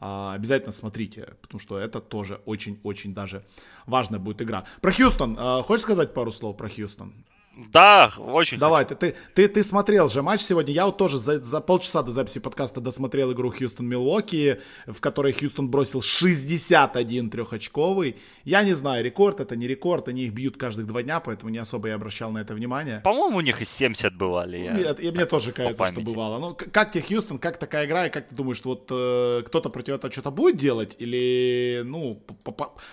а, 0.00 0.34
обязательно 0.34 0.72
смотрите, 0.72 1.34
потому 1.42 1.60
что 1.60 1.78
это 1.78 2.00
тоже 2.00 2.40
очень-очень 2.44 3.14
даже 3.14 3.44
важная 3.86 4.20
будет 4.20 4.40
игра. 4.42 4.64
Про 4.80 4.92
Хьюстон, 4.92 5.36
а, 5.38 5.62
хочешь 5.62 5.82
сказать 5.82 6.14
пару 6.14 6.30
слов 6.30 6.56
про 6.56 6.68
Хьюстон? 6.68 7.12
Да, 7.56 8.10
очень. 8.18 8.58
Давай, 8.58 8.86
ты, 8.86 8.94
ты, 8.94 9.14
ты, 9.34 9.46
ты 9.46 9.62
смотрел 9.62 10.08
же 10.08 10.22
матч 10.22 10.40
сегодня. 10.40 10.72
Я 10.72 10.86
вот 10.86 10.96
тоже 10.96 11.18
за, 11.18 11.42
за 11.42 11.60
полчаса 11.60 12.02
до 12.02 12.10
записи 12.10 12.40
подкаста 12.40 12.80
досмотрел 12.80 13.32
игру 13.32 13.52
Хьюстон-Милуоки, 13.52 14.60
в 14.86 15.00
которой 15.00 15.32
Хьюстон 15.32 15.68
бросил 15.68 16.00
61 16.00 17.30
трехочковый. 17.30 18.16
Я 18.44 18.62
не 18.64 18.72
знаю, 18.72 19.04
рекорд 19.04 19.40
это 19.40 19.54
не 19.54 19.68
рекорд, 19.68 20.08
они 20.08 20.22
их 20.22 20.32
бьют 20.32 20.56
каждых 20.56 20.86
два 20.86 21.02
дня, 21.02 21.20
поэтому 21.20 21.50
не 21.50 21.58
особо 21.58 21.88
я 21.88 21.96
обращал 21.96 22.30
на 22.30 22.38
это 22.38 22.54
внимание. 22.54 23.00
По-моему, 23.04 23.38
у 23.38 23.40
них 23.42 23.60
и 23.60 23.66
70 23.66 24.16
бывали. 24.16 24.56
Я... 24.56 24.72
Нет, 24.72 25.00
и 25.00 25.10
мне 25.10 25.26
тоже 25.26 25.52
кажется, 25.52 25.86
что 25.86 26.00
бывало. 26.00 26.38
Ну, 26.38 26.56
как 26.72 26.90
тебе 26.90 27.04
Хьюстон, 27.04 27.38
как 27.38 27.58
такая 27.58 27.86
игра, 27.86 28.06
и 28.06 28.10
как 28.10 28.28
ты 28.28 28.34
думаешь, 28.34 28.62
вот 28.64 28.88
э, 28.90 29.42
кто-то 29.46 29.68
против 29.68 29.94
этого 29.94 30.10
что-то 30.10 30.30
будет 30.30 30.56
делать? 30.56 30.96
Или, 30.98 31.82
ну, 31.84 32.22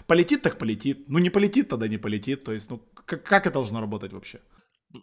полетит 0.06 0.42
так 0.42 0.58
полетит? 0.58 1.06
Ну, 1.08 1.20
не 1.20 1.30
полетит, 1.30 1.70
тогда 1.70 1.88
не 1.88 1.98
полетит. 1.98 2.44
То 2.44 2.52
есть, 2.52 2.70
ну, 2.70 2.82
как, 3.06 3.24
как 3.24 3.48
это 3.48 3.54
должно 3.54 3.80
работать 3.80 4.12
вообще? 4.14 4.40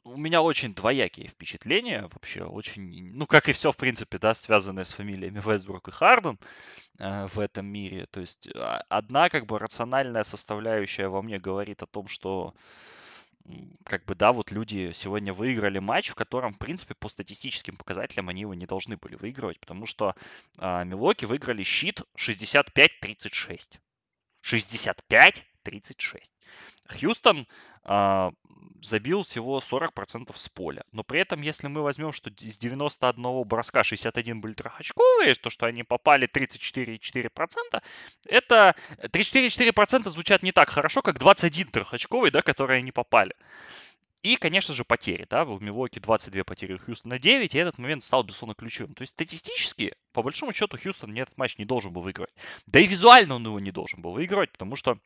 У 0.05 0.17
меня 0.17 0.43
очень 0.43 0.75
двоякие 0.75 1.29
впечатления 1.29 2.09
вообще, 2.13 2.45
очень, 2.45 3.13
ну, 3.13 3.27
как 3.27 3.49
и 3.49 3.53
все, 3.53 3.71
в 3.71 3.77
принципе, 3.77 4.19
да, 4.19 4.35
связанное 4.35 4.85
с 4.85 4.93
фамилиями 4.93 5.41
Вестбрук 5.45 5.89
и 5.89 5.93
Харден 5.93 6.39
э, 6.99 7.27
в 7.29 7.39
этом 7.39 7.67
мире. 7.67 8.07
То 8.07 8.21
есть 8.21 8.49
а, 8.55 8.83
одна, 8.89 9.29
как 9.29 9.47
бы, 9.47 9.59
рациональная 9.59 10.25
составляющая 10.25 11.09
во 11.09 11.23
мне 11.23 11.39
говорит 11.39 11.83
о 11.83 11.87
том, 11.87 12.09
что 12.09 12.55
как 13.85 14.05
бы, 14.05 14.17
да, 14.17 14.33
вот 14.33 14.51
люди 14.51 14.91
сегодня 14.93 15.33
выиграли 15.33 15.79
матч, 15.79 16.09
в 16.09 16.17
котором, 16.17 16.53
в 16.55 16.59
принципе, 16.59 16.95
по 16.97 17.09
статистическим 17.09 17.77
показателям 17.77 18.29
они 18.29 18.41
его 18.41 18.55
не 18.55 18.67
должны 18.67 18.97
были 18.97 19.15
выигрывать, 19.15 19.61
потому 19.61 19.87
что 19.87 20.17
э, 20.59 20.85
Милоки 20.85 21.27
выиграли 21.27 21.63
щит 21.63 22.03
65-36. 22.19 23.79
65-36. 25.67 26.23
Хьюстон 26.89 27.47
э, 27.85 28.31
забил 28.83 29.23
всего 29.23 29.59
40% 29.59 30.33
с 30.37 30.49
поля. 30.49 30.85
Но 30.93 31.03
при 31.03 31.21
этом, 31.21 31.43
если 31.43 31.69
мы 31.69 31.83
возьмем, 31.83 32.13
что 32.13 32.31
из 32.31 32.59
91 32.59 33.45
броска 33.45 33.85
61 33.85 34.41
были 34.41 34.55
трехочковые, 34.55 35.35
то, 35.35 35.51
что 35.51 35.67
они 35.67 35.83
попали 35.83 36.29
34,4%, 36.29 37.83
это 38.29 38.75
34,4% 39.03 40.09
звучат 40.11 40.43
не 40.43 40.53
так 40.53 40.71
хорошо, 40.71 41.03
как 41.03 41.19
21 41.19 41.69
трехочковый, 41.69 42.31
да, 42.31 42.43
которые 42.43 42.79
они 42.79 42.93
попали. 42.93 43.35
И, 44.23 44.35
конечно 44.35 44.75
же, 44.75 44.85
потери. 44.85 45.25
Да? 45.31 45.45
В 45.45 45.63
Милуоке 45.63 46.01
22 46.01 46.43
потери, 46.43 46.73
у 46.73 46.79
Хьюстона 46.79 47.19
9, 47.19 47.55
и 47.55 47.59
этот 47.59 47.79
момент 47.79 48.03
стал, 48.03 48.25
безусловно, 48.25 48.57
ключевым. 48.57 48.95
То 48.95 49.03
есть, 49.03 49.13
статистически, 49.13 49.95
по 50.13 50.23
большому 50.23 50.53
счету, 50.53 50.77
Хьюстон 50.77 51.15
этот 51.15 51.39
матч 51.39 51.59
не 51.59 51.65
должен 51.65 51.93
был 51.93 52.03
выигрывать. 52.03 52.35
Да 52.67 52.81
и 52.81 52.89
визуально 52.89 53.37
он 53.37 53.45
его 53.47 53.61
не 53.61 53.71
должен 53.71 54.03
был 54.03 54.13
выигрывать, 54.13 54.51
потому 54.51 54.75
что 54.75 54.99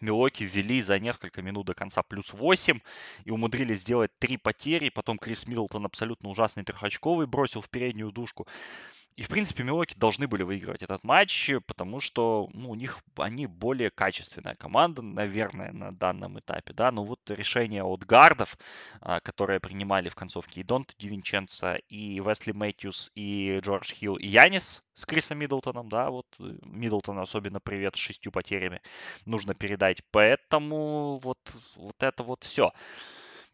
Милоки 0.00 0.44
ввели 0.44 0.80
за 0.80 0.98
несколько 0.98 1.42
минут 1.42 1.66
до 1.66 1.74
конца 1.74 2.02
плюс 2.02 2.32
8 2.32 2.80
и 3.24 3.30
умудрились 3.30 3.80
сделать 3.80 4.10
три 4.18 4.36
потери. 4.36 4.88
Потом 4.88 5.18
Крис 5.18 5.46
Миддлтон 5.46 5.84
абсолютно 5.84 6.28
ужасный 6.28 6.64
трехочковый 6.64 7.26
бросил 7.26 7.60
в 7.60 7.68
переднюю 7.68 8.12
дужку. 8.12 8.46
И, 9.16 9.22
в 9.22 9.28
принципе, 9.28 9.62
Милоки 9.62 9.94
должны 9.96 10.26
были 10.26 10.42
выигрывать 10.42 10.82
этот 10.82 11.04
матч, 11.04 11.50
потому 11.66 12.00
что 12.00 12.48
ну, 12.54 12.70
у 12.70 12.74
них 12.74 13.00
они 13.16 13.46
более 13.46 13.90
качественная 13.90 14.54
команда, 14.54 15.02
наверное, 15.02 15.72
на 15.72 15.92
данном 15.92 16.38
этапе. 16.38 16.72
Да? 16.72 16.90
Но 16.90 17.04
вот 17.04 17.20
решение 17.30 17.84
от 17.84 18.04
гардов, 18.04 18.56
а, 19.00 19.20
которые 19.20 19.60
принимали 19.60 20.08
в 20.08 20.14
концовке 20.14 20.60
и 20.60 20.64
Донт 20.64 20.94
Дивинченца, 20.98 21.76
и 21.88 22.20
Весли 22.20 22.52
Мэтьюс, 22.52 23.10
и 23.14 23.58
Джордж 23.62 23.92
Хилл, 23.92 24.16
и 24.16 24.26
Янис 24.26 24.82
с 24.94 25.06
Крисом 25.06 25.38
Миддлтоном, 25.38 25.88
да, 25.88 26.10
вот 26.10 26.26
э, 26.38 26.58
Миддлтон 26.62 27.18
особенно 27.18 27.60
привет 27.60 27.96
с 27.96 27.98
шестью 27.98 28.32
потерями 28.32 28.80
нужно 29.26 29.54
передать. 29.54 30.02
Поэтому 30.10 31.18
вот, 31.22 31.38
вот 31.76 32.02
это 32.02 32.22
вот 32.22 32.44
все. 32.44 32.72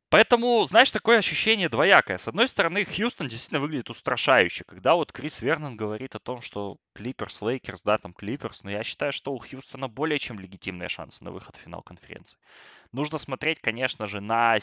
Поэтому, 0.09 0.65
знаешь, 0.67 0.93
такое 0.93 1.19
ощущение 1.19 1.69
двоякое. 1.69 2.19
С 2.19 2.29
одной 2.29 2.47
стороны, 2.47 2.85
Хьюстон 2.85 3.29
действительно 3.29 3.61
выглядит 3.61 3.91
устрашающе, 3.91 4.63
когда 4.65 4.95
вот 4.95 5.11
Крис 5.11 5.43
Вернон 5.43 5.77
говорит 5.77 6.15
о 6.15 6.21
том, 6.21 6.41
что 6.41 6.77
Клиперс, 6.95 7.43
Лейкерс, 7.43 7.83
да, 7.83 7.99
там 7.99 8.13
Клиперс, 8.13 8.63
но 8.63 8.71
я 8.71 8.85
считаю, 8.85 9.13
что 9.13 9.33
у 9.33 9.39
Хьюстона 9.39 9.89
более 9.89 10.21
чем 10.21 10.39
легитимные 10.39 10.89
шансы 10.89 11.25
на 11.25 11.33
выход 11.33 11.57
в 11.57 11.61
финал 11.61 11.83
конференции. 11.83 12.39
Нужно 12.93 13.19
смотреть, 13.19 13.61
конечно 13.61 14.07
же, 14.07 14.21
на 14.21 14.57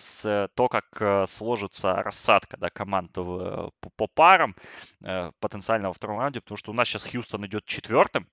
то, 0.56 0.70
как 0.70 0.86
э, 1.02 1.26
сложится 1.28 1.96
рассадка 1.96 2.56
да, 2.58 2.70
команд 2.70 3.12
по, 3.12 3.72
по 3.98 4.08
парам 4.08 4.56
э, 5.04 5.32
потенциально 5.40 5.90
во 5.90 5.94
втором 5.94 6.20
раунде, 6.20 6.40
потому 6.40 6.58
что 6.58 6.72
у 6.72 6.74
нас 6.74 6.88
сейчас 6.88 7.04
Хьюстон 7.04 7.46
идет 7.46 7.66
четвертым, 7.66 8.30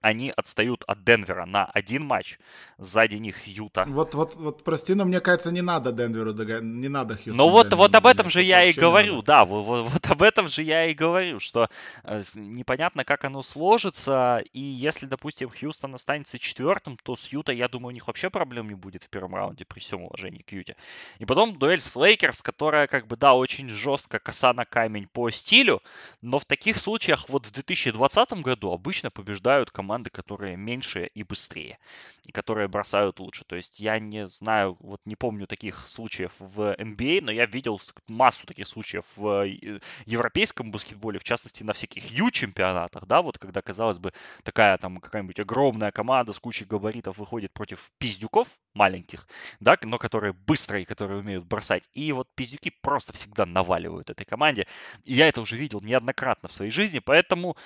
они 0.00 0.32
отстают 0.36 0.84
от 0.86 1.04
Денвера 1.04 1.44
на 1.44 1.64
один 1.66 2.04
матч. 2.04 2.38
Сзади 2.78 3.16
них 3.16 3.46
Юта. 3.46 3.84
Вот, 3.88 4.14
вот, 4.14 4.36
вот, 4.36 4.64
прости, 4.64 4.94
но 4.94 5.04
мне 5.04 5.20
кажется, 5.20 5.50
не 5.50 5.62
надо 5.62 5.92
Денверу, 5.92 6.32
не 6.32 6.88
надо 6.88 7.14
Хьюстону. 7.14 7.36
Ну 7.36 7.48
вот, 7.48 7.72
вот 7.72 7.94
об 7.94 8.06
этом 8.06 8.30
же 8.30 8.42
я 8.42 8.64
и 8.64 8.72
говорю, 8.72 9.22
да, 9.22 9.44
вот, 9.44 9.64
вот, 9.64 9.90
вот 9.90 10.10
об 10.10 10.22
этом 10.22 10.48
же 10.48 10.62
я 10.62 10.86
и 10.86 10.94
говорю, 10.94 11.40
что 11.40 11.68
э, 12.04 12.22
непонятно, 12.34 13.04
как 13.04 13.24
оно 13.24 13.42
сложится, 13.42 14.42
и 14.52 14.60
если, 14.60 15.06
допустим, 15.06 15.50
Хьюстон 15.50 15.94
останется 15.94 16.38
четвертым, 16.38 16.96
то 17.02 17.16
с 17.16 17.28
Юта, 17.28 17.52
я 17.52 17.68
думаю, 17.68 17.88
у 17.88 17.94
них 17.94 18.06
вообще 18.06 18.30
проблем 18.30 18.68
не 18.68 18.74
будет 18.74 19.02
в 19.02 19.08
первом 19.08 19.34
раунде 19.34 19.64
при 19.64 19.80
всем 19.80 20.02
уважении 20.02 20.42
к 20.42 20.52
Юте. 20.52 20.76
И 21.18 21.24
потом 21.24 21.58
дуэль 21.58 21.80
с 21.80 21.96
Лейкерс, 21.96 22.42
которая, 22.42 22.86
как 22.86 23.06
бы, 23.06 23.16
да, 23.16 23.34
очень 23.34 23.68
жестко 23.68 24.18
коса 24.18 24.52
на 24.52 24.64
камень 24.64 25.08
по 25.12 25.30
стилю, 25.30 25.82
но 26.20 26.38
в 26.38 26.44
таких 26.44 26.76
случаях 26.76 27.28
вот 27.28 27.46
в 27.46 27.50
2020 27.50 28.32
году 28.34 28.72
обычно 28.72 29.10
побеждают 29.10 29.61
играют 29.62 29.70
команды, 29.70 30.10
которые 30.10 30.56
меньше 30.56 31.10
и 31.14 31.22
быстрее, 31.22 31.78
и 32.26 32.32
которые 32.32 32.68
бросают 32.68 33.20
лучше. 33.20 33.44
То 33.44 33.56
есть 33.56 33.80
я 33.80 33.98
не 33.98 34.26
знаю, 34.26 34.76
вот 34.80 35.00
не 35.04 35.16
помню 35.16 35.46
таких 35.46 35.86
случаев 35.86 36.32
в 36.38 36.74
NBA, 36.78 37.18
а, 37.18 37.24
но 37.24 37.32
я 37.32 37.46
видел 37.46 37.80
массу 38.08 38.46
таких 38.46 38.66
случаев 38.66 39.04
в 39.16 39.46
э, 39.46 39.80
европейском 40.06 40.70
баскетболе, 40.70 41.18
в 41.18 41.24
частности 41.24 41.64
на 41.64 41.72
всяких 41.72 42.10
Ю-чемпионатах, 42.10 43.06
да, 43.06 43.22
вот 43.22 43.38
когда, 43.38 43.62
казалось 43.62 43.98
бы, 43.98 44.12
такая 44.42 44.78
там 44.78 44.98
какая-нибудь 44.98 45.40
огромная 45.40 45.92
команда 45.92 46.32
с 46.32 46.38
кучей 46.38 46.64
габаритов 46.64 47.18
выходит 47.18 47.52
против 47.52 47.90
пиздюков 47.98 48.48
маленьких, 48.74 49.26
да, 49.60 49.76
но 49.82 49.98
которые 49.98 50.32
быстрые, 50.32 50.84
которые 50.84 51.20
умеют 51.20 51.44
бросать. 51.44 51.88
И 51.94 52.12
вот 52.12 52.28
пиздюки 52.34 52.72
просто 52.82 53.12
всегда 53.12 53.46
наваливают 53.46 54.10
этой 54.10 54.24
команде. 54.24 54.66
И 55.04 55.14
я 55.14 55.28
это 55.28 55.40
уже 55.40 55.56
видел 55.56 55.80
неоднократно 55.80 56.48
в 56.48 56.52
своей 56.52 56.70
жизни, 56.70 57.00
поэтому 57.00 57.56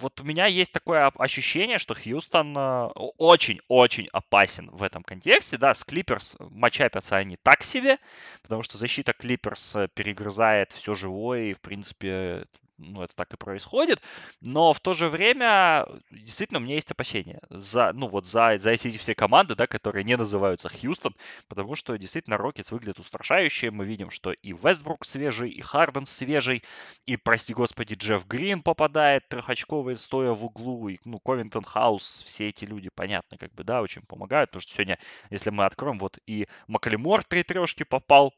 вот 0.00 0.20
у 0.20 0.24
меня 0.24 0.46
есть 0.46 0.72
такое 0.72 1.06
ощущение, 1.06 1.78
что 1.78 1.94
Хьюстон 1.94 2.56
э, 2.56 2.88
очень-очень 3.18 4.08
опасен 4.12 4.70
в 4.70 4.82
этом 4.82 5.02
контексте. 5.02 5.56
Да, 5.56 5.74
с 5.74 5.84
Клиперс 5.84 6.36
матчапятся 6.38 7.16
они 7.16 7.36
так 7.36 7.62
себе, 7.62 7.98
потому 8.42 8.62
что 8.62 8.78
защита 8.78 9.12
Клиперс 9.12 9.76
э, 9.76 9.88
перегрызает 9.94 10.72
все 10.72 10.94
живое, 10.94 11.44
и, 11.44 11.54
в 11.54 11.60
принципе, 11.60 12.46
ну, 12.78 13.02
это 13.02 13.14
так 13.14 13.32
и 13.32 13.36
происходит, 13.36 14.02
но 14.40 14.72
в 14.72 14.80
то 14.80 14.92
же 14.94 15.08
время 15.08 15.86
действительно 16.10 16.58
у 16.58 16.62
меня 16.62 16.74
есть 16.74 16.90
опасения 16.90 17.40
за, 17.50 17.92
ну, 17.92 18.08
вот 18.08 18.26
за, 18.26 18.58
за 18.58 18.70
эти 18.70 18.96
все 18.96 19.14
команды, 19.14 19.54
да, 19.54 19.66
которые 19.66 20.04
не 20.04 20.16
называются 20.16 20.68
Хьюстон, 20.68 21.14
потому 21.48 21.74
что 21.74 21.96
действительно 21.96 22.36
Рокетс 22.36 22.72
выглядит 22.72 22.98
устрашающе, 22.98 23.70
мы 23.70 23.84
видим, 23.84 24.10
что 24.10 24.32
и 24.32 24.52
Вестбрук 24.52 25.04
свежий, 25.04 25.50
и 25.50 25.60
Харден 25.60 26.04
свежий, 26.04 26.64
и, 27.06 27.16
прости 27.16 27.54
господи, 27.54 27.94
Джефф 27.94 28.26
Грин 28.26 28.62
попадает 28.62 29.28
трехочковый, 29.28 29.96
стоя 29.96 30.32
в 30.32 30.44
углу, 30.44 30.88
и, 30.88 30.98
ну, 31.04 31.18
Ковингтон, 31.18 31.64
Хаус, 31.64 32.22
все 32.24 32.48
эти 32.48 32.64
люди, 32.64 32.90
понятно, 32.94 33.38
как 33.38 33.52
бы, 33.54 33.64
да, 33.64 33.82
очень 33.82 34.02
помогают, 34.02 34.50
потому 34.50 34.62
что 34.62 34.72
сегодня, 34.74 34.98
если 35.30 35.50
мы 35.50 35.64
откроем, 35.64 35.98
вот 35.98 36.18
и 36.26 36.48
Маклемор 36.66 37.24
три 37.24 37.42
трешки 37.42 37.84
попал, 37.84 38.34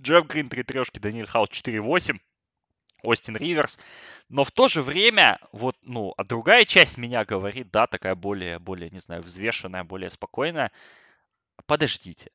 Джефф 0.00 0.26
Грин 0.26 0.48
три 0.48 0.62
трешки, 0.62 0.98
Даниэль 1.00 1.26
Хаус 1.26 1.48
4-8, 1.50 2.18
Остин 3.02 3.36
Риверс. 3.36 3.78
Но 4.28 4.44
в 4.44 4.50
то 4.50 4.68
же 4.68 4.82
время, 4.82 5.38
вот, 5.52 5.76
ну, 5.82 6.14
а 6.16 6.24
другая 6.24 6.64
часть 6.64 6.96
меня 6.98 7.24
говорит, 7.24 7.70
да, 7.70 7.86
такая 7.86 8.14
более, 8.14 8.58
более, 8.58 8.90
не 8.90 9.00
знаю, 9.00 9.22
взвешенная, 9.22 9.84
более 9.84 10.10
спокойная. 10.10 10.70
Подождите. 11.66 12.30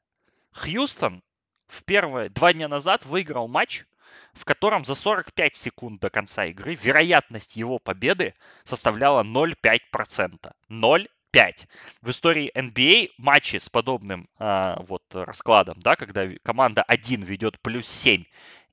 Хьюстон 0.54 1.24
в 1.68 1.84
первые 1.84 2.30
два 2.30 2.54
дня 2.54 2.68
назад 2.68 3.06
выиграл 3.06 3.48
матч, 3.48 3.86
в 4.34 4.46
котором 4.46 4.86
за 4.86 4.96
45 4.96 5.56
секунд 5.56 6.02
до 6.02 6.10
конца 6.10 6.46
игры 6.46 6.76
вероятность 6.76 7.56
его 7.56 7.80
победы 7.80 8.36
составляла 8.64 9.24
0,5%. 9.24 10.52
0,5. 10.70 11.08
В 12.02 12.10
истории 12.10 12.52
NBA 12.56 13.08
а 13.10 13.22
матчи 13.22 13.58
с 13.58 13.70
подобным 13.70 14.30
э, 14.40 14.76
вот 14.88 15.04
раскладом, 15.14 15.80
да, 15.80 15.96
когда 15.96 16.28
команда 16.44 16.84
1 16.84 17.22
ведет 17.24 17.60
плюс 17.62 17.88
7 17.88 18.24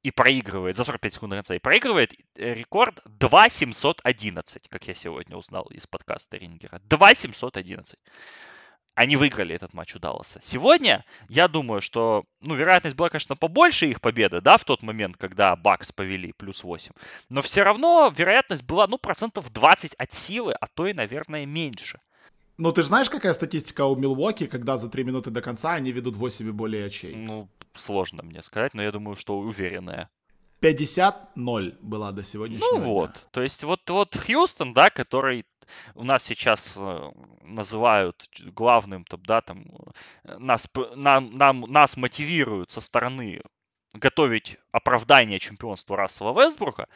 и 0.03 0.11
проигрывает 0.11 0.76
за 0.76 0.84
45 0.84 1.14
секунд 1.14 1.30
до 1.30 1.36
конца, 1.36 1.55
и 1.55 1.59
проигрывает 1.59 2.14
э, 2.36 2.55
рекорд 2.55 3.01
2.711, 3.07 4.68
как 4.68 4.88
я 4.88 4.94
сегодня 4.94 5.36
узнал 5.36 5.64
из 5.64 5.86
подкаста 5.86 6.38
Рингера. 6.38 6.80
2.711. 6.88 7.96
Они 8.94 9.16
выиграли 9.16 9.55
этот 9.55 9.72
матч 9.72 9.94
у 9.94 9.98
Далласа. 9.98 10.40
Сегодня, 10.42 11.05
я 11.28 11.48
думаю, 11.48 11.80
что, 11.80 12.24
ну, 12.40 12.55
вероятность 12.55 12.96
была, 12.96 13.09
конечно, 13.09 13.36
побольше 13.36 13.86
их 13.86 14.01
победы, 14.01 14.40
да, 14.40 14.57
в 14.57 14.64
тот 14.64 14.82
момент, 14.82 15.16
когда 15.16 15.55
Бакс 15.55 15.92
повели 15.92 16.32
плюс 16.32 16.64
8. 16.64 16.92
Но 17.28 17.40
все 17.40 17.62
равно 17.62 18.12
вероятность 18.14 18.64
была, 18.64 18.86
ну, 18.86 18.98
процентов 18.98 19.53
20 19.53 19.94
от 19.94 20.12
силы, 20.12 20.53
а 20.53 20.66
то 20.66 20.86
и, 20.86 20.92
наверное, 20.92 21.46
меньше. 21.46 22.01
Ну, 22.61 22.73
ты 22.73 22.83
же 22.83 22.89
знаешь, 22.89 23.09
какая 23.09 23.33
статистика 23.33 23.87
у 23.87 23.97
Милуоки, 23.97 24.47
когда 24.47 24.77
за 24.77 24.91
3 24.91 25.05
минуты 25.05 25.31
до 25.31 25.41
конца 25.41 25.73
они 25.73 25.93
ведут 25.93 26.17
8 26.17 26.47
и 26.47 26.53
более 26.53 26.87
очей? 26.87 27.17
Ну, 27.17 27.49
сложно 27.73 28.23
мне 28.23 28.43
сказать, 28.43 28.75
но 28.75 28.83
я 28.83 28.93
думаю, 28.93 29.17
что 29.17 29.39
уверенная. 29.39 30.11
50-0 30.61 31.79
была 31.81 32.13
до 32.13 32.23
сегодняшнего 32.23 32.79
Ну 32.79 32.81
вот, 32.81 33.29
то 33.31 33.41
есть 33.41 33.65
вот, 33.65 33.89
вот 33.89 34.15
Хьюстон, 34.15 34.75
да, 34.75 34.91
который 34.91 35.47
у 35.95 36.05
нас 36.05 36.23
сейчас 36.23 36.77
э, 36.79 37.11
называют 37.43 38.29
главным, 38.55 39.07
да, 39.27 39.41
там, 39.41 39.65
э, 40.25 40.37
нас, 40.37 40.69
нам, 40.97 41.35
нам, 41.35 41.63
нас 41.63 41.97
мотивируют 41.97 42.69
со 42.69 42.83
стороны 42.83 43.41
готовить 43.95 44.59
оправдание 44.71 45.39
чемпионства 45.39 45.97
Рассела 45.97 46.39
Вестбрука, 46.39 46.89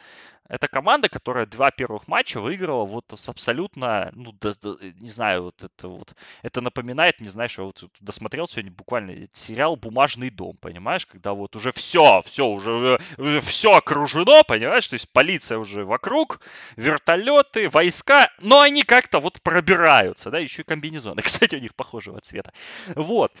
это 0.47 0.67
команда, 0.67 1.09
которая 1.09 1.45
два 1.45 1.71
первых 1.71 2.07
матча 2.07 2.39
выиграла 2.39 2.85
вот 2.85 3.05
с 3.13 3.29
абсолютно, 3.29 4.11
ну, 4.13 4.31
да, 4.39 4.53
да, 4.61 4.75
не 4.99 5.09
знаю, 5.09 5.43
вот 5.43 5.63
это 5.63 5.87
вот, 5.87 6.13
это 6.43 6.61
напоминает, 6.61 7.19
не 7.19 7.29
что 7.47 7.61
я 7.61 7.65
вот 7.65 7.83
досмотрел 7.99 8.47
сегодня 8.47 8.71
буквально 8.71 9.27
сериал 9.31 9.75
«Бумажный 9.75 10.29
дом», 10.29 10.57
понимаешь, 10.57 11.05
когда 11.05 11.33
вот 11.33 11.55
уже 11.55 11.71
все, 11.71 12.21
все, 12.25 12.45
уже 12.47 12.99
э, 13.17 13.39
все 13.41 13.73
окружено, 13.73 14.43
понимаешь, 14.43 14.87
то 14.87 14.93
есть 14.95 15.09
полиция 15.09 15.57
уже 15.57 15.83
вокруг, 15.83 16.39
вертолеты, 16.75 17.69
войска, 17.69 18.29
но 18.39 18.61
они 18.61 18.83
как-то 18.83 19.19
вот 19.19 19.41
пробираются, 19.41 20.29
да, 20.29 20.37
еще 20.37 20.61
и 20.61 20.65
комбинезоны, 20.65 21.21
кстати, 21.23 21.55
у 21.55 21.59
них 21.59 21.73
похожего 21.75 22.21
цвета. 22.21 22.53
Вот, 22.95 23.31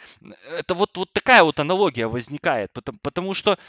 это 0.57 0.73
вот, 0.73 0.97
вот 0.97 1.11
такая 1.13 1.43
вот 1.43 1.59
аналогия 1.59 2.07
возникает, 2.07 2.71
потому, 2.73 2.97
потому 3.01 3.33
что 3.33 3.59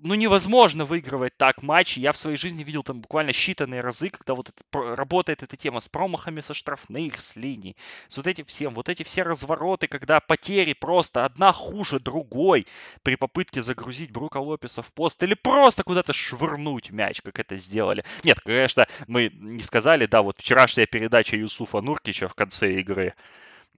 ну, 0.00 0.14
невозможно 0.14 0.84
выигрывать 0.84 1.36
так 1.36 1.62
матчи. 1.62 1.98
Я 1.98 2.12
в 2.12 2.18
своей 2.18 2.36
жизни 2.36 2.62
видел 2.62 2.82
там 2.82 3.00
буквально 3.00 3.30
считанные 3.30 3.80
разы, 3.80 4.10
когда 4.10 4.34
вот 4.34 4.50
это, 4.50 4.94
работает 4.96 5.42
эта 5.42 5.56
тема 5.56 5.80
с 5.80 5.88
промахами 5.88 6.40
со 6.40 6.54
штрафных, 6.54 7.20
с 7.20 7.36
линий, 7.36 7.76
с 8.08 8.16
вот 8.16 8.26
этим 8.26 8.44
всем. 8.44 8.74
Вот 8.74 8.88
эти 8.88 9.02
все 9.02 9.22
развороты, 9.22 9.86
когда 9.86 10.20
потери 10.20 10.74
просто 10.74 11.24
одна 11.24 11.52
хуже 11.52 12.00
другой 12.00 12.66
при 13.02 13.16
попытке 13.16 13.62
загрузить 13.62 14.10
Брука 14.10 14.38
Лопеса 14.38 14.82
в 14.82 14.92
пост 14.92 15.22
или 15.22 15.34
просто 15.34 15.82
куда-то 15.84 16.12
швырнуть 16.12 16.90
мяч, 16.90 17.22
как 17.22 17.38
это 17.38 17.56
сделали. 17.56 18.04
Нет, 18.24 18.40
конечно, 18.40 18.86
мы 19.06 19.30
не 19.34 19.62
сказали, 19.62 20.06
да, 20.06 20.22
вот 20.22 20.38
вчерашняя 20.38 20.86
передача 20.86 21.36
Юсуфа 21.36 21.80
Нуркича 21.80 22.28
в 22.28 22.34
конце 22.34 22.74
игры, 22.74 23.14
Э, 23.14 23.14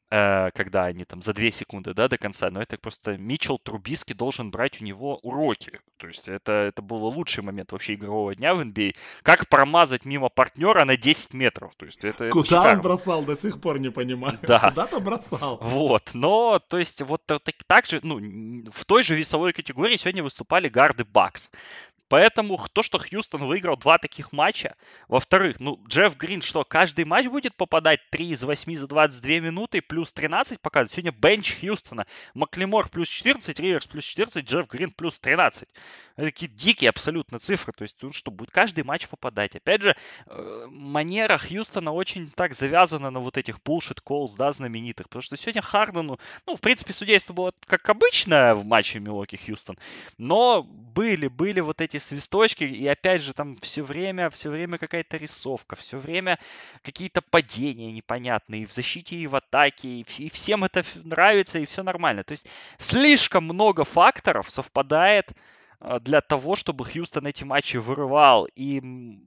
когда 0.08 0.84
они 0.84 1.04
там 1.04 1.22
за 1.22 1.32
2 1.32 1.50
секунды 1.50 1.92
да, 1.94 2.08
до 2.08 2.18
конца, 2.18 2.50
но 2.50 2.62
это 2.62 2.78
просто 2.78 3.16
Митчел 3.16 3.58
Трубиски 3.58 4.12
должен 4.12 4.50
брать 4.50 4.80
у 4.80 4.84
него 4.84 5.18
уроки. 5.22 5.80
То 5.96 6.08
есть 6.08 6.28
это, 6.28 6.52
это 6.52 6.82
был 6.82 7.04
лучший 7.06 7.42
момент 7.42 7.72
вообще 7.72 7.94
игрового 7.94 8.34
дня 8.34 8.54
в 8.54 8.60
NBA. 8.60 8.94
Как 9.22 9.48
промазать 9.48 10.04
мимо 10.04 10.28
партнера 10.28 10.84
на 10.84 10.96
10 10.96 11.34
метров. 11.34 11.74
То 11.76 11.86
есть 11.86 12.04
это, 12.04 12.30
Куда 12.30 12.66
это 12.66 12.76
он 12.76 12.82
бросал, 12.82 13.22
до 13.24 13.36
сих 13.36 13.60
пор 13.60 13.78
не 13.78 13.90
понимаю. 13.90 14.38
Да. 14.42 14.60
Куда-то 14.70 15.00
бросал. 15.00 15.58
Вот, 15.62 16.10
но, 16.14 16.60
то 16.68 16.78
есть 16.78 17.02
вот 17.02 17.22
так, 17.26 17.40
так 17.66 17.86
же, 17.86 18.00
ну, 18.02 18.18
в 18.70 18.84
той 18.84 19.02
же 19.02 19.14
весовой 19.14 19.52
категории 19.52 19.96
сегодня 19.96 20.22
выступали 20.22 20.68
гарды 20.68 21.04
Бакс. 21.04 21.50
Поэтому 22.14 22.64
то, 22.72 22.84
что 22.84 23.00
Хьюстон 23.00 23.42
выиграл 23.42 23.76
два 23.76 23.98
таких 23.98 24.32
матча, 24.32 24.76
во-вторых, 25.08 25.58
ну, 25.58 25.82
Джефф 25.88 26.16
Грин 26.16 26.42
что, 26.42 26.64
каждый 26.64 27.04
матч 27.04 27.26
будет 27.26 27.56
попадать 27.56 27.98
3 28.10 28.28
из 28.28 28.44
8 28.44 28.76
за 28.76 28.86
22 28.86 29.40
минуты, 29.40 29.82
плюс 29.82 30.12
13 30.12 30.60
показывает. 30.60 30.92
Сегодня 30.92 31.10
бенч 31.10 31.56
Хьюстона. 31.58 32.06
Маклемор 32.34 32.88
плюс 32.88 33.08
14, 33.08 33.58
Риверс 33.58 33.88
плюс 33.88 34.04
14, 34.04 34.48
Джефф 34.48 34.68
Грин 34.68 34.92
плюс 34.92 35.18
13. 35.18 35.68
Это 36.16 36.26
такие 36.28 36.46
дикие 36.46 36.90
абсолютно 36.90 37.40
цифры. 37.40 37.72
То 37.76 37.82
есть, 37.82 37.98
что 38.12 38.30
будет 38.30 38.52
каждый 38.52 38.84
матч 38.84 39.08
попадать. 39.08 39.56
Опять 39.56 39.82
же, 39.82 39.96
э, 40.26 40.62
манера 40.68 41.36
Хьюстона 41.36 41.90
очень 41.90 42.30
так 42.30 42.54
завязана 42.54 43.10
на 43.10 43.18
вот 43.18 43.36
этих 43.36 43.58
bullshit 43.58 43.98
calls, 44.06 44.36
да, 44.38 44.52
знаменитых. 44.52 45.08
Потому 45.08 45.22
что 45.22 45.36
сегодня 45.36 45.62
Хардену, 45.62 46.20
ну, 46.46 46.54
в 46.54 46.60
принципе, 46.60 46.92
судейство 46.92 47.32
было 47.32 47.52
как 47.66 47.88
обычно 47.88 48.54
в 48.54 48.64
матче 48.64 49.00
Милоки 49.00 49.34
Хьюстон. 49.34 49.76
Но 50.16 50.62
были, 50.62 51.26
были 51.26 51.58
вот 51.58 51.80
эти 51.80 51.98
свисточки, 52.04 52.64
и 52.64 52.86
опять 52.86 53.22
же 53.22 53.32
там 53.32 53.56
все 53.56 53.82
время, 53.82 54.30
все 54.30 54.50
время 54.50 54.78
какая-то 54.78 55.16
рисовка, 55.16 55.76
все 55.76 55.98
время 55.98 56.38
какие-то 56.82 57.22
падения 57.22 57.92
непонятные 57.92 58.62
и 58.62 58.66
в 58.66 58.72
защите, 58.72 59.16
и 59.16 59.26
в 59.26 59.34
атаке, 59.36 59.88
и, 59.88 60.06
и 60.18 60.30
всем 60.30 60.64
это 60.64 60.84
нравится, 61.02 61.58
и 61.58 61.66
все 61.66 61.82
нормально. 61.82 62.24
То 62.24 62.32
есть 62.32 62.46
слишком 62.78 63.44
много 63.44 63.84
факторов 63.84 64.50
совпадает 64.50 65.32
а, 65.84 66.00
для 66.00 66.20
того, 66.22 66.56
чтобы 66.56 66.84
Хьюстон 66.84 67.26
эти 67.26 67.44
матчи 67.44 67.76
вырывал. 67.76 68.46
И, 68.56 68.78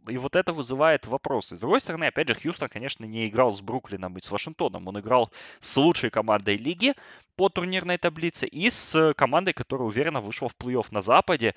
и 0.09 0.17
вот 0.17 0.35
это 0.35 0.53
вызывает 0.53 1.05
вопросы. 1.05 1.55
С 1.55 1.59
другой 1.59 1.81
стороны, 1.81 2.05
опять 2.05 2.27
же, 2.27 2.35
Хьюстон, 2.35 2.69
конечно, 2.69 3.05
не 3.05 3.27
играл 3.27 3.51
с 3.51 3.61
Бруклином 3.61 4.17
и 4.17 4.21
с 4.21 4.31
Вашингтоном. 4.31 4.87
Он 4.87 4.99
играл 4.99 5.31
с 5.59 5.77
лучшей 5.77 6.09
командой 6.09 6.57
лиги 6.57 6.93
по 7.35 7.49
турнирной 7.49 7.99
таблице 7.99 8.47
и 8.47 8.71
с 8.71 9.13
командой, 9.15 9.53
которая 9.53 9.87
уверенно 9.87 10.19
вышла 10.19 10.49
в 10.49 10.55
плей-офф 10.55 10.87
на 10.89 11.01
Западе. 11.01 11.53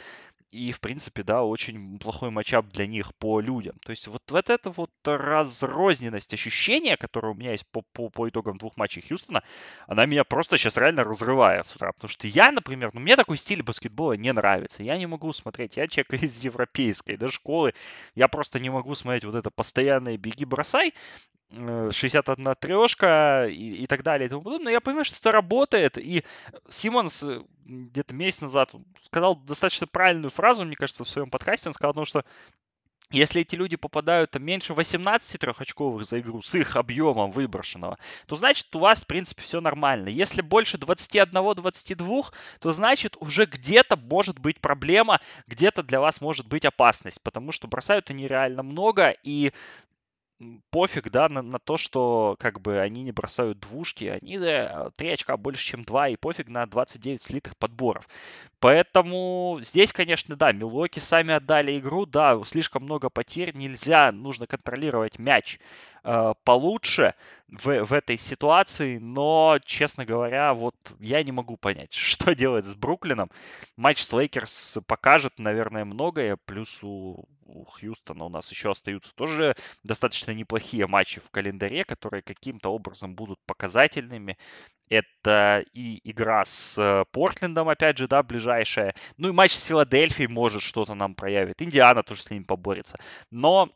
И, 0.53 0.73
в 0.73 0.81
принципе, 0.81 1.23
да, 1.23 1.43
очень 1.45 1.99
плохой 1.99 2.31
матчап 2.31 2.67
для 2.69 2.87
них 2.87 3.15
по 3.15 3.41
людям. 3.41 3.77
То 3.85 3.91
есть 3.91 4.09
вот, 4.09 4.23
вот 4.31 4.51
эта 4.51 4.71
вот 4.71 4.91
разрозненность 5.05 6.35
ощущения, 6.35 6.97
которая 6.97 7.33
у 7.33 7.37
меня 7.37 7.53
есть 7.53 7.67
по, 7.69 7.83
по, 7.93 8.09
по 8.09 8.29
итогам 8.29 8.59
двух 8.59 8.77
матчей 8.77 9.03
Хьюстона, 9.03 9.43
она 9.87 10.07
меня 10.07 10.25
просто 10.25 10.59
сейчас 10.59 10.77
реально 10.77 11.05
разрывает 11.05 11.67
с 11.67 11.77
утра. 11.77 11.93
Потому 11.93 12.09
что 12.09 12.27
я, 12.27 12.51
например, 12.51 12.91
ну, 12.93 13.01
мне 13.01 13.17
такой 13.17 13.37
стиль 13.37 13.63
баскетбола 13.63 14.15
не 14.15 14.33
нравится. 14.33 14.83
Я 14.83 14.99
не 14.99 15.07
могу 15.07 15.33
смотреть, 15.33 15.77
я 15.77 15.87
человек 15.87 16.13
из 16.23 16.39
европейской 16.39 17.17
да, 17.17 17.29
школы, 17.29 17.75
я 18.15 18.27
просто 18.27 18.59
не 18.59 18.71
могу 18.71 18.95
смотреть 18.95 19.25
вот 19.25 19.37
это 19.37 19.51
постоянное 19.51 20.17
беги-бросай, 20.17 20.95
61 21.51 22.49
э, 22.49 22.55
трешка 22.55 23.47
и, 23.49 23.83
и 23.83 23.87
так 23.87 24.03
далее 24.03 24.27
и 24.27 24.29
тому 24.29 24.43
подобное. 24.43 24.73
Я 24.73 24.81
понимаю, 24.81 25.05
что 25.05 25.17
это 25.19 25.33
работает. 25.33 25.99
И 25.99 26.25
Симмонс 26.69 27.23
э, 27.23 27.43
где-то 27.65 28.15
месяц 28.15 28.41
назад 28.41 28.73
сказал 29.03 29.37
достаточно 29.37 29.87
правильную 29.87 30.31
фразу, 30.31 30.65
мне 30.65 30.77
кажется, 30.77 31.05
в 31.05 31.09
своем 31.09 31.31
подкасте. 31.31 31.69
Он 31.69 31.75
сказал, 31.75 32.05
что 32.05 32.25
если 33.13 33.43
эти 33.43 33.57
люди 33.57 33.77
попадают 33.77 34.31
там, 34.31 34.45
меньше 34.45 34.73
18 34.73 35.41
трехочковых 35.41 36.05
за 36.05 36.21
игру 36.21 36.43
с 36.43 36.55
их 36.55 36.77
объемом 36.77 37.33
выброшенного, 37.33 37.99
то 38.27 38.37
значит 38.37 38.75
у 38.77 38.79
вас, 38.79 39.03
в 39.03 39.07
принципе, 39.07 39.43
все 39.43 39.61
нормально. 39.61 40.09
Если 40.09 40.43
больше 40.43 40.77
21-22, 40.77 42.25
то 42.61 42.73
значит 42.73 43.17
уже 43.19 43.47
где-то 43.47 43.97
может 43.97 44.39
быть 44.39 44.61
проблема, 44.61 45.21
где-то 45.49 45.83
для 45.83 46.01
вас 46.01 46.21
может 46.21 46.47
быть 46.47 46.65
опасность, 46.65 47.21
потому 47.21 47.51
что 47.51 47.67
бросают 47.67 48.11
они 48.11 48.29
реально 48.29 48.63
много, 48.63 49.17
и 49.25 49.53
пофиг, 50.71 51.11
да, 51.11 51.29
на, 51.29 51.43
на 51.43 51.59
то, 51.59 51.77
что 51.77 52.37
как 52.39 52.61
бы 52.61 52.79
они 52.81 53.03
не 53.03 53.13
бросают 53.13 53.61
двушки, 53.61 54.05
они 54.05 54.39
э, 54.39 54.91
3 54.97 55.11
очка 55.11 55.37
больше, 55.37 55.65
чем 55.65 55.85
2, 55.85 56.09
и 56.09 56.17
пофиг 56.17 56.49
на 56.49 56.67
29 56.67 57.23
слитых 57.23 57.57
подборов. 57.57 58.09
Поэтому 58.59 59.59
здесь, 59.63 59.93
конечно, 59.93 60.37
да, 60.37 60.53
Милоки 60.53 60.99
сами 60.99 61.35
отдали 61.35 61.79
игру, 61.79 62.07
да, 62.07 62.41
слишком 62.45 62.85
много 62.85 63.11
потерь, 63.11 63.55
нельзя, 63.55 64.13
нужно 64.13 64.47
контролировать 64.47 65.19
мяч 65.19 65.59
э, 66.05 66.35
получше 66.45 67.15
в, 67.49 67.85
в 67.85 67.93
этой 67.93 68.17
ситуации, 68.17 68.99
но, 68.99 69.59
честно 69.65 70.07
говоря, 70.07 70.55
вот 70.55 70.77
я 71.01 71.23
не 71.23 71.33
могу 71.33 71.57
понять, 71.57 71.93
что 71.95 72.35
делать 72.35 72.67
с 72.67 72.75
Бруклином. 72.75 73.31
Матч 73.77 74.03
с 74.03 74.13
Лейкерс 74.13 74.79
покажет, 74.87 75.39
наверное, 75.39 75.85
многое, 75.85 76.37
плюс 76.47 76.81
у 76.83 77.27
у 77.51 77.65
Хьюстона 77.65 78.25
у 78.25 78.29
нас 78.29 78.51
еще 78.51 78.71
остаются 78.71 79.15
тоже 79.15 79.55
достаточно 79.85 80.33
неплохие 80.33 80.87
матчи 80.87 81.21
в 81.21 81.31
календаре, 81.31 81.85
которые 81.85 82.23
каким-то 82.23 82.71
образом 82.71 83.15
будут 83.15 83.39
показательными. 83.47 84.39
Это 84.89 85.65
и 85.73 86.01
игра 86.11 86.45
с 86.45 86.77
э, 86.79 87.05
Портлендом, 87.13 87.69
опять 87.69 87.99
же, 87.99 88.09
да, 88.09 88.23
ближайшая. 88.23 88.95
Ну 89.17 89.29
и 89.29 89.33
матч 89.33 89.53
с 89.53 89.63
Филадельфией 89.63 90.29
может 90.29 90.63
что-то 90.63 90.95
нам 90.95 91.15
проявит. 91.15 91.63
Индиана 91.63 92.03
тоже 92.03 92.23
с 92.23 92.31
ними 92.31 92.43
поборется. 92.43 92.99
Но 93.31 93.71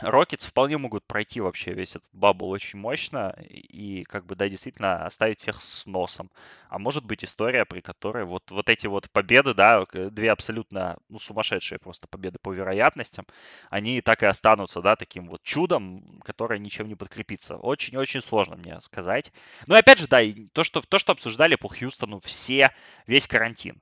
Рокетс 0.00 0.46
вполне 0.46 0.78
могут 0.78 1.04
пройти 1.06 1.40
вообще 1.40 1.72
весь 1.72 1.96
этот 1.96 2.08
bubble 2.12 2.50
очень 2.50 2.78
мощно 2.78 3.34
и, 3.48 4.04
как 4.04 4.26
бы, 4.26 4.36
да, 4.36 4.48
действительно 4.48 5.04
оставить 5.04 5.40
всех 5.40 5.60
с 5.60 5.86
носом. 5.86 6.30
А 6.68 6.78
может 6.78 7.04
быть 7.04 7.24
история, 7.24 7.64
при 7.64 7.80
которой 7.80 8.24
вот, 8.24 8.50
вот 8.50 8.68
эти 8.68 8.86
вот 8.86 9.10
победы, 9.10 9.54
да, 9.54 9.84
две 9.92 10.30
абсолютно, 10.30 10.98
ну, 11.08 11.18
сумасшедшие 11.18 11.78
просто 11.78 12.06
победы 12.06 12.38
по 12.40 12.52
вероятностям, 12.52 13.26
они 13.70 14.00
так 14.00 14.22
и 14.22 14.26
останутся, 14.26 14.80
да, 14.82 14.96
таким 14.96 15.28
вот 15.28 15.42
чудом, 15.42 16.20
которое 16.24 16.58
ничем 16.58 16.88
не 16.88 16.94
подкрепится. 16.94 17.56
Очень-очень 17.56 18.20
сложно 18.20 18.56
мне 18.56 18.80
сказать. 18.80 19.32
Ну 19.66 19.74
и 19.74 19.78
опять 19.78 19.98
же, 19.98 20.06
да, 20.06 20.20
то, 20.52 20.64
что, 20.64 20.80
то, 20.80 20.98
что 20.98 21.12
обсуждали 21.12 21.56
по 21.56 21.68
Хьюстону 21.68 22.20
все, 22.20 22.70
весь 23.06 23.26
карантин. 23.26 23.80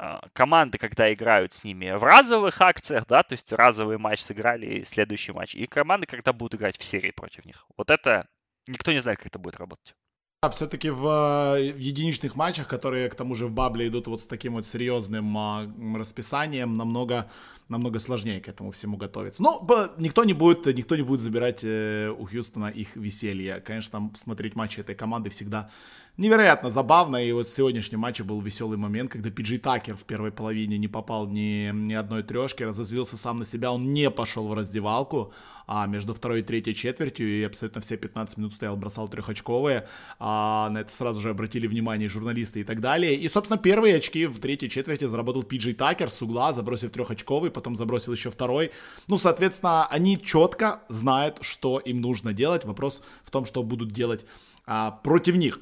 А, 0.00 0.20
команды, 0.32 0.78
когда 0.78 1.12
играют 1.12 1.52
с 1.52 1.64
ними 1.64 1.90
в 1.90 2.04
разовых 2.04 2.60
акциях, 2.60 3.04
да, 3.08 3.24
то 3.24 3.32
есть 3.32 3.52
разовый 3.52 3.98
матч 3.98 4.20
сыграли 4.20 4.84
следующий 4.84 5.32
матч, 5.32 5.56
и 5.56 5.66
команды, 5.66 6.06
когда 6.06 6.32
будут 6.32 6.54
играть 6.54 6.78
в 6.78 6.84
серии 6.84 7.10
против 7.10 7.44
них. 7.44 7.66
Вот 7.76 7.90
это 7.90 8.28
никто 8.68 8.92
не 8.92 9.00
знает, 9.00 9.18
как 9.18 9.26
это 9.26 9.40
будет 9.40 9.56
работать. 9.56 9.94
А 10.40 10.50
все-таки 10.50 10.90
в, 10.90 11.04
э, 11.04 11.72
в 11.72 11.78
единичных 11.78 12.36
матчах, 12.36 12.68
которые 12.68 13.08
к 13.08 13.16
тому 13.16 13.34
же 13.34 13.48
в 13.48 13.52
бабле 13.52 13.88
идут 13.88 14.06
вот 14.06 14.20
с 14.20 14.26
таким 14.28 14.52
вот 14.52 14.64
серьезным 14.64 15.36
а, 15.36 15.68
расписанием, 15.96 16.76
намного, 16.76 17.28
намного 17.68 17.98
сложнее 17.98 18.40
к 18.40 18.46
этому 18.46 18.70
всему 18.70 18.96
готовиться. 18.96 19.42
Но 19.42 19.66
никто 19.96 20.22
не 20.22 20.34
будет, 20.34 20.64
никто 20.66 20.94
не 20.94 21.02
будет 21.02 21.18
забирать 21.18 21.64
э, 21.64 22.14
у 22.16 22.24
Хьюстона 22.24 22.66
их 22.66 22.94
веселье. 22.94 23.60
Конечно, 23.60 23.90
там 23.90 24.14
смотреть 24.14 24.54
матчи 24.54 24.78
этой 24.78 24.94
команды 24.94 25.28
всегда 25.30 25.70
невероятно 26.18 26.68
забавно. 26.68 27.16
И 27.24 27.32
вот 27.32 27.46
в 27.46 27.54
сегодняшнем 27.54 28.00
матче 28.00 28.24
был 28.24 28.40
веселый 28.40 28.76
момент, 28.76 29.10
когда 29.10 29.30
Пиджей 29.30 29.58
Такер 29.58 29.96
в 29.96 30.04
первой 30.04 30.32
половине 30.32 30.76
не 30.76 30.88
попал 30.88 31.26
ни, 31.26 31.70
ни 31.72 31.94
одной 31.94 32.22
трешки, 32.22 32.64
разозлился 32.64 33.16
сам 33.16 33.38
на 33.38 33.44
себя, 33.46 33.72
он 33.72 33.94
не 33.94 34.10
пошел 34.10 34.46
в 34.48 34.52
раздевалку, 34.52 35.32
а 35.66 35.86
между 35.86 36.14
второй 36.14 36.40
и 36.40 36.42
третьей 36.42 36.74
четвертью 36.74 37.28
и 37.28 37.42
абсолютно 37.42 37.80
все 37.80 37.96
15 37.96 38.36
минут 38.38 38.52
стоял, 38.52 38.76
бросал 38.76 39.08
трехочковые. 39.08 39.86
А 40.18 40.68
на 40.70 40.78
это 40.78 40.92
сразу 40.92 41.20
же 41.20 41.30
обратили 41.30 41.66
внимание 41.66 42.08
журналисты 42.08 42.60
и 42.60 42.64
так 42.64 42.80
далее. 42.80 43.14
И, 43.14 43.28
собственно, 43.28 43.58
первые 43.58 43.96
очки 43.96 44.26
в 44.26 44.38
третьей 44.40 44.68
четверти 44.68 45.04
заработал 45.04 45.44
Пиджей 45.44 45.74
Такер 45.74 46.10
с 46.10 46.20
угла, 46.20 46.52
забросив 46.52 46.90
трехочковый, 46.90 47.50
потом 47.50 47.76
забросил 47.76 48.12
еще 48.12 48.30
второй. 48.30 48.72
Ну, 49.06 49.18
соответственно, 49.18 49.86
они 49.86 50.20
четко 50.20 50.80
знают, 50.88 51.38
что 51.42 51.78
им 51.78 52.00
нужно 52.00 52.32
делать. 52.32 52.64
Вопрос 52.64 53.02
в 53.24 53.30
том, 53.30 53.46
что 53.46 53.62
будут 53.62 53.92
делать 53.92 54.26
а, 54.66 54.90
против 54.90 55.36
них. 55.36 55.60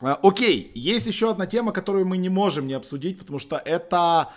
А, 0.00 0.18
окей, 0.22 0.70
есть 0.74 1.06
еще 1.06 1.30
одна 1.30 1.46
тема, 1.46 1.72
которую 1.72 2.06
мы 2.06 2.16
не 2.16 2.28
можем 2.28 2.66
не 2.66 2.74
обсудить, 2.74 3.18
потому 3.18 3.38
что 3.38 3.56
это, 3.56 4.30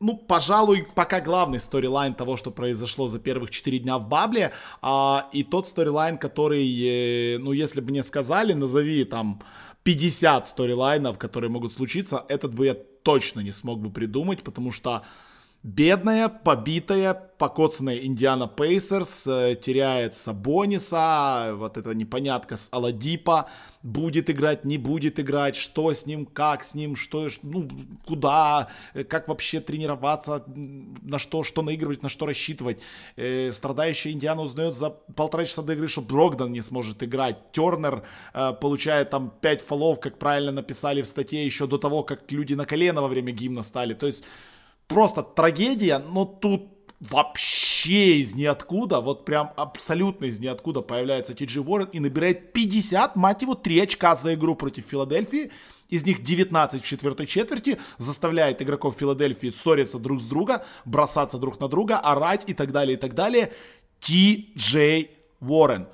ну, 0.00 0.16
пожалуй, 0.16 0.86
пока 0.94 1.20
главный 1.20 1.60
storyline 1.60 2.14
того, 2.14 2.36
что 2.36 2.50
произошло 2.50 3.08
за 3.08 3.18
первых 3.18 3.50
4 3.50 3.78
дня 3.78 3.98
в 3.98 4.08
bubble 4.08 4.41
е, 4.41 4.52
а, 4.82 5.28
и 5.32 5.42
тот 5.44 5.66
storyline, 5.66 6.18
который, 6.18 6.66
э, 7.34 7.38
ну, 7.38 7.52
если 7.52 7.80
бы 7.80 7.90
мне 7.90 8.02
сказали, 8.02 8.52
назови 8.52 9.04
там 9.04 9.40
50 9.82 10.46
storyline 10.46 11.00
ов, 11.00 11.18
которые 11.18 11.50
могут 11.50 11.72
случиться, 11.72 12.24
этот 12.28 12.54
бы 12.54 12.66
я 12.66 12.74
точно 12.74 13.40
не 13.40 13.52
смог 13.52 13.80
бы 13.80 13.90
придумать, 13.90 14.42
потому 14.42 14.72
что 14.72 15.02
Бедная, 15.64 16.28
побитая, 16.28 17.14
покоцанная 17.14 17.98
Индиана 17.98 18.48
Пейсерс 18.48 19.28
э, 19.28 19.54
теряет 19.54 20.12
Сабониса, 20.12 21.52
вот 21.54 21.76
эта 21.76 21.94
непонятка 21.94 22.56
с 22.56 22.68
Оладипо, 22.72 23.48
будет 23.84 24.28
играть, 24.28 24.64
не 24.64 24.76
будет 24.76 25.20
играть, 25.20 25.54
что 25.54 25.92
с 25.92 26.04
ним, 26.04 26.26
как 26.26 26.64
с 26.64 26.74
ним, 26.74 26.96
что, 26.96 27.28
ну, 27.42 27.68
куда, 28.04 28.70
э, 28.94 29.04
как 29.04 29.28
вообще 29.28 29.60
тренироваться, 29.60 30.42
на 30.48 31.20
что, 31.20 31.44
что 31.44 31.62
наигрывать, 31.62 32.02
на 32.02 32.08
что 32.08 32.26
рассчитывать. 32.26 32.82
Э, 33.14 33.52
страдающая 33.52 34.10
Индиана 34.10 34.42
узнает 34.42 34.74
за 34.74 34.90
полтора 34.90 35.44
часа 35.44 35.62
до 35.62 35.74
игры, 35.74 35.86
что 35.86 36.00
Брогдан 36.00 36.50
не 36.50 36.60
сможет 36.60 37.04
играть. 37.04 37.52
Тернер 37.52 38.02
получает 38.60 39.10
там 39.10 39.32
5 39.40 39.62
фолов, 39.62 40.00
как 40.00 40.18
правильно 40.18 40.50
написали 40.50 41.02
в 41.02 41.06
статье, 41.06 41.46
еще 41.46 41.68
до 41.68 41.78
того, 41.78 42.02
как 42.02 42.32
люди 42.32 42.54
на 42.54 42.64
колено 42.64 43.00
во 43.00 43.06
время 43.06 43.30
гимна 43.30 43.62
стали. 43.62 43.94
То 43.94 44.06
есть 44.06 44.24
просто 44.92 45.22
трагедия, 45.22 45.98
но 45.98 46.24
тут 46.24 46.68
вообще 47.00 48.18
из 48.18 48.34
ниоткуда, 48.34 49.00
вот 49.00 49.24
прям 49.24 49.50
абсолютно 49.56 50.26
из 50.26 50.38
ниоткуда 50.38 50.82
появляется 50.82 51.34
Ти 51.34 51.46
Джи 51.46 51.60
Уоррен 51.60 51.88
и 51.92 51.98
набирает 51.98 52.52
50, 52.52 53.16
мать 53.16 53.42
его, 53.42 53.54
3 53.54 53.80
очка 53.80 54.14
за 54.14 54.34
игру 54.34 54.54
против 54.54 54.86
Филадельфии. 54.86 55.50
Из 55.88 56.06
них 56.06 56.22
19 56.22 56.82
в 56.82 56.86
четвертой 56.86 57.26
четверти, 57.26 57.78
заставляет 57.98 58.62
игроков 58.62 58.96
Филадельфии 58.98 59.50
ссориться 59.50 59.98
друг 59.98 60.22
с 60.22 60.24
друга, 60.24 60.64
бросаться 60.84 61.38
друг 61.38 61.60
на 61.60 61.68
друга, 61.68 61.98
орать 61.98 62.44
и 62.46 62.54
так 62.54 62.72
далее, 62.72 62.96
и 62.96 63.00
так 63.00 63.14
далее. 63.14 63.52
Ти 64.00 64.52
Джей 64.56 65.10
Уоррен, 65.40 65.88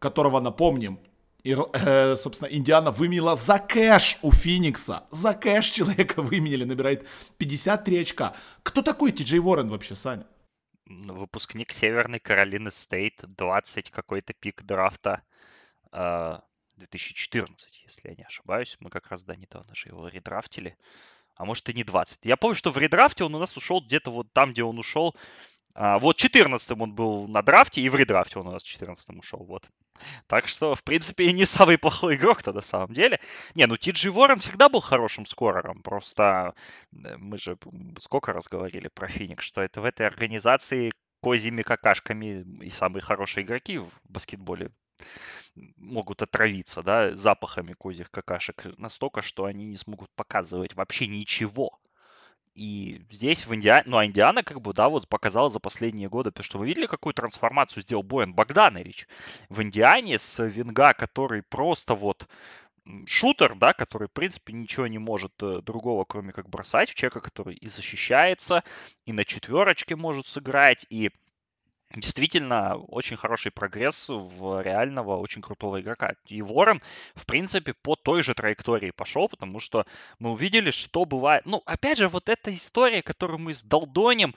которого, 0.00 0.40
напомним, 0.40 0.98
и, 1.42 1.54
э, 1.54 2.16
собственно, 2.16 2.48
Индиана 2.48 2.90
выменила 2.90 3.36
за 3.36 3.58
кэш 3.58 4.18
у 4.22 4.32
Феникса. 4.32 5.06
За 5.10 5.34
кэш 5.34 5.70
человека 5.70 6.22
выменили, 6.22 6.64
набирает 6.64 7.06
53 7.38 8.00
очка. 8.00 8.34
Кто 8.62 8.82
такой 8.82 9.12
Ти 9.12 9.24
Джей 9.24 9.40
Уоррен 9.40 9.68
вообще, 9.68 9.94
Саня? 9.94 10.26
Выпускник 10.86 11.72
Северной 11.72 12.18
Каролины 12.18 12.70
Стейт, 12.70 13.22
20 13.22 13.90
какой-то 13.90 14.32
пик 14.32 14.62
драфта. 14.62 15.22
Э, 15.92 16.40
2014, 16.78 17.82
если 17.84 18.08
я 18.08 18.14
не 18.14 18.24
ошибаюсь. 18.24 18.76
Мы 18.80 18.90
как 18.90 19.08
раз, 19.08 19.24
да, 19.24 19.36
недавно 19.36 19.74
же 19.74 19.88
его 19.88 20.08
редрафтили. 20.08 20.76
А 21.36 21.44
может 21.44 21.68
и 21.68 21.74
не 21.74 21.84
20. 21.84 22.24
Я 22.24 22.36
помню, 22.36 22.56
что 22.56 22.70
в 22.70 22.78
редрафте 22.78 23.24
он 23.24 23.34
у 23.34 23.38
нас 23.38 23.56
ушел 23.56 23.80
где-то 23.80 24.10
вот 24.10 24.32
там, 24.32 24.52
где 24.52 24.64
он 24.64 24.78
ушел. 24.78 25.14
А, 25.80 26.00
вот 26.00 26.18
14-м 26.18 26.82
он 26.82 26.92
был 26.92 27.28
на 27.28 27.40
драфте, 27.40 27.80
и 27.80 27.88
в 27.88 27.94
редрафте 27.94 28.40
он 28.40 28.48
у 28.48 28.50
нас 28.50 28.64
14-м 28.64 29.20
ушел. 29.20 29.44
Вот. 29.44 29.64
Так 30.26 30.48
что, 30.48 30.74
в 30.74 30.82
принципе, 30.82 31.32
не 31.32 31.44
самый 31.44 31.78
плохой 31.78 32.16
игрок-то 32.16 32.52
на 32.52 32.62
самом 32.62 32.92
деле. 32.92 33.20
Не, 33.54 33.66
ну 33.66 33.76
Тиджи 33.76 34.10
Ворон 34.10 34.40
всегда 34.40 34.68
был 34.68 34.80
хорошим 34.80 35.24
скорером. 35.24 35.82
Просто 35.82 36.54
э, 36.92 37.16
мы 37.18 37.38
же 37.38 37.56
сколько 38.00 38.32
раз 38.32 38.48
говорили 38.48 38.88
про 38.92 39.06
Феникс, 39.06 39.44
что 39.44 39.60
это 39.62 39.80
в 39.80 39.84
этой 39.84 40.04
организации 40.08 40.90
козьими 41.22 41.62
какашками 41.62 42.44
и 42.60 42.70
самые 42.70 43.02
хорошие 43.02 43.44
игроки 43.44 43.78
в 43.78 43.88
баскетболе 44.08 44.72
могут 45.76 46.22
отравиться, 46.22 46.82
да, 46.82 47.14
запахами 47.14 47.72
козьих 47.72 48.10
какашек 48.10 48.66
настолько, 48.78 49.22
что 49.22 49.44
они 49.44 49.66
не 49.66 49.76
смогут 49.76 50.10
показывать 50.16 50.74
вообще 50.74 51.06
ничего. 51.06 51.78
И 52.58 53.00
здесь 53.10 53.46
в 53.46 53.54
Индиане, 53.54 53.84
ну, 53.86 53.98
а 53.98 54.04
Индиана 54.04 54.42
как 54.42 54.60
бы, 54.60 54.72
да, 54.72 54.88
вот 54.88 55.06
показала 55.08 55.48
за 55.48 55.60
последние 55.60 56.08
годы, 56.08 56.32
потому 56.32 56.44
что 56.44 56.58
вы 56.58 56.66
видели, 56.66 56.86
какую 56.86 57.14
трансформацию 57.14 57.82
сделал 57.82 58.02
Боян 58.02 58.34
Богданович 58.34 59.06
в 59.48 59.62
Индиане 59.62 60.18
с 60.18 60.44
Винга, 60.44 60.92
который 60.92 61.42
просто 61.42 61.94
вот 61.94 62.26
шутер, 63.06 63.54
да, 63.54 63.74
который, 63.74 64.08
в 64.08 64.12
принципе, 64.12 64.52
ничего 64.54 64.88
не 64.88 64.98
может 64.98 65.32
э, 65.40 65.60
другого, 65.62 66.04
кроме 66.04 66.32
как 66.32 66.48
бросать, 66.48 66.90
в 66.90 66.94
человека, 66.96 67.20
который 67.20 67.54
и 67.54 67.68
защищается, 67.68 68.64
и 69.06 69.12
на 69.12 69.24
четверочке 69.24 69.94
может 69.94 70.26
сыграть, 70.26 70.84
и 70.90 71.12
действительно 71.94 72.76
очень 72.76 73.16
хороший 73.16 73.50
прогресс 73.50 74.08
в 74.08 74.62
реального, 74.62 75.16
очень 75.16 75.42
крутого 75.42 75.80
игрока. 75.80 76.14
И 76.26 76.42
Ворон, 76.42 76.82
в 77.14 77.26
принципе, 77.26 77.74
по 77.74 77.96
той 77.96 78.22
же 78.22 78.34
траектории 78.34 78.90
пошел, 78.90 79.28
потому 79.28 79.60
что 79.60 79.86
мы 80.18 80.32
увидели, 80.32 80.70
что 80.70 81.04
бывает. 81.04 81.46
Ну, 81.46 81.62
опять 81.64 81.98
же, 81.98 82.08
вот 82.08 82.28
эта 82.28 82.54
история, 82.54 83.02
которую 83.02 83.38
мы 83.38 83.54
с 83.54 83.62
Долдонем 83.62 84.34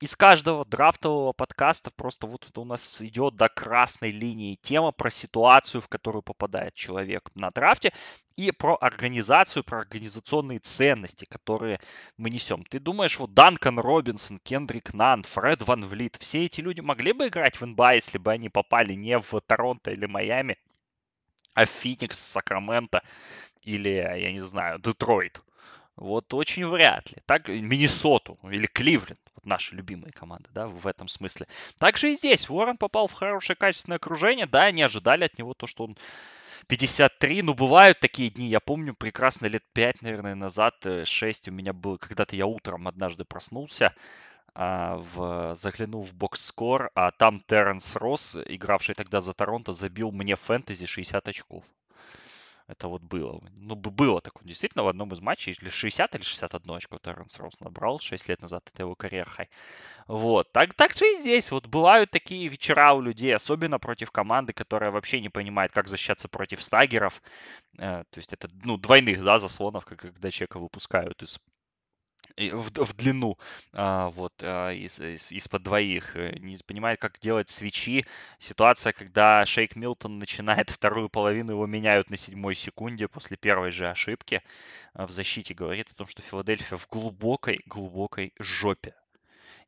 из 0.00 0.14
каждого 0.14 0.64
драфтового 0.64 1.32
подкаста 1.32 1.90
просто 1.90 2.26
вот 2.26 2.46
это 2.48 2.60
у 2.60 2.64
нас 2.64 3.02
идет 3.02 3.36
до 3.36 3.48
красной 3.48 4.12
линии 4.12 4.54
тема 4.54 4.92
про 4.92 5.10
ситуацию, 5.10 5.80
в 5.80 5.88
которую 5.88 6.22
попадает 6.22 6.74
человек 6.74 7.30
на 7.34 7.50
драфте, 7.50 7.92
и 8.36 8.52
про 8.52 8.76
организацию, 8.76 9.64
про 9.64 9.80
организационные 9.80 10.60
ценности, 10.60 11.24
которые 11.24 11.80
мы 12.16 12.30
несем. 12.30 12.64
Ты 12.64 12.78
думаешь, 12.78 13.18
вот 13.18 13.34
Данкан 13.34 13.80
Робинсон, 13.80 14.38
Кендрик 14.38 14.94
Нан, 14.94 15.24
Фред 15.24 15.62
Ван 15.62 15.84
Влит, 15.84 16.16
все 16.20 16.44
эти 16.44 16.60
люди 16.60 16.80
могли 16.80 17.12
бы 17.12 17.26
играть 17.26 17.60
в 17.60 17.66
НБА, 17.66 17.94
если 17.94 18.18
бы 18.18 18.30
они 18.30 18.48
попали 18.48 18.92
не 18.92 19.18
в 19.18 19.40
Торонто 19.40 19.90
или 19.90 20.06
Майами, 20.06 20.56
а 21.54 21.64
в 21.64 21.70
Феникс, 21.70 22.20
Сакраменто 22.20 23.02
или, 23.62 23.88
я 23.88 24.30
не 24.30 24.40
знаю, 24.40 24.78
Детройт? 24.78 25.42
Вот 25.98 26.32
очень 26.32 26.64
вряд 26.64 27.10
ли. 27.10 27.18
Так, 27.26 27.48
Миннесоту 27.48 28.38
или 28.44 28.66
Кливленд, 28.66 29.20
вот 29.34 29.44
наши 29.44 29.74
любимые 29.74 30.12
команды, 30.12 30.48
да, 30.54 30.68
в 30.68 30.86
этом 30.86 31.08
смысле. 31.08 31.48
Также 31.78 32.12
и 32.12 32.14
здесь 32.14 32.48
Уоррен 32.48 32.76
попал 32.76 33.08
в 33.08 33.12
хорошее 33.12 33.56
качественное 33.56 33.96
окружение, 33.96 34.46
да, 34.46 34.70
не 34.70 34.82
ожидали 34.82 35.24
от 35.24 35.36
него 35.38 35.54
то, 35.54 35.66
что 35.66 35.84
он 35.84 35.98
53, 36.68 37.42
ну, 37.42 37.54
бывают 37.54 37.98
такие 37.98 38.30
дни, 38.30 38.46
я 38.46 38.60
помню 38.60 38.94
прекрасно 38.94 39.46
лет 39.46 39.64
5, 39.72 40.02
наверное, 40.02 40.36
назад, 40.36 40.86
6 41.04 41.48
э, 41.48 41.50
у 41.50 41.54
меня 41.54 41.72
было, 41.72 41.96
когда-то 41.96 42.36
я 42.36 42.46
утром 42.46 42.86
однажды 42.86 43.24
проснулся, 43.24 43.92
а, 44.54 44.98
в, 44.98 45.56
заглянул 45.56 46.02
в 46.02 46.14
бокс-скор, 46.14 46.90
а 46.94 47.10
там 47.10 47.40
Терренс 47.40 47.96
Росс, 47.96 48.36
игравший 48.36 48.94
тогда 48.94 49.20
за 49.20 49.32
Торонто, 49.32 49.72
забил 49.72 50.12
мне 50.12 50.36
фэнтези 50.36 50.86
60 50.86 51.26
очков. 51.26 51.64
Это 52.68 52.86
вот 52.88 53.02
было. 53.02 53.40
Ну, 53.56 53.74
было 53.76 54.20
такое. 54.20 54.46
Действительно, 54.46 54.84
в 54.84 54.88
одном 54.88 55.10
из 55.12 55.20
матчей, 55.20 55.56
или 55.58 55.70
60 55.70 56.14
или 56.14 56.22
61 56.22 56.76
очко 56.76 56.98
Терренс 56.98 57.38
Роуз 57.38 57.58
набрал 57.60 57.98
6 57.98 58.28
лет 58.28 58.42
назад. 58.42 58.62
Это 58.72 58.82
его 58.82 58.94
карьера. 58.94 59.48
Вот. 60.06 60.52
Так, 60.52 60.74
так 60.74 60.94
же 60.94 61.06
и 61.06 61.16
здесь. 61.18 61.50
Вот 61.50 61.66
бывают 61.66 62.10
такие 62.10 62.46
вечера 62.48 62.92
у 62.92 63.00
людей, 63.00 63.34
особенно 63.34 63.78
против 63.78 64.10
команды, 64.10 64.52
которая 64.52 64.90
вообще 64.90 65.20
не 65.22 65.30
понимает, 65.30 65.72
как 65.72 65.88
защищаться 65.88 66.28
против 66.28 66.62
стагеров. 66.62 67.22
Э, 67.78 68.04
то 68.10 68.18
есть 68.18 68.34
это, 68.34 68.50
ну, 68.64 68.76
двойных, 68.76 69.24
да, 69.24 69.38
заслонов, 69.38 69.86
когда 69.86 70.30
человека 70.30 70.58
выпускают 70.58 71.22
из 71.22 71.40
в, 72.36 72.70
в 72.70 72.94
длину, 72.94 73.38
а, 73.72 74.10
вот, 74.10 74.32
а, 74.42 74.70
из, 74.70 74.98
из, 75.00 75.32
из-под 75.32 75.62
двоих, 75.62 76.16
э, 76.16 76.36
не 76.38 76.56
понимает, 76.66 77.00
как 77.00 77.18
делать 77.20 77.48
свечи. 77.48 78.06
Ситуация, 78.38 78.92
когда 78.92 79.44
Шейк 79.46 79.76
Милтон 79.76 80.18
начинает 80.18 80.70
вторую 80.70 81.08
половину, 81.08 81.52
его 81.52 81.66
меняют 81.66 82.10
на 82.10 82.16
седьмой 82.16 82.54
секунде 82.54 83.08
после 83.08 83.36
первой 83.36 83.70
же 83.70 83.88
ошибки 83.88 84.42
а, 84.94 85.06
в 85.06 85.10
защите, 85.10 85.54
говорит 85.54 85.90
о 85.90 85.94
том, 85.94 86.06
что 86.06 86.22
Филадельфия 86.22 86.78
в 86.78 86.88
глубокой-глубокой 86.88 88.32
жопе. 88.38 88.94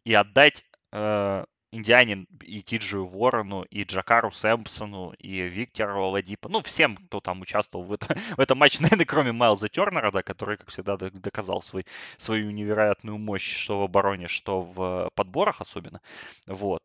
И 0.05 0.15
отдать 0.15 0.65
э, 0.93 1.45
Индианин 1.73 2.27
и 2.43 2.63
Тиджию 2.63 3.07
Ворону, 3.07 3.63
и 3.63 3.85
Джакару 3.85 4.33
Сэмпсону, 4.33 5.13
и 5.19 5.43
Виктору 5.43 6.03
Оладипа. 6.03 6.49
Ну, 6.49 6.63
всем, 6.63 6.97
кто 6.97 7.21
там 7.21 7.43
участвовал 7.43 7.85
в, 7.85 7.93
это, 7.93 8.07
в 8.37 8.41
этом 8.41 8.59
матче, 8.59 8.83
наверное, 8.83 9.07
кроме 9.07 9.33
Майлза 9.33 9.69
Тернера, 9.69 10.11
да, 10.11 10.23
который, 10.23 10.57
как 10.57 10.71
всегда, 10.71 10.97
доказал 10.97 11.63
свой, 11.63 11.87
свою 12.17 12.51
невероятную 12.51 13.19
мощь, 13.19 13.63
что 13.63 13.81
в 13.81 13.85
обороне, 13.85 14.27
что 14.27 14.63
в 14.63 15.11
подборах 15.15 15.61
особенно. 15.61 16.01
Вот. 16.47 16.83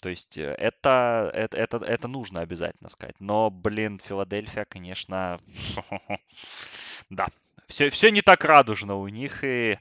То 0.00 0.08
есть 0.08 0.36
э, 0.36 0.54
это, 0.58 1.30
это, 1.32 1.56
это, 1.56 1.76
это 1.78 2.08
нужно 2.08 2.40
обязательно 2.40 2.88
сказать. 2.88 3.16
Но, 3.20 3.50
блин, 3.50 4.00
Филадельфия, 4.04 4.64
конечно, 4.64 5.38
да, 7.10 7.26
все, 7.68 7.90
все 7.90 8.10
не 8.10 8.22
так 8.22 8.44
радужно 8.44 8.96
у 8.96 9.06
них, 9.08 9.44
и 9.44 9.78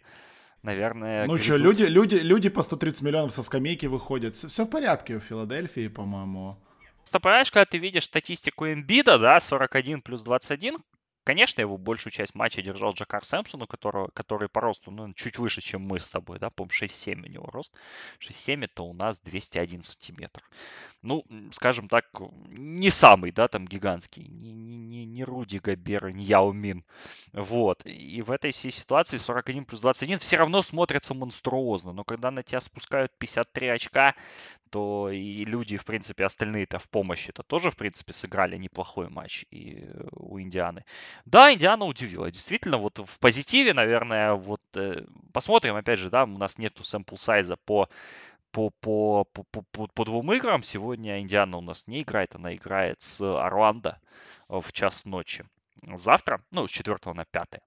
наверное... 0.67 1.25
Ну 1.25 1.37
что, 1.37 1.55
люди, 1.55 1.83
люди, 1.83 2.15
люди 2.15 2.49
по 2.49 2.61
130 2.61 3.01
миллионов 3.01 3.31
со 3.31 3.41
скамейки 3.41 3.87
выходят. 3.87 4.33
Все, 4.33 4.47
все 4.47 4.65
в 4.65 4.69
порядке 4.69 5.15
у 5.15 5.19
Филадельфии, 5.19 5.87
по-моему. 5.87 6.57
Просто 6.97 7.19
понимаешь, 7.19 7.51
когда 7.51 7.65
ты 7.65 7.77
видишь 7.77 8.03
статистику 8.03 8.67
Эмбида, 8.67 9.17
да, 9.17 9.39
41 9.39 10.01
плюс 10.01 10.23
21, 10.23 10.77
Конечно, 11.27 11.59
его 11.59 11.77
большую 11.77 12.13
часть 12.13 12.35
матча 12.35 12.61
держал 12.61 12.93
Джакар 12.93 13.25
Сэмпсон, 13.25 13.63
у 13.63 13.67
которого, 13.67 14.07
который 14.13 14.47
по 14.47 14.61
росту 14.61 14.91
ну, 14.91 15.13
чуть 15.13 15.37
выше, 15.37 15.59
чем 15.59 15.81
мы 15.81 15.99
с 15.99 16.09
тобой, 16.09 16.39
да, 16.39 16.49
по-моему, 16.49 16.71
6-7 16.71 17.21
у 17.21 17.29
него 17.29 17.45
рост. 17.47 17.73
6-7 18.21 18.63
это 18.63 18.83
у 18.83 18.93
нас 18.93 19.19
201 19.19 19.83
сантиметр. 19.83 20.41
Ну, 21.01 21.25
скажем 21.51 21.89
так, 21.89 22.05
не 22.47 22.89
самый, 22.91 23.33
да, 23.33 23.49
там 23.49 23.67
гигантский. 23.67 24.23
Не, 24.23 24.53
не, 24.53 25.05
не 25.05 25.25
Руди 25.25 25.57
Габер, 25.57 26.11
не 26.11 26.23
Яо 26.23 26.53
Мин. 26.53 26.85
Вот. 27.33 27.85
И 27.85 28.21
в 28.21 28.31
этой 28.31 28.51
всей 28.51 28.71
ситуации 28.71 29.17
41 29.17 29.65
плюс 29.65 29.81
21 29.81 30.19
все 30.19 30.37
равно 30.37 30.61
смотрятся 30.61 31.13
монструозно. 31.13 31.91
Но 31.91 32.05
когда 32.05 32.31
на 32.31 32.41
тебя 32.41 32.61
спускают 32.61 33.11
53 33.17 33.67
очка, 33.67 34.15
то 34.69 35.09
и 35.09 35.45
люди, 35.45 35.77
в 35.77 35.85
принципе, 35.85 36.25
остальные-то 36.25 36.79
в 36.79 36.89
помощи 36.89 37.29
это 37.29 37.43
тоже, 37.43 37.71
в 37.71 37.75
принципе, 37.75 38.13
сыграли 38.13 38.57
неплохой 38.57 39.09
матч 39.09 39.45
и 39.51 39.83
э, 39.83 40.07
у 40.11 40.39
Индианы. 40.39 40.85
Да, 41.25 41.53
Индиана 41.53 41.85
удивила. 41.85 42.31
Действительно, 42.31 42.77
вот 42.77 42.99
в 42.99 43.19
позитиве, 43.19 43.73
наверное, 43.73 44.33
вот 44.33 44.61
э, 44.75 45.05
посмотрим, 45.33 45.75
опять 45.75 45.99
же, 45.99 46.09
да, 46.09 46.23
у 46.23 46.27
нас 46.27 46.57
нету 46.57 46.83
сэмпл 46.83 47.15
сайза 47.15 47.57
по 47.65 47.89
по, 48.51 48.71
по, 48.71 49.25
по, 49.25 49.43
по, 49.43 49.87
по 49.87 50.05
двум 50.05 50.33
играм. 50.33 50.63
Сегодня 50.63 51.19
Индиана 51.21 51.57
у 51.57 51.61
нас 51.61 51.85
не 51.87 52.01
играет, 52.01 52.35
она 52.35 52.55
играет 52.55 53.01
с 53.01 53.21
Орландо 53.21 53.99
в 54.47 54.71
час 54.71 55.05
ночи. 55.05 55.45
Завтра, 55.95 56.41
ну, 56.51 56.67
с 56.67 56.71
4 56.71 56.97
на 57.13 57.25
5 57.25 57.61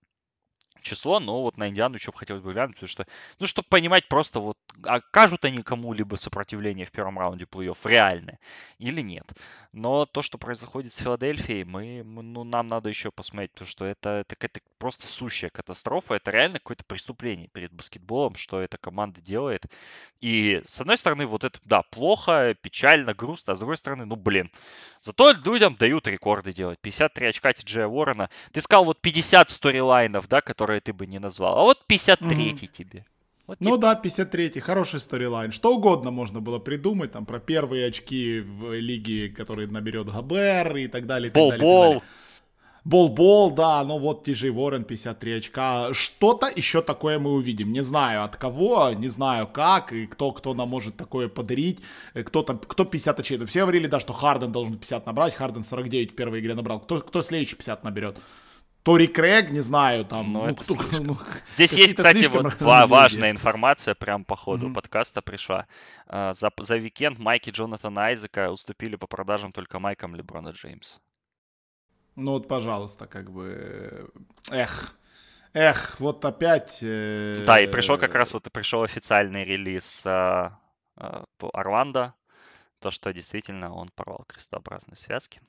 число, 0.83 1.21
но 1.21 1.43
вот 1.43 1.57
на 1.57 1.69
Индиану 1.69 1.97
еще 1.97 2.11
бы 2.11 2.19
хотелось 2.19 2.43
бы 2.43 2.53
глянуть, 2.53 2.75
потому 2.75 2.89
что, 2.89 3.07
ну, 3.39 3.47
чтобы 3.47 3.69
понимать 3.69 4.09
просто 4.09 4.41
вот, 4.41 4.57
окажут 4.85 5.45
они 5.45 5.63
кому-либо 5.63 6.17
сопротивление 6.17 6.87
в 6.87 6.93
первом 6.93 7.19
раунде 7.19 7.45
плей-офф 7.45 7.79
реальное 7.85 8.39
или 8.79 9.01
нет. 9.03 9.33
Но 9.73 10.07
то, 10.07 10.23
что 10.23 10.39
происходит 10.39 10.95
с 10.95 10.99
Филадельфией, 10.99 11.65
мы, 11.65 12.03
ну, 12.05 12.45
нам 12.45 12.67
надо 12.67 12.89
еще 12.89 13.11
посмотреть, 13.11 13.53
потому 13.53 13.69
что 13.69 13.85
это, 13.85 14.11
это 14.21 14.37
какая-то 14.37 14.61
просто 14.79 15.07
сущая 15.07 15.51
катастрофа, 15.51 16.15
это 16.15 16.31
реально 16.31 16.59
какое-то 16.59 16.85
преступление 16.85 17.49
перед 17.49 17.73
баскетболом, 17.73 18.35
что 18.35 18.61
эта 18.61 18.79
команда 18.79 19.21
делает. 19.21 19.67
И, 20.21 20.63
с 20.67 20.81
одной 20.81 20.99
стороны, 20.99 21.27
вот 21.27 21.45
это, 21.45 21.59
да, 21.65 21.83
плохо, 21.83 22.55
печально, 22.61 23.15
грустно, 23.15 23.53
а 23.53 23.57
с 23.57 23.59
другой 23.61 23.77
стороны, 23.77 24.07
ну, 24.07 24.17
блин, 24.17 24.51
зато 25.01 25.33
людям 25.33 25.77
дают 25.77 26.07
рекорды 26.07 26.53
делать. 26.53 26.79
53 26.81 27.27
очка 27.27 27.53
Ти 27.53 27.81
Уоррена. 27.81 28.31
Ты 28.53 28.61
сказал 28.61 28.85
вот 28.85 29.01
50 29.01 29.51
сторилайнов, 29.51 30.29
да, 30.29 30.41
которые 30.41 30.81
ты 30.81 30.93
бы 30.93 31.07
не 31.07 31.19
назвал. 31.19 31.59
А 31.59 31.63
вот 31.63 31.85
53-й 31.89 32.51
угу. 32.51 32.67
тебе. 32.67 33.05
Вот, 33.51 33.57
ну 33.59 33.71
типа... 33.71 33.79
да, 33.79 34.01
53-й, 34.01 34.61
хороший 34.61 35.01
сторилайн. 35.01 35.51
Что 35.51 35.75
угодно 35.75 36.13
можно 36.13 36.41
было 36.41 36.61
придумать, 36.61 37.11
там, 37.11 37.27
про 37.27 37.41
первые 37.41 37.89
очки 37.89 38.39
в 38.39 38.75
лиге, 38.75 39.29
которые 39.29 39.67
наберет 39.67 40.07
Габер 40.09 40.77
и 40.77 40.87
так 40.87 41.07
далее. 41.07 41.33
Бол-бол. 41.33 42.01
Бол-бол, 42.85 43.51
да, 43.51 43.83
ну 43.83 43.99
вот 43.99 44.23
Тижей 44.23 44.51
Ворон 44.51 44.85
53 44.85 45.33
очка. 45.33 45.93
Что-то 45.93 46.49
еще 46.55 46.81
такое 46.81 47.19
мы 47.19 47.33
увидим. 47.33 47.73
Не 47.73 47.83
знаю 47.83 48.23
от 48.23 48.37
кого, 48.37 48.93
не 48.93 49.09
знаю 49.09 49.49
как, 49.49 49.93
и 49.93 50.07
кто, 50.07 50.31
кто 50.31 50.55
нам 50.55 50.69
может 50.69 50.97
такое 50.97 51.27
подарить. 51.29 51.81
Э, 52.15 52.23
кто 52.23 52.45
там, 52.45 52.57
кто 52.57 52.85
50 52.85 53.19
очей. 53.19 53.37
Ну, 53.37 53.47
все 53.47 53.63
говорили, 53.63 53.89
да, 53.89 53.99
что 53.99 54.13
Харден 54.13 54.53
должен 54.53 54.79
50 54.79 55.07
набрать, 55.07 55.35
Харден 55.35 55.65
49 55.65 56.13
в 56.13 56.15
первой 56.15 56.39
игре 56.39 56.55
набрал. 56.55 56.79
Кто, 56.79 57.01
кто 57.01 57.21
следующий 57.21 57.57
50 57.57 57.83
наберет? 57.83 58.17
Тори 58.83 59.09
Крэг, 59.09 59.51
не 59.51 59.61
знаю, 59.61 60.05
там. 60.05 60.33
Ну, 60.33 60.47
ну, 60.47 60.55
кто, 60.55 60.75
ну, 61.01 61.17
Здесь 61.51 61.73
есть, 61.75 61.97
кстати, 61.97 62.27
вот 62.27 62.61
важная 62.61 63.31
информация, 63.31 63.95
прям 63.95 64.25
по 64.25 64.37
ходу 64.37 64.69
mm-hmm. 64.69 64.75
подкаста 64.75 65.21
пришла. 65.21 65.67
А, 66.07 66.33
за, 66.33 66.51
за 66.59 66.75
уикенд 66.77 67.19
Майки 67.19 67.51
Джонатана 67.51 68.07
Айзека 68.07 68.51
уступили 68.51 68.97
по 68.97 69.07
продажам 69.07 69.53
только 69.53 69.79
Майком 69.79 70.15
Леброна 70.15 70.51
Джеймс. 70.51 70.99
Ну 72.17 72.33
вот, 72.33 72.49
пожалуйста, 72.49 73.07
как 73.07 73.31
бы... 73.31 74.11
Эх, 74.51 74.97
эх, 75.53 76.01
вот 76.01 76.25
опять... 76.25 76.81
Э... 76.83 77.45
Да, 77.47 77.61
и 77.61 77.67
пришел 77.67 77.99
как 77.99 78.15
раз 78.15 78.33
вот 78.33 78.47
и 78.47 78.51
пришел 78.51 78.83
официальный 78.83 79.45
релиз 79.45 80.05
э, 80.07 80.51
э, 80.97 81.23
Орландо, 81.53 82.15
то, 82.79 82.91
что 82.91 83.13
действительно 83.13 83.75
он 83.75 83.91
порвал 83.95 84.25
крестообразные 84.27 84.97
связки 84.97 85.41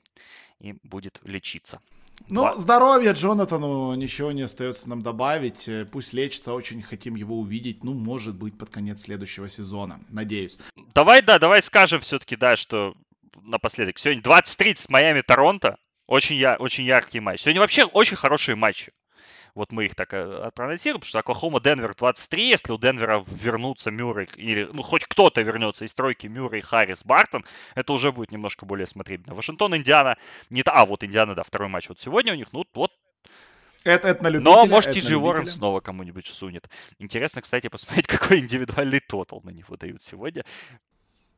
и 0.60 0.74
будет 0.82 1.18
лечиться. 1.24 1.80
Ну, 2.28 2.42
Два. 2.42 2.54
здоровье 2.56 3.12
Джонатану, 3.12 3.94
ничего 3.94 4.32
не 4.32 4.42
остается 4.42 4.88
нам 4.88 5.02
добавить. 5.02 5.68
Э, 5.68 5.84
пусть 5.84 6.12
лечится, 6.12 6.52
очень 6.52 6.82
хотим 6.82 7.14
его 7.14 7.38
увидеть. 7.38 7.84
Ну, 7.84 7.94
может 7.94 8.34
быть, 8.34 8.56
под 8.56 8.70
конец 8.70 9.02
следующего 9.02 9.48
сезона, 9.48 10.00
надеюсь. 10.08 10.58
Давай, 10.94 11.22
да, 11.22 11.38
давай 11.38 11.62
скажем 11.62 12.00
все-таки, 12.00 12.36
да, 12.36 12.56
что 12.56 12.94
напоследок. 13.42 13.98
Сегодня 13.98 14.22
20-30 14.22 14.86
Майами-Торонто. 14.88 15.76
Очень, 16.06 16.36
я, 16.36 16.56
очень 16.56 16.84
яркий 16.84 17.20
матч. 17.20 17.42
Сегодня 17.42 17.60
вообще 17.60 17.84
очень 17.84 18.16
хорошие 18.16 18.54
матчи. 18.54 18.92
Вот 19.54 19.70
мы 19.70 19.84
их 19.84 19.94
так 19.94 20.14
э, 20.14 20.50
проанонсируем, 20.54 21.00
потому 21.00 21.08
что 21.08 21.18
Оклахома 21.18 21.60
Денвер 21.60 21.94
23, 21.94 22.48
если 22.48 22.72
у 22.72 22.78
Денвера 22.78 23.22
вернутся 23.26 23.90
Мюррей, 23.90 24.28
или 24.36 24.68
ну, 24.72 24.80
хоть 24.82 25.04
кто-то 25.04 25.42
вернется 25.42 25.84
из 25.84 25.94
тройки 25.94 26.26
Мюррей, 26.26 26.62
Харрис, 26.62 27.04
Бартон, 27.04 27.44
это 27.74 27.92
уже 27.92 28.12
будет 28.12 28.32
немножко 28.32 28.64
более 28.64 28.86
смотрибельно. 28.86 29.34
Вашингтон, 29.34 29.76
Индиана, 29.76 30.16
не 30.48 30.62
та, 30.62 30.72
а 30.72 30.86
вот 30.86 31.04
Индиана, 31.04 31.34
да, 31.34 31.42
второй 31.42 31.68
матч 31.68 31.88
вот 31.90 31.98
сегодня 31.98 32.32
у 32.32 32.36
них, 32.36 32.52
ну 32.52 32.64
вот 32.72 32.92
это, 33.84 34.08
это 34.08 34.22
на 34.22 34.28
любителя. 34.28 34.54
Но, 34.54 34.66
может, 34.66 34.92
Ти 34.92 35.14
Уоррен 35.14 35.46
снова 35.46 35.80
кому-нибудь 35.80 36.26
сунет. 36.26 36.68
Интересно, 36.98 37.42
кстати, 37.42 37.68
посмотреть, 37.68 38.06
какой 38.08 38.38
индивидуальный 38.38 39.00
тотал 39.00 39.40
на 39.42 39.50
него 39.50 39.76
дают 39.76 40.02
сегодня. 40.02 40.44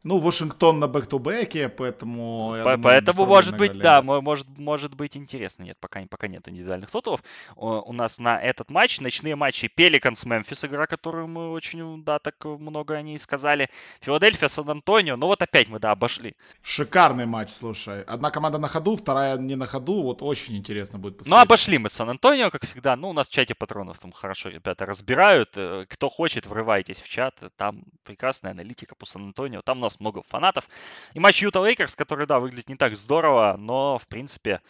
Ну, 0.04 0.18
Вашингтон 0.18 0.78
на 0.78 0.86
бэк-то-бэке, 0.86 1.68
поэтому... 1.70 2.56
По- 2.62 2.76
думаю, 2.76 2.82
поэтому, 2.82 3.26
может 3.26 3.56
быть, 3.56 3.72
да, 3.78 4.02
может, 4.02 4.46
может 4.58 4.94
быть 4.94 5.16
интересно. 5.16 5.64
Нет, 5.64 5.78
пока, 5.80 6.00
пока 6.10 6.28
нет 6.28 6.46
индивидуальных 6.46 6.90
тоталов. 6.90 7.22
У 7.56 7.92
нас 7.92 8.18
на 8.18 8.38
этот 8.40 8.70
матч 8.70 9.00
ночные 9.00 9.34
матчи 9.34 9.68
Пеликанс 9.68 10.24
Мемфис, 10.26 10.64
игра, 10.64 10.86
которую 10.86 11.26
мы 11.26 11.50
очень, 11.50 12.04
да, 12.04 12.18
так 12.18 12.44
много 12.44 12.94
о 12.94 13.02
ней 13.02 13.18
сказали. 13.18 13.70
Филадельфия, 14.00 14.48
Сан-Антонио. 14.48 15.16
Ну 15.16 15.26
вот 15.26 15.40
опять 15.40 15.68
мы, 15.68 15.78
да, 15.78 15.92
обошли. 15.92 16.36
Шикарный 16.62 17.26
матч, 17.26 17.50
слушай. 17.50 18.02
Одна 18.02 18.30
команда 18.30 18.58
на 18.58 18.68
ходу, 18.68 18.96
вторая 18.96 19.38
не 19.38 19.56
на 19.56 19.66
ходу. 19.66 20.02
Вот 20.02 20.22
очень 20.22 20.56
интересно 20.56 20.98
будет 20.98 21.18
посмотреть. 21.18 21.38
Ну, 21.38 21.42
обошли 21.42 21.78
мы 21.78 21.88
Сан-Антонио, 21.88 22.50
как 22.50 22.64
всегда. 22.66 22.94
Ну, 22.96 23.08
у 23.08 23.12
нас 23.14 23.28
в 23.28 23.32
чате 23.32 23.54
патронов 23.54 23.98
там 23.98 24.12
хорошо 24.12 24.50
ребята 24.50 24.84
разбирают. 24.84 25.50
Э, 25.56 25.86
кто 25.88 26.10
хочет, 26.10 26.46
врывайтесь 26.46 26.98
в 26.98 27.08
чат. 27.08 27.34
Там 27.56 27.84
прекрасная 28.04 28.52
аналитика 28.52 28.94
по 28.94 29.06
Сан-Антонио. 29.06 29.62
Там 29.62 29.78
у 29.78 29.80
нас 29.80 29.93
много 30.00 30.22
фанатов. 30.22 30.68
И 31.12 31.20
матч 31.20 31.42
Юта 31.42 31.60
Лейкерс, 31.60 31.96
который, 31.96 32.26
да, 32.26 32.38
выглядит 32.40 32.68
не 32.68 32.76
так 32.76 32.96
здорово, 32.96 33.56
но, 33.58 33.98
в 33.98 34.06
принципе, 34.06 34.60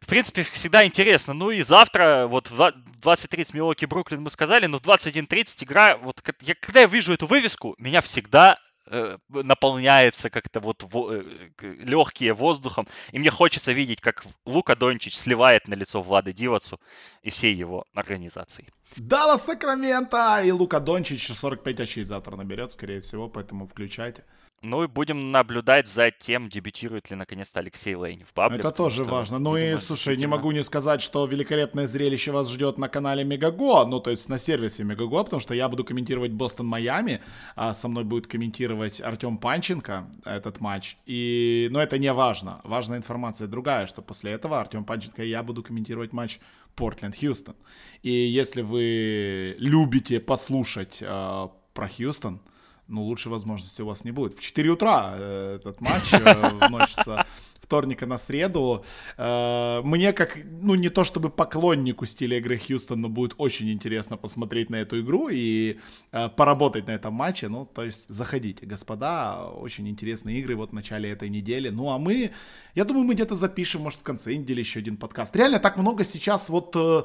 в 0.00 0.06
принципе, 0.06 0.42
всегда 0.42 0.86
интересно. 0.86 1.34
Ну 1.34 1.50
и 1.50 1.62
завтра, 1.62 2.26
вот 2.26 2.50
в 2.50 2.58
20.30 2.58 3.50
Милуоки 3.54 3.84
Бруклин 3.84 4.22
мы 4.22 4.30
сказали, 4.30 4.66
но 4.66 4.78
в 4.78 4.82
21.30 4.82 5.64
игра, 5.64 5.96
вот 5.98 6.22
я, 6.40 6.54
когда 6.54 6.80
я 6.80 6.86
вижу 6.86 7.12
эту 7.12 7.26
вывеску, 7.26 7.74
меня 7.78 8.00
всегда 8.00 8.58
э, 8.86 9.18
наполняется 9.28 10.30
как-то 10.30 10.60
вот 10.60 10.82
во, 10.84 11.12
э, 11.12 11.22
легкие 11.60 12.32
воздухом, 12.32 12.88
и 13.12 13.18
мне 13.18 13.30
хочется 13.30 13.72
видеть, 13.72 14.00
как 14.00 14.24
Лука 14.46 14.74
Дончич 14.74 15.16
сливает 15.16 15.68
на 15.68 15.74
лицо 15.74 16.02
Владе 16.02 16.32
Дивацу 16.32 16.80
и 17.22 17.30
всей 17.30 17.54
его 17.54 17.84
организации. 17.94 18.66
Дала 18.96 19.38
Сакраменто! 19.38 20.42
И 20.42 20.50
Лука 20.50 20.80
Дончич 20.80 21.28
45 21.28 21.80
очей 21.80 22.04
завтра 22.04 22.36
наберет, 22.36 22.72
скорее 22.72 23.00
всего, 23.00 23.28
поэтому 23.28 23.66
включайте. 23.66 24.24
Ну 24.62 24.84
и 24.84 24.86
будем 24.86 25.30
наблюдать 25.30 25.88
за 25.88 26.10
тем, 26.10 26.50
дебютирует 26.50 27.08
ли 27.08 27.16
наконец-то 27.16 27.60
Алексей 27.60 27.94
Лейн 27.94 28.26
в 28.26 28.34
паблик. 28.34 28.60
Это 28.60 28.70
тоже 28.70 29.04
что, 29.04 29.12
важно. 29.12 29.38
Ну 29.38 29.56
и, 29.56 29.76
слушай, 29.76 30.18
не 30.18 30.26
могу 30.26 30.52
не 30.52 30.62
сказать, 30.62 31.00
что 31.00 31.24
великолепное 31.24 31.86
зрелище 31.86 32.30
вас 32.30 32.50
ждет 32.50 32.76
на 32.76 32.90
канале 32.90 33.24
Мегаго, 33.24 33.86
ну 33.86 34.00
то 34.00 34.10
есть 34.10 34.28
на 34.28 34.38
сервисе 34.38 34.84
Мегаго, 34.84 35.24
потому 35.24 35.40
что 35.40 35.54
я 35.54 35.66
буду 35.70 35.82
комментировать 35.82 36.32
Бостон-Майами, 36.32 37.22
а 37.56 37.72
со 37.72 37.88
мной 37.88 38.04
будет 38.04 38.26
комментировать 38.26 39.00
Артем 39.00 39.38
Панченко 39.38 40.10
этот 40.26 40.60
матч. 40.60 40.98
И, 41.06 41.68
но 41.70 41.80
это 41.80 41.96
не 41.98 42.12
важно. 42.12 42.60
Важная 42.62 42.98
информация 42.98 43.48
другая, 43.48 43.86
что 43.86 44.02
после 44.02 44.32
этого 44.32 44.60
Артем 44.60 44.84
Панченко 44.84 45.24
и 45.24 45.30
я 45.30 45.42
буду 45.42 45.62
комментировать 45.62 46.12
матч 46.12 46.38
Портленд-Хьюстон. 46.76 47.56
И 48.02 48.10
если 48.10 48.62
вы 48.62 49.56
любите 49.58 50.20
послушать 50.20 50.98
э, 51.00 51.48
про 51.74 51.88
Хьюстон, 51.88 52.40
ну, 52.88 53.02
лучшей 53.02 53.30
возможности 53.30 53.82
у 53.82 53.86
вас 53.86 54.04
не 54.04 54.10
будет. 54.10 54.34
В 54.34 54.40
4 54.40 54.70
утра 54.70 55.14
э, 55.16 55.56
этот 55.60 55.80
матч 55.80 56.12
э, 56.12 57.18
в 57.59 57.59
вторника 57.70 58.06
на 58.06 58.18
среду. 58.18 58.84
Э, 59.16 59.80
мне 59.84 60.12
как, 60.12 60.36
ну, 60.62 60.74
не 60.74 60.88
то 60.88 61.04
чтобы 61.04 61.30
поклоннику 61.30 62.04
стиля 62.04 62.38
игры 62.38 62.58
Хьюстона, 62.58 63.08
будет 63.08 63.34
очень 63.38 63.70
интересно 63.70 64.16
посмотреть 64.16 64.70
на 64.70 64.76
эту 64.76 65.00
игру 65.00 65.28
и 65.30 65.78
э, 66.10 66.28
поработать 66.36 66.88
на 66.88 66.90
этом 66.90 67.14
матче. 67.14 67.48
Ну, 67.48 67.66
то 67.66 67.84
есть 67.84 68.08
заходите, 68.08 68.66
господа, 68.66 69.50
очень 69.50 69.88
интересные 69.88 70.40
игры 70.40 70.56
вот 70.56 70.70
в 70.70 70.72
начале 70.72 71.10
этой 71.10 71.28
недели. 71.28 71.70
Ну, 71.70 71.90
а 71.90 71.98
мы, 71.98 72.32
я 72.74 72.84
думаю, 72.84 73.04
мы 73.04 73.14
где-то 73.14 73.36
запишем, 73.36 73.82
может, 73.82 74.00
в 74.00 74.02
конце 74.02 74.34
недели 74.34 74.58
еще 74.58 74.80
один 74.80 74.96
подкаст. 74.96 75.36
Реально 75.36 75.60
так 75.60 75.76
много 75.76 76.02
сейчас 76.02 76.50
вот 76.50 76.74
э, 76.74 77.02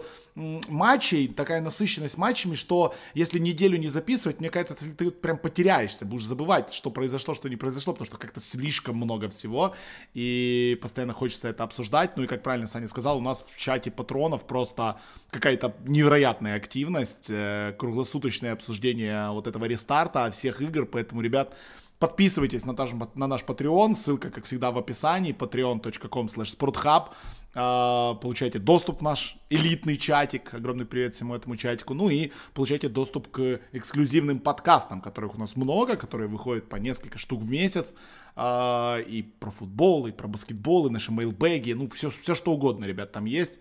матчей, 0.69 1.27
такая 1.27 1.61
насыщенность 1.61 2.17
матчами, 2.17 2.55
что 2.55 2.95
если 3.13 3.37
неделю 3.37 3.77
не 3.77 3.89
записывать, 3.89 4.39
мне 4.39 4.49
кажется, 4.49 4.75
ты 4.97 5.11
прям 5.11 5.37
потеряешься, 5.37 6.05
будешь 6.05 6.25
забывать, 6.25 6.73
что 6.73 6.89
произошло, 6.89 7.35
что 7.35 7.49
не 7.49 7.55
произошло, 7.55 7.93
потому 7.93 8.07
что 8.07 8.17
как-то 8.17 8.39
слишком 8.39 8.95
много 8.95 9.29
всего. 9.29 9.75
И 10.15 10.54
постоянно 10.81 11.13
хочется 11.13 11.49
это 11.49 11.63
обсуждать. 11.63 12.17
Ну 12.17 12.23
и, 12.23 12.27
как 12.27 12.43
правильно 12.43 12.67
Саня 12.67 12.87
сказал, 12.87 13.17
у 13.17 13.21
нас 13.21 13.43
в 13.43 13.57
чате 13.57 13.91
патронов 13.91 14.45
просто 14.45 14.99
какая-то 15.31 15.75
невероятная 15.85 16.55
активность, 16.55 17.29
э, 17.29 17.73
круглосуточное 17.77 18.53
обсуждение 18.53 19.29
вот 19.31 19.47
этого 19.47 19.65
рестарта 19.65 20.29
всех 20.31 20.61
игр, 20.61 20.85
поэтому, 20.85 21.21
ребят, 21.21 21.53
Подписывайтесь 21.97 22.65
на 22.65 22.73
наш, 22.73 22.91
на 23.15 23.27
наш 23.27 23.43
Patreon, 23.43 23.93
ссылка, 23.93 24.29
как 24.29 24.43
всегда, 24.43 24.71
в 24.71 24.77
описании, 24.77 25.33
patreon.com 25.33 26.25
slash 26.25 26.57
sporthub. 26.57 27.11
А, 27.57 28.15
получайте 28.15 28.59
доступ 28.59 28.99
в 28.99 29.01
наш 29.01 29.37
элитный 29.49 29.97
чатик, 29.97 30.53
огромный 30.53 30.85
привет 30.85 31.15
всему 31.15 31.33
этому 31.33 31.55
чатику, 31.55 31.93
ну 31.93 32.09
и 32.09 32.31
получайте 32.53 32.89
доступ 32.89 33.29
к 33.29 33.61
эксклюзивным 33.71 34.39
подкастам, 34.39 35.01
которых 35.01 35.35
у 35.35 35.39
нас 35.39 35.55
много, 35.55 35.95
которые 35.95 36.27
выходят 36.27 36.69
по 36.69 36.75
несколько 36.75 37.17
штук 37.17 37.41
в 37.41 37.49
месяц, 37.49 37.95
а, 38.35 38.99
и 38.99 39.21
про 39.21 39.51
футбол, 39.51 40.05
и 40.07 40.11
про 40.11 40.27
баскетбол, 40.27 40.87
и 40.87 40.91
наши 40.91 41.11
мейлбэги, 41.11 41.71
ну 41.71 41.89
все, 41.89 42.09
все 42.09 42.35
что 42.35 42.53
угодно, 42.53 42.85
ребят, 42.85 43.13
там 43.13 43.25
есть. 43.25 43.59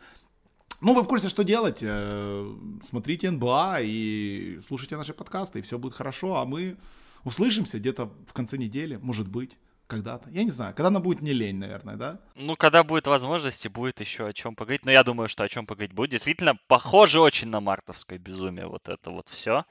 Ну, 0.81 0.93
вы 0.93 1.03
в 1.03 1.07
курсе, 1.07 1.29
что 1.31 1.45
делать. 1.45 1.79
Э, 1.83 2.55
смотрите 2.83 3.31
НБА 3.31 3.79
и 3.81 4.59
слушайте 4.67 4.97
наши 4.97 5.15
подкасты, 5.15 5.61
и 5.61 5.63
все 5.63 5.79
будет 5.79 5.95
хорошо, 5.95 6.37
а 6.37 6.45
мы 6.45 6.77
Услышимся 7.25 7.79
где-то 7.79 8.13
в 8.27 8.33
конце 8.33 8.59
недели, 8.59 8.97
может 8.97 9.29
быть 9.29 9.59
когда-то. 9.95 10.31
Я 10.31 10.45
не 10.45 10.51
знаю, 10.51 10.75
когда 10.75 10.89
она 10.89 11.01
будет 11.01 11.23
не 11.23 11.33
лень, 11.33 11.57
наверное, 11.57 11.97
да? 11.97 12.19
Ну, 12.35 12.57
когда 12.57 12.83
будет 12.83 13.07
возможность, 13.07 13.65
и 13.65 13.69
будет 13.69 14.01
еще 14.01 14.27
о 14.27 14.33
чем 14.33 14.55
поговорить. 14.55 14.85
Но 14.85 14.91
я 14.91 15.05
думаю, 15.05 15.29
что 15.29 15.45
о 15.45 15.49
чем 15.49 15.67
поговорить 15.67 15.95
будет. 15.95 16.11
Действительно, 16.11 16.57
похоже 16.67 17.21
очень 17.21 17.49
на 17.49 17.61
мартовское 17.61 18.19
безумие 18.19 18.67
вот 18.67 18.89
это 18.89 19.11
вот 19.11 19.29
все. 19.29 19.65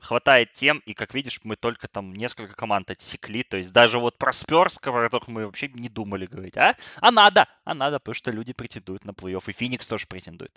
Хватает 0.00 0.52
тем, 0.52 0.82
и 0.86 0.94
как 0.94 1.14
видишь, 1.14 1.40
мы 1.44 1.56
только 1.56 1.88
там 1.88 2.12
несколько 2.12 2.54
команд 2.54 2.90
отсекли. 2.90 3.42
То 3.42 3.56
есть 3.56 3.72
даже 3.72 3.98
вот 3.98 4.18
про 4.18 4.32
Сперс, 4.32 4.78
о 4.78 4.80
которых 4.80 5.28
мы 5.28 5.46
вообще 5.46 5.68
не 5.68 5.88
думали 5.88 6.26
говорить. 6.26 6.56
А? 6.56 6.76
А 7.00 7.10
надо, 7.10 7.46
а 7.64 7.74
надо, 7.74 7.98
потому 7.98 8.14
что 8.14 8.30
люди 8.30 8.52
претендуют 8.52 9.04
на 9.04 9.10
плей-офф. 9.10 9.44
И 9.46 9.52
Феникс 9.52 9.86
тоже 9.86 10.06
претендует. 10.06 10.52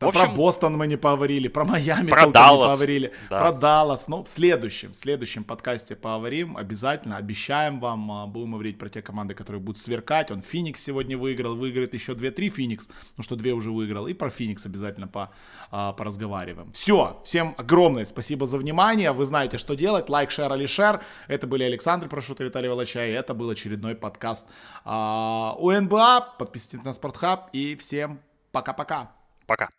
Да 0.00 0.08
общем, 0.08 0.20
про 0.20 0.30
Бостон 0.30 0.76
мы 0.76 0.86
не 0.86 0.96
поговорили, 0.96 1.48
про 1.48 1.64
Майами 1.64 2.10
про 2.10 2.28
Даллас, 2.28 2.72
не 2.72 2.74
поговорили. 2.74 3.14
Да. 3.30 3.38
Про 3.38 3.52
Даллас. 3.52 4.08
Ну, 4.08 4.24
в 4.24 4.28
следующем, 4.28 4.92
в 4.92 4.96
следующем 4.96 5.44
подкасте 5.44 5.96
поговорим. 5.96 6.56
Обязательно, 6.56 7.16
обещаем 7.16 7.80
вам, 7.80 8.10
а, 8.12 8.26
говорить 8.58 8.78
про 8.78 8.88
те 8.88 9.02
команды, 9.02 9.34
которые 9.34 9.60
будут 9.60 9.80
сверкать. 9.80 10.30
Он 10.30 10.42
Феникс 10.42 10.82
сегодня 10.82 11.16
выиграл, 11.16 11.54
выиграет 11.56 11.94
еще 11.94 12.12
2-3 12.12 12.48
Феникс, 12.48 12.88
ну 13.16 13.22
что 13.22 13.36
2 13.36 13.52
уже 13.52 13.70
выиграл. 13.70 14.08
И 14.08 14.14
про 14.14 14.30
Феникс 14.30 14.66
обязательно 14.66 15.08
по, 15.08 15.30
а, 15.70 15.92
поразговариваем. 15.92 16.72
Все, 16.72 17.20
всем 17.24 17.54
огромное 17.56 18.04
спасибо 18.04 18.46
за 18.46 18.58
внимание. 18.58 19.12
Вы 19.12 19.24
знаете, 19.24 19.58
что 19.58 19.74
делать. 19.74 20.08
Лайк, 20.08 20.30
шер, 20.30 20.52
или 20.54 20.66
шер. 20.66 21.00
Это 21.28 21.46
были 21.46 21.64
Александр 21.64 22.08
Прошут 22.08 22.40
и 22.40 22.44
Виталий 22.44 22.68
Волочай. 22.68 23.10
Это 23.10 23.34
был 23.34 23.50
очередной 23.50 23.94
подкаст 23.94 24.46
а, 24.84 25.54
УНБА. 25.58 26.36
Подписывайтесь 26.38 26.84
на 26.84 26.92
Спортхаб 26.92 27.50
и 27.52 27.76
всем 27.76 28.20
пока-пока. 28.52 29.12
Пока. 29.46 29.77